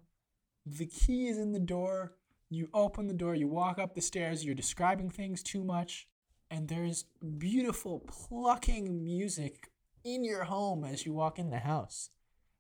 The 0.66 0.86
key 0.86 1.28
is 1.28 1.38
in 1.38 1.52
the 1.54 1.60
door. 1.60 2.14
You 2.54 2.70
open 2.74 3.08
the 3.08 3.14
door, 3.14 3.36
you 3.36 3.48
walk 3.48 3.80
up 3.80 3.96
the 3.96 4.02
stairs, 4.02 4.46
you're 4.46 4.56
describing 4.56 5.10
things 5.10 5.42
too 5.42 5.64
much, 5.64 6.08
and 6.52 6.68
there's 6.68 7.06
beautiful 7.38 8.00
plucking 8.00 9.04
music 9.04 9.70
in 10.04 10.24
your 10.24 10.44
home 10.44 10.84
as 10.84 11.06
you 11.06 11.14
walk 11.14 11.40
in 11.40 11.50
the 11.50 11.60
house. 11.60 12.10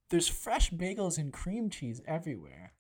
There's 0.09 0.27
fresh 0.27 0.71
bagels 0.71 1.17
and 1.17 1.31
cream 1.31 1.69
cheese 1.69 2.01
everywhere. 2.07 2.73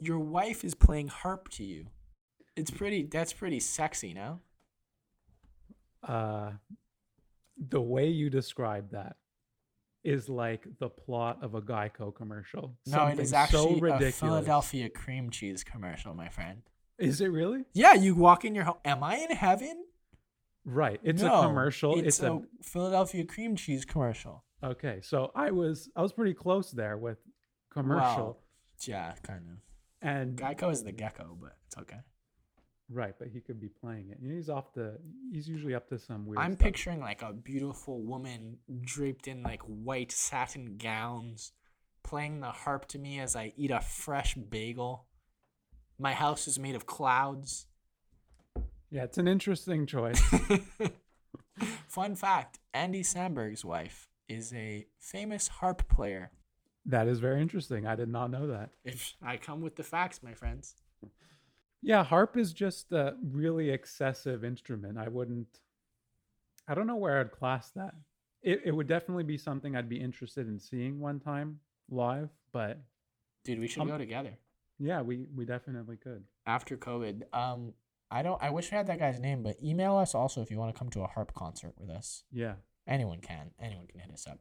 Your 0.00 0.18
wife 0.18 0.64
is 0.64 0.74
playing 0.74 1.08
harp 1.08 1.48
to 1.50 1.64
you. 1.64 1.86
It's 2.56 2.70
pretty 2.70 3.04
that's 3.04 3.32
pretty 3.32 3.60
sexy, 3.60 4.14
no? 4.14 4.40
Uh 6.06 6.52
the 7.56 7.80
way 7.80 8.08
you 8.08 8.30
describe 8.30 8.90
that 8.90 9.16
is 10.04 10.28
like 10.28 10.66
the 10.78 10.88
plot 10.88 11.38
of 11.42 11.54
a 11.54 11.62
Geico 11.62 12.14
commercial. 12.14 12.76
No, 12.86 13.06
it 13.06 13.18
is 13.18 13.32
actually 13.32 13.74
so 13.76 13.80
ridiculous. 13.80 14.16
a 14.16 14.24
Philadelphia 14.26 14.88
cream 14.90 15.30
cheese 15.30 15.64
commercial, 15.64 16.14
my 16.14 16.28
friend. 16.28 16.62
Is 16.98 17.20
it 17.20 17.28
really? 17.28 17.64
Yeah, 17.72 17.94
you 17.94 18.14
walk 18.14 18.44
in 18.44 18.54
your 18.54 18.64
home. 18.64 18.76
Am 18.84 19.02
I 19.02 19.16
in 19.16 19.30
heaven? 19.34 19.84
Right. 20.64 21.00
It's 21.02 21.22
No, 21.22 21.40
a 21.40 21.46
commercial. 21.46 21.98
It's, 21.98 22.06
It's, 22.08 22.20
a, 22.22 22.34
a 22.34 22.42
Philadelphia 22.62 23.24
cream 23.24 23.56
cheese 23.56 23.84
commercial. 23.84 24.44
Okay, 24.62 25.00
so 25.02 25.30
I 25.34 25.50
was 25.50 25.90
I 25.94 26.00
was 26.02 26.12
pretty 26.12 26.32
close 26.34 26.70
there 26.70 26.96
with 26.96 27.18
commercial 27.70 28.26
Wow. 28.26 28.36
Yeah, 28.86 29.12
kind 29.22 29.42
of. 29.50 29.58
and 30.08 30.36
Geico 30.38 30.70
is 30.72 30.82
the 30.84 30.92
gecko, 30.92 31.36
but 31.40 31.56
it's 31.66 31.76
okay. 31.78 31.98
Right, 32.94 33.14
but 33.18 33.28
he 33.28 33.40
could 33.40 33.60
be 33.60 33.68
playing 33.68 34.10
it. 34.10 34.18
He's 34.22 34.48
off 34.48 34.72
the 34.74 34.98
he's 35.32 35.48
usually 35.48 35.74
up 35.74 35.88
to 35.88 35.98
some 35.98 36.26
weird 36.26 36.38
I'm 36.38 36.52
stuff. 36.52 36.64
picturing 36.64 37.00
like 37.00 37.22
a 37.22 37.32
beautiful 37.32 38.00
woman 38.02 38.58
draped 38.82 39.26
in 39.28 39.42
like 39.42 39.62
white 39.62 40.12
satin 40.12 40.76
gowns, 40.78 41.52
playing 42.02 42.40
the 42.40 42.50
harp 42.52 42.86
to 42.88 42.98
me 42.98 43.18
as 43.20 43.36
I 43.36 43.52
eat 43.56 43.70
a 43.70 43.80
fresh 43.80 44.34
bagel. 44.34 45.06
My 45.98 46.12
house 46.14 46.48
is 46.48 46.58
made 46.58 46.74
of 46.74 46.86
clouds. 46.86 47.66
Yeah, 48.90 49.04
it's 49.04 49.18
an 49.18 49.28
interesting 49.28 49.86
choice. 49.86 50.20
Fun 51.88 52.14
fact 52.16 52.58
Andy 52.72 53.02
Samberg's 53.02 53.64
wife 53.64 54.08
is 54.28 54.52
a 54.52 54.86
famous 54.98 55.48
harp 55.48 55.88
player. 55.88 56.30
that 56.86 57.06
is 57.06 57.18
very 57.20 57.40
interesting. 57.40 57.86
I 57.86 57.94
did 57.94 58.08
not 58.08 58.30
know 58.30 58.46
that. 58.48 58.70
If 58.84 59.14
I 59.22 59.36
come 59.36 59.60
with 59.60 59.76
the 59.76 59.82
facts, 59.84 60.22
my 60.22 60.34
friends. 60.34 60.74
Yeah, 61.86 62.02
harp 62.02 62.36
is 62.38 62.52
just 62.54 62.90
a 62.92 63.14
really 63.22 63.68
excessive 63.70 64.42
instrument. 64.44 64.96
I 64.98 65.08
wouldn't 65.08 65.60
I 66.66 66.74
don't 66.74 66.86
know 66.86 66.96
where 66.96 67.20
I'd 67.20 67.30
class 67.30 67.70
that. 67.72 67.94
It 68.42 68.62
it 68.64 68.70
would 68.72 68.86
definitely 68.86 69.24
be 69.24 69.36
something 69.38 69.76
I'd 69.76 69.88
be 69.88 70.00
interested 70.00 70.48
in 70.48 70.58
seeing 70.58 70.98
one 70.98 71.20
time 71.20 71.60
live, 71.90 72.30
but 72.52 72.78
Dude, 73.44 73.60
we 73.60 73.68
should 73.68 73.82
Um, 73.82 73.88
go 73.88 73.98
together 73.98 74.38
yeah, 74.80 75.02
we 75.02 75.26
we 75.36 75.44
definitely 75.44 75.96
could. 75.98 76.24
after 76.46 76.76
COVID. 76.76 77.22
Um, 77.32 77.74
I 78.10 78.22
don't. 78.22 78.42
I 78.42 78.50
wish 78.50 78.72
I 78.72 78.76
had 78.76 78.86
that 78.88 78.98
guy's 78.98 79.20
name, 79.20 79.42
but 79.42 79.56
email 79.62 79.96
us 79.96 80.14
also 80.14 80.42
if 80.42 80.50
you 80.50 80.58
want 80.58 80.74
to 80.74 80.78
come 80.78 80.90
to 80.90 81.02
a 81.02 81.06
harp 81.06 81.32
concert 81.34 81.74
with 81.78 81.90
us. 81.90 82.24
Yeah. 82.32 82.54
Anyone 82.86 83.20
can. 83.20 83.50
Anyone 83.60 83.86
can 83.86 84.00
hit 84.00 84.10
us 84.12 84.26
up. 84.26 84.40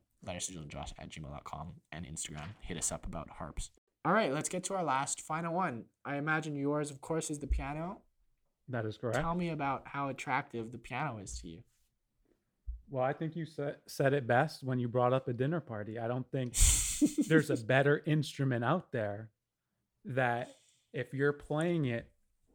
Josh 0.68 0.94
at 1.00 1.10
gmail.com 1.10 1.74
and 1.92 2.06
Instagram. 2.06 2.48
Hit 2.62 2.78
us 2.78 2.92
up 2.92 3.06
about 3.06 3.30
harps. 3.30 3.70
All 4.06 4.12
right, 4.12 4.34
let's 4.34 4.50
get 4.50 4.66
to 4.66 4.74
our 4.74 4.84
last 4.84 5.22
final 5.22 5.54
one. 5.54 5.86
I 6.04 6.18
imagine 6.18 6.56
yours, 6.56 6.92
of 6.92 7.00
course, 7.00 7.30
is 7.30 7.40
the 7.40 7.48
piano. 7.48 8.02
That 8.68 8.86
is 8.86 8.98
correct. 8.98 9.20
Tell 9.20 9.36
me 9.36 9.50
about 9.50 9.84
how 9.86 10.10
attractive 10.10 10.72
the 10.72 10.78
piano 10.78 11.20
is 11.20 11.40
to 11.40 11.48
you. 11.48 11.64
Well, 12.90 13.04
I 13.04 13.14
think 13.14 13.36
you 13.36 13.46
said 13.46 13.78
said 13.88 14.14
it 14.14 14.28
best 14.28 14.64
when 14.64 14.80
you 14.80 14.88
brought 14.88 15.14
up 15.14 15.28
a 15.28 15.34
dinner 15.34 15.62
party. 15.62 16.00
I 16.00 16.08
don't 16.08 16.30
think 16.32 16.56
there's 17.28 17.50
a 17.50 17.58
better 17.58 18.04
instrument 18.06 18.64
out 18.64 18.92
there 18.92 19.30
that 20.06 20.50
if 20.92 21.14
you're 21.14 21.34
playing 21.34 21.86
it 21.86 22.10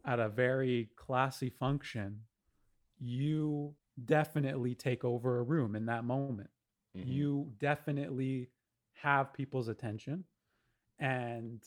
at 0.04 0.20
a 0.20 0.28
very 0.28 0.90
classy 0.96 1.50
function, 1.50 2.20
you 3.00 3.74
definitely 4.04 4.74
take 4.74 5.02
over 5.04 5.38
a 5.38 5.42
room 5.42 5.74
in 5.74 5.86
that 5.86 6.04
moment. 6.04 6.50
Mhm. 6.96 7.06
You 7.06 7.52
definitely 7.58 8.50
have 8.92 9.32
people's 9.32 9.68
attention. 9.68 10.24
And 10.98 11.60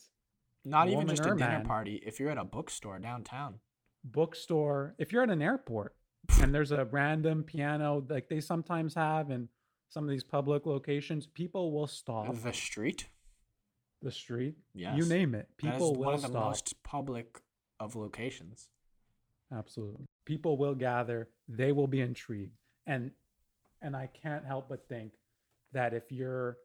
Not 0.65 0.89
even 0.89 1.07
just 1.07 1.25
a 1.25 1.35
dinner 1.35 1.63
party. 1.65 2.01
If 2.05 2.19
you're 2.19 2.29
at 2.29 2.37
a 2.37 2.43
bookstore 2.43 2.99
downtown, 2.99 3.59
bookstore, 4.03 4.95
if 4.97 5.11
you're 5.11 5.23
at 5.23 5.29
an 5.29 5.41
airport 5.41 5.95
and 6.41 6.53
there's 6.53 6.71
a 6.71 6.85
random 6.85 7.43
piano 7.43 8.05
like 8.09 8.29
they 8.29 8.41
sometimes 8.41 8.95
have 8.95 9.31
in 9.31 9.49
some 9.89 10.03
of 10.03 10.09
these 10.09 10.23
public 10.23 10.65
locations, 10.65 11.27
people 11.27 11.71
will 11.71 11.87
stop 11.87 12.33
the 12.43 12.53
street. 12.53 13.07
the 14.01 14.11
street. 14.11 14.55
Yes, 14.73 14.97
You 14.97 15.05
name 15.05 15.35
it. 15.35 15.49
People 15.57 15.93
will 15.95 16.03
one 16.05 16.13
of 16.15 16.21
the 16.21 16.27
stop. 16.29 16.45
most 16.45 16.81
public 16.83 17.39
of 17.79 17.95
locations. 17.95 18.67
Absolutely. 19.53 20.05
People 20.25 20.57
will 20.57 20.75
gather, 20.75 21.29
they 21.49 21.71
will 21.71 21.87
be 21.87 21.99
intrigued. 22.01 22.55
And 22.87 23.11
and 23.81 23.95
I 23.95 24.07
can't 24.07 24.45
help 24.45 24.69
but 24.69 24.87
think 24.87 25.13
that 25.73 25.93
if 25.93 26.11
you're 26.11 26.57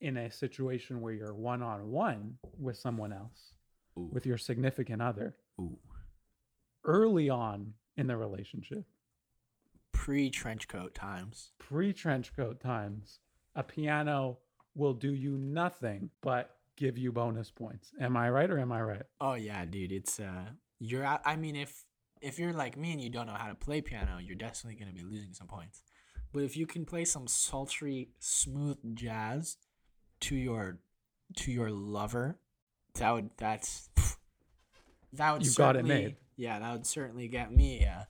in 0.00 0.16
a 0.16 0.30
situation 0.30 1.00
where 1.00 1.12
you're 1.12 1.34
one 1.34 1.62
on 1.62 1.90
one 1.90 2.38
with 2.58 2.76
someone 2.76 3.12
else, 3.12 3.54
Ooh. 3.98 4.10
with 4.12 4.26
your 4.26 4.38
significant 4.38 5.00
other, 5.02 5.36
Ooh. 5.60 5.78
early 6.84 7.28
on 7.30 7.72
in 7.96 8.06
the 8.06 8.16
relationship, 8.16 8.84
Pre 9.92 10.30
trench 10.30 10.68
coat 10.68 10.94
times. 10.94 11.52
pre 11.58 11.92
trench 11.92 12.34
coat 12.36 12.60
times, 12.60 13.20
a 13.54 13.62
piano 13.62 14.38
will 14.74 14.92
do 14.92 15.12
you 15.14 15.38
nothing 15.38 16.10
but 16.20 16.56
give 16.76 16.98
you 16.98 17.10
bonus 17.10 17.50
points. 17.50 17.92
Am 17.98 18.16
I 18.16 18.28
right 18.30 18.50
or 18.50 18.58
am 18.58 18.70
I 18.72 18.82
right? 18.82 19.02
Oh 19.20 19.34
yeah, 19.34 19.64
dude. 19.64 19.92
It's 19.92 20.20
uh, 20.20 20.44
you're. 20.78 21.04
I 21.24 21.36
mean, 21.36 21.56
if 21.56 21.86
if 22.20 22.38
you're 22.38 22.52
like 22.52 22.76
me 22.76 22.92
and 22.92 23.00
you 23.00 23.08
don't 23.08 23.26
know 23.26 23.32
how 23.34 23.48
to 23.48 23.54
play 23.54 23.80
piano, 23.80 24.18
you're 24.20 24.36
definitely 24.36 24.78
gonna 24.78 24.92
be 24.92 25.02
losing 25.02 25.32
some 25.32 25.46
points. 25.46 25.82
But 26.32 26.42
if 26.42 26.56
you 26.56 26.66
can 26.66 26.84
play 26.84 27.06
some 27.06 27.26
sultry, 27.26 28.10
smooth 28.18 28.76
jazz 28.94 29.56
to 30.20 30.36
your 30.36 30.78
to 31.36 31.52
your 31.52 31.70
lover, 31.70 32.38
that 32.94 33.10
would 33.12 33.30
that's 33.36 33.90
that 35.12 35.32
would 35.32 35.44
You've 35.44 35.56
got 35.56 35.76
it 35.76 35.80
certainly- 35.80 36.04
made. 36.04 36.16
Yeah, 36.38 36.58
that 36.58 36.72
would 36.72 36.86
certainly 36.86 37.28
get 37.28 37.50
me 37.50 37.86
uh, 37.86 38.04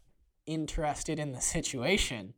interested 0.47 1.19
in 1.21 1.31
the 1.33 1.41
situation. 1.41 2.35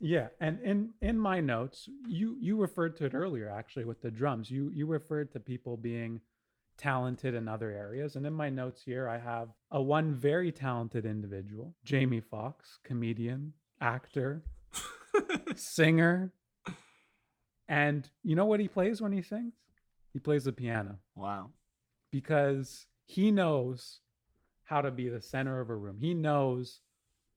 Yeah, 0.00 0.28
and 0.40 0.60
in 0.60 0.90
in 1.00 1.18
my 1.18 1.40
notes, 1.40 1.88
you 2.06 2.36
you 2.40 2.56
referred 2.60 2.96
to 2.98 3.04
it 3.06 3.14
earlier 3.14 3.48
actually 3.50 3.84
with 3.84 4.00
the 4.00 4.10
drums. 4.10 4.50
You 4.50 4.70
you 4.72 4.86
referred 4.86 5.32
to 5.32 5.40
people 5.40 5.76
being 5.76 6.20
talented 6.76 7.34
in 7.34 7.48
other 7.48 7.70
areas, 7.72 8.14
and 8.16 8.24
in 8.26 8.32
my 8.32 8.48
notes 8.50 8.82
here, 8.82 9.08
I 9.08 9.18
have 9.18 9.48
a 9.72 9.82
one 9.82 10.14
very 10.14 10.52
talented 10.52 11.04
individual, 11.04 11.74
Jamie 11.84 12.20
Foxx, 12.20 12.78
comedian, 12.84 13.52
actor, 13.80 14.44
singer, 15.56 16.32
and 17.68 18.08
you 18.22 18.34
know 18.34 18.46
what 18.46 18.60
he 18.60 18.68
plays 18.68 19.00
when 19.00 19.12
he 19.12 19.22
sings? 19.22 19.54
He 20.12 20.18
plays 20.18 20.44
the 20.44 20.52
piano 20.52 20.96
wow. 21.14 21.50
because 22.10 22.86
he 23.06 23.30
knows 23.30 24.00
how 24.64 24.80
to 24.80 24.90
be 24.90 25.08
the 25.08 25.20
center 25.20 25.60
of 25.60 25.70
a 25.70 25.76
room. 25.76 25.98
He 26.00 26.14
knows 26.14 26.80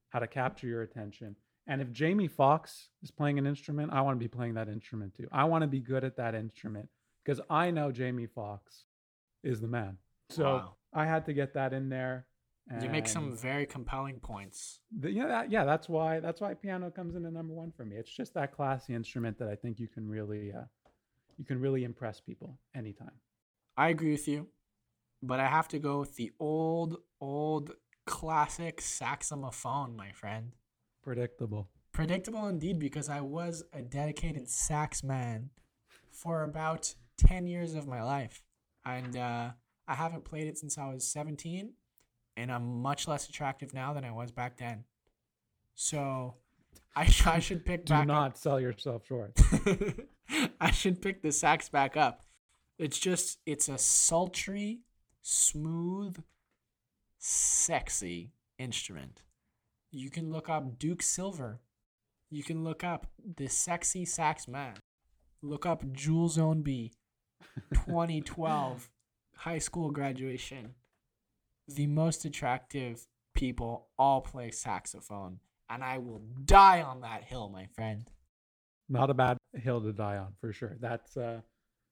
how 0.09 0.19
to 0.19 0.27
capture 0.27 0.67
your 0.67 0.81
attention. 0.81 1.35
And 1.67 1.81
if 1.81 1.91
Jamie 1.91 2.27
Foxx 2.27 2.89
is 3.03 3.11
playing 3.11 3.39
an 3.39 3.47
instrument, 3.47 3.91
I 3.93 4.01
want 4.01 4.19
to 4.19 4.23
be 4.23 4.27
playing 4.27 4.55
that 4.55 4.67
instrument 4.67 5.13
too. 5.15 5.27
I 5.31 5.45
want 5.45 5.61
to 5.61 5.67
be 5.67 5.79
good 5.79 6.03
at 6.03 6.17
that 6.17 6.35
instrument 6.35 6.89
because 7.23 7.39
I 7.49 7.71
know 7.71 7.91
Jamie 7.91 8.25
Foxx 8.25 8.85
is 9.43 9.61
the 9.61 9.67
man. 9.67 9.97
So 10.29 10.43
Wow. 10.43 10.75
I 10.93 11.05
had 11.05 11.25
to 11.25 11.33
get 11.33 11.53
that 11.53 11.73
in 11.73 11.89
there. 11.89 12.25
You 12.81 12.89
make 12.89 13.07
some 13.07 13.35
very 13.35 13.65
compelling 13.65 14.19
points. 14.19 14.79
the, 14.97 15.11
yeah, 15.11 15.27
that, 15.27 15.51
yeah, 15.51 15.65
that's 15.65 15.89
why 15.89 16.19
that's 16.21 16.39
why 16.39 16.53
piano 16.53 16.89
comes 16.89 17.15
in 17.15 17.25
at 17.25 17.33
number 17.33 17.53
one 17.53 17.71
for 17.71 17.83
me. 17.83 17.97
It's 17.97 18.11
just 18.11 18.33
that 18.35 18.53
classy 18.53 18.93
instrument 18.93 19.37
that 19.39 19.49
I 19.49 19.55
think 19.55 19.77
you 19.79 19.89
can 19.89 20.07
really 20.07 20.53
uh, 20.53 20.63
you 21.37 21.43
can 21.43 21.59
really 21.59 21.83
impress 21.83 22.21
people 22.21 22.59
anytime. 22.75 23.11
I 23.75 23.89
agree 23.89 24.11
with 24.11 24.27
you, 24.27 24.47
but 25.23 25.39
I 25.39 25.47
have 25.47 25.67
to 25.69 25.79
go 25.79 25.99
with 25.99 26.15
the 26.15 26.31
old, 26.39 26.97
old 27.19 27.71
classic 28.05 28.81
saxophone, 28.81 29.95
my 29.95 30.11
friend. 30.11 30.51
Predictable. 31.03 31.69
Predictable 31.91 32.47
indeed, 32.47 32.79
because 32.79 33.09
I 33.09 33.21
was 33.21 33.63
a 33.73 33.81
dedicated 33.81 34.49
sax 34.49 35.03
man 35.03 35.49
for 36.11 36.43
about 36.43 36.93
10 37.17 37.47
years 37.47 37.73
of 37.73 37.87
my 37.87 38.03
life. 38.03 38.43
And 38.85 39.17
uh, 39.17 39.51
I 39.87 39.95
haven't 39.95 40.25
played 40.25 40.47
it 40.47 40.57
since 40.57 40.77
I 40.77 40.91
was 40.91 41.07
17, 41.07 41.73
and 42.37 42.51
I'm 42.51 42.81
much 42.81 43.07
less 43.07 43.27
attractive 43.27 43.73
now 43.73 43.93
than 43.93 44.05
I 44.05 44.11
was 44.11 44.31
back 44.31 44.57
then. 44.57 44.85
So 45.75 46.35
I, 46.95 47.05
sh- 47.05 47.27
I 47.27 47.39
should 47.39 47.65
pick 47.65 47.85
Do 47.85 47.93
back 47.93 48.01
up 48.01 48.07
not 48.07 48.37
sell 48.37 48.59
yourself 48.59 49.05
short. 49.07 49.39
I 50.61 50.71
should 50.71 51.01
pick 51.01 51.21
the 51.21 51.31
sax 51.31 51.69
back 51.69 51.97
up. 51.97 52.21
It's 52.77 52.99
just 52.99 53.39
it's 53.45 53.69
a 53.69 53.77
sultry, 53.77 54.79
smooth, 55.21 56.17
sexy 57.19 58.31
instrument. 58.57 59.21
You 59.91 60.09
can 60.09 60.31
look 60.31 60.49
up 60.49 60.79
Duke 60.79 61.01
Silver. 61.01 61.59
You 62.29 62.43
can 62.43 62.63
look 62.63 62.83
up 62.83 63.07
the 63.37 63.47
sexy 63.47 64.05
sax 64.05 64.47
man. 64.47 64.75
Look 65.41 65.65
up 65.65 65.83
Jules 65.91 66.35
Zone 66.35 66.61
B, 66.61 66.93
2012, 67.73 68.89
high 69.35 69.57
school 69.57 69.91
graduation. 69.91 70.75
The 71.67 71.87
most 71.87 72.25
attractive 72.25 73.07
people 73.33 73.87
all 73.97 74.21
play 74.21 74.51
saxophone, 74.51 75.39
and 75.69 75.83
I 75.83 75.97
will 75.99 76.21
die 76.45 76.81
on 76.81 77.01
that 77.01 77.23
hill, 77.23 77.49
my 77.49 77.67
friend. 77.67 78.09
not 78.89 79.09
a 79.09 79.13
bad 79.13 79.37
hill 79.53 79.81
to 79.81 79.93
die 79.93 80.17
on 80.17 80.33
for 80.41 80.51
sure. 80.51 80.75
That's 80.79 81.15
uh 81.15 81.41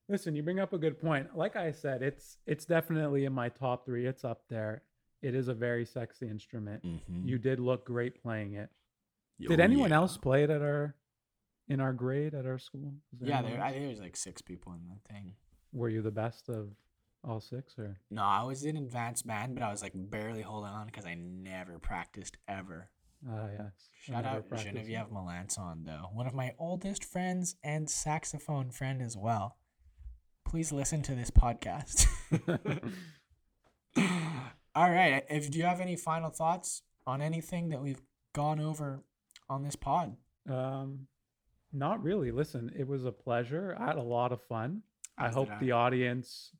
listen, 0.09 0.35
you 0.35 0.43
bring 0.43 0.59
up 0.59 0.73
a 0.73 0.77
good 0.77 0.99
point. 0.99 1.35
Like 1.35 1.55
I 1.55 1.71
said, 1.71 2.01
it's 2.01 2.37
it's 2.45 2.65
definitely 2.65 3.25
in 3.25 3.33
my 3.33 3.49
top 3.49 3.85
3. 3.85 4.05
It's 4.05 4.23
up 4.25 4.41
there. 4.49 4.83
It 5.21 5.35
is 5.35 5.47
a 5.49 5.53
very 5.53 5.85
sexy 5.85 6.27
instrument. 6.29 6.83
Mm-hmm. 6.83 7.27
You 7.27 7.37
did 7.37 7.59
look 7.59 7.85
great 7.85 8.21
playing 8.21 8.53
it. 8.53 8.69
Did 9.39 9.59
anyone 9.61 9.93
else 9.93 10.17
play 10.17 10.43
it 10.43 10.49
at 10.49 10.61
our 10.61 10.95
in 11.69 11.79
our 11.79 11.93
grade 11.93 12.33
at 12.33 12.45
our 12.45 12.57
school? 12.59 12.93
Was 13.19 13.29
Yeah, 13.29 13.41
there. 13.41 13.61
I 13.61 13.69
think 13.71 13.83
there 13.83 13.89
was 13.89 13.99
like 14.01 14.17
six 14.17 14.41
people 14.41 14.73
in 14.73 14.81
the 14.89 15.13
thing. 15.13 15.35
Were 15.71 15.87
you 15.89 16.01
the 16.01 16.11
best 16.11 16.49
of 16.49 16.69
all 17.23 17.39
six 17.41 17.77
or 17.77 17.97
No, 18.09 18.23
I 18.23 18.43
was 18.43 18.63
in 18.63 18.77
advanced 18.77 19.27
band, 19.27 19.55
but 19.55 19.63
I 19.63 19.71
was 19.71 19.81
like 19.81 19.93
barely 19.95 20.41
holding 20.41 20.69
on 20.71 20.85
because 20.85 21.05
I 21.05 21.15
never 21.15 21.79
practiced 21.79 22.37
ever. 22.47 22.89
ah 23.29 23.47
yes. 23.51 23.71
I 24.07 24.11
Shout 24.11 24.25
out 24.25 24.47
practiced. 24.49 24.73
Genevieve 24.73 25.07
Melanson, 25.11 25.85
though, 25.85 26.09
one 26.13 26.27
of 26.27 26.33
my 26.33 26.53
oldest 26.57 27.03
friends 27.03 27.55
and 27.63 27.89
saxophone 27.89 28.71
friend 28.71 29.01
as 29.01 29.17
well. 29.17 29.57
Please 30.47 30.71
listen 30.71 31.01
to 31.03 31.13
this 31.15 31.29
podcast. 31.29 32.07
All 34.75 34.89
right. 34.89 35.23
If 35.29 35.51
do 35.51 35.57
you 35.57 35.65
have 35.65 35.81
any 35.81 35.95
final 35.95 36.29
thoughts 36.29 36.83
on 37.05 37.21
anything 37.21 37.69
that 37.69 37.81
we've 37.81 38.01
gone 38.33 38.59
over 38.59 39.03
on 39.49 39.63
this 39.63 39.75
pod? 39.75 40.15
Um, 40.49 41.07
not 41.73 42.01
really. 42.03 42.31
Listen, 42.31 42.71
it 42.77 42.87
was 42.87 43.05
a 43.05 43.11
pleasure. 43.11 43.75
I 43.79 43.87
had 43.87 43.97
a 43.97 44.01
lot 44.03 44.31
of 44.31 44.41
fun. 44.43 44.83
I 45.17 45.27
hope 45.29 45.49
the 45.59 45.73
audience 45.73 46.51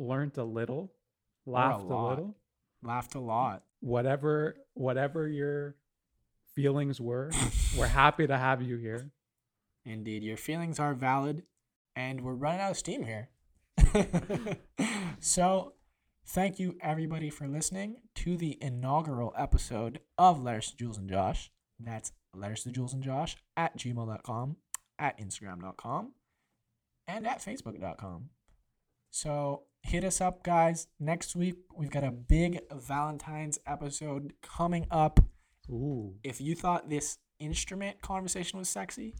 learned 0.00 0.36
a 0.38 0.44
little, 0.44 0.92
laughed 1.46 1.82
a, 1.82 1.86
lot. 1.86 2.10
little. 2.10 2.36
Laughed 2.82 3.14
a 3.14 3.20
lot. 3.20 3.62
Whatever, 3.80 4.56
whatever 4.74 5.28
your 5.28 5.76
feelings 6.54 7.00
were, 7.00 7.30
we're 7.78 7.86
happy 7.86 8.26
to 8.26 8.36
have 8.36 8.62
you 8.62 8.76
here. 8.76 9.10
Indeed, 9.84 10.22
your 10.22 10.36
feelings 10.36 10.78
are 10.78 10.94
valid, 10.94 11.42
and 11.94 12.22
we're 12.22 12.34
running 12.34 12.60
out 12.60 12.72
of 12.72 12.76
steam 12.78 13.04
here. 13.04 13.28
so, 15.20 15.74
thank 16.26 16.58
you 16.58 16.76
everybody 16.80 17.30
for 17.30 17.48
listening 17.48 17.96
to 18.14 18.36
the 18.36 18.58
inaugural 18.62 19.34
episode 19.36 20.00
of 20.18 20.42
Letters 20.42 20.70
to 20.70 20.76
Jules 20.76 20.98
and 20.98 21.08
Josh. 21.08 21.50
That's 21.78 22.12
Letters 22.34 22.62
to 22.64 22.70
Jules 22.70 22.92
and 22.92 23.02
Josh 23.02 23.36
at 23.56 23.76
gmail.com, 23.76 24.56
at 24.98 25.18
instagram.com, 25.18 26.12
and 27.08 27.26
at 27.26 27.38
facebook.com. 27.40 28.28
So, 29.10 29.64
hit 29.82 30.04
us 30.04 30.20
up, 30.20 30.42
guys. 30.42 30.86
Next 30.98 31.34
week, 31.34 31.56
we've 31.76 31.90
got 31.90 32.04
a 32.04 32.10
big 32.10 32.60
Valentine's 32.72 33.58
episode 33.66 34.34
coming 34.42 34.86
up 34.90 35.20
Ooh, 35.70 36.16
if 36.24 36.40
you 36.40 36.54
thought 36.54 36.90
this 36.90 37.18
instrument 37.38 38.02
conversation 38.02 38.58
was 38.58 38.68
sexy, 38.68 39.14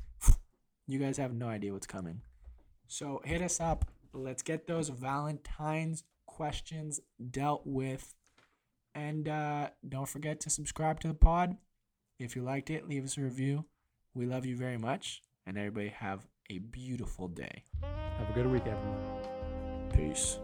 you 0.87 0.99
guys 0.99 1.17
have 1.17 1.33
no 1.33 1.49
idea 1.49 1.73
what's 1.73 1.87
coming. 1.87 2.23
So 2.89 3.21
hit 3.25 3.41
us 3.41 3.61
up. 3.61 3.85
Let's 4.13 4.43
get 4.43 4.67
those 4.67 4.89
Valentine's 4.89 6.03
questions 6.27 7.01
dealt 7.31 7.63
with. 7.65 8.15
And 8.95 9.29
uh, 9.29 9.71
don't 9.89 10.09
forget 10.09 10.41
to 10.41 10.51
subscribe 10.51 10.99
to 11.01 11.09
the 11.09 11.15
pod. 11.15 11.57
If 12.19 12.35
you 12.35 12.43
liked 12.43 12.71
it, 12.71 12.89
leave 12.89 13.05
us 13.05 13.17
a 13.17 13.21
review. 13.21 13.67
We 14.15 14.27
love 14.27 14.45
you 14.45 14.57
very 14.57 14.77
much. 14.77 15.23
And 15.47 15.57
everybody 15.57 15.89
have 15.91 16.27
a 16.51 16.59
beautiful 16.59 17.29
day. 17.29 17.65
Have 18.19 18.31
a 18.31 18.33
good 18.33 18.47
week, 18.47 18.67
everyone. 18.67 18.99
Peace. 19.95 20.39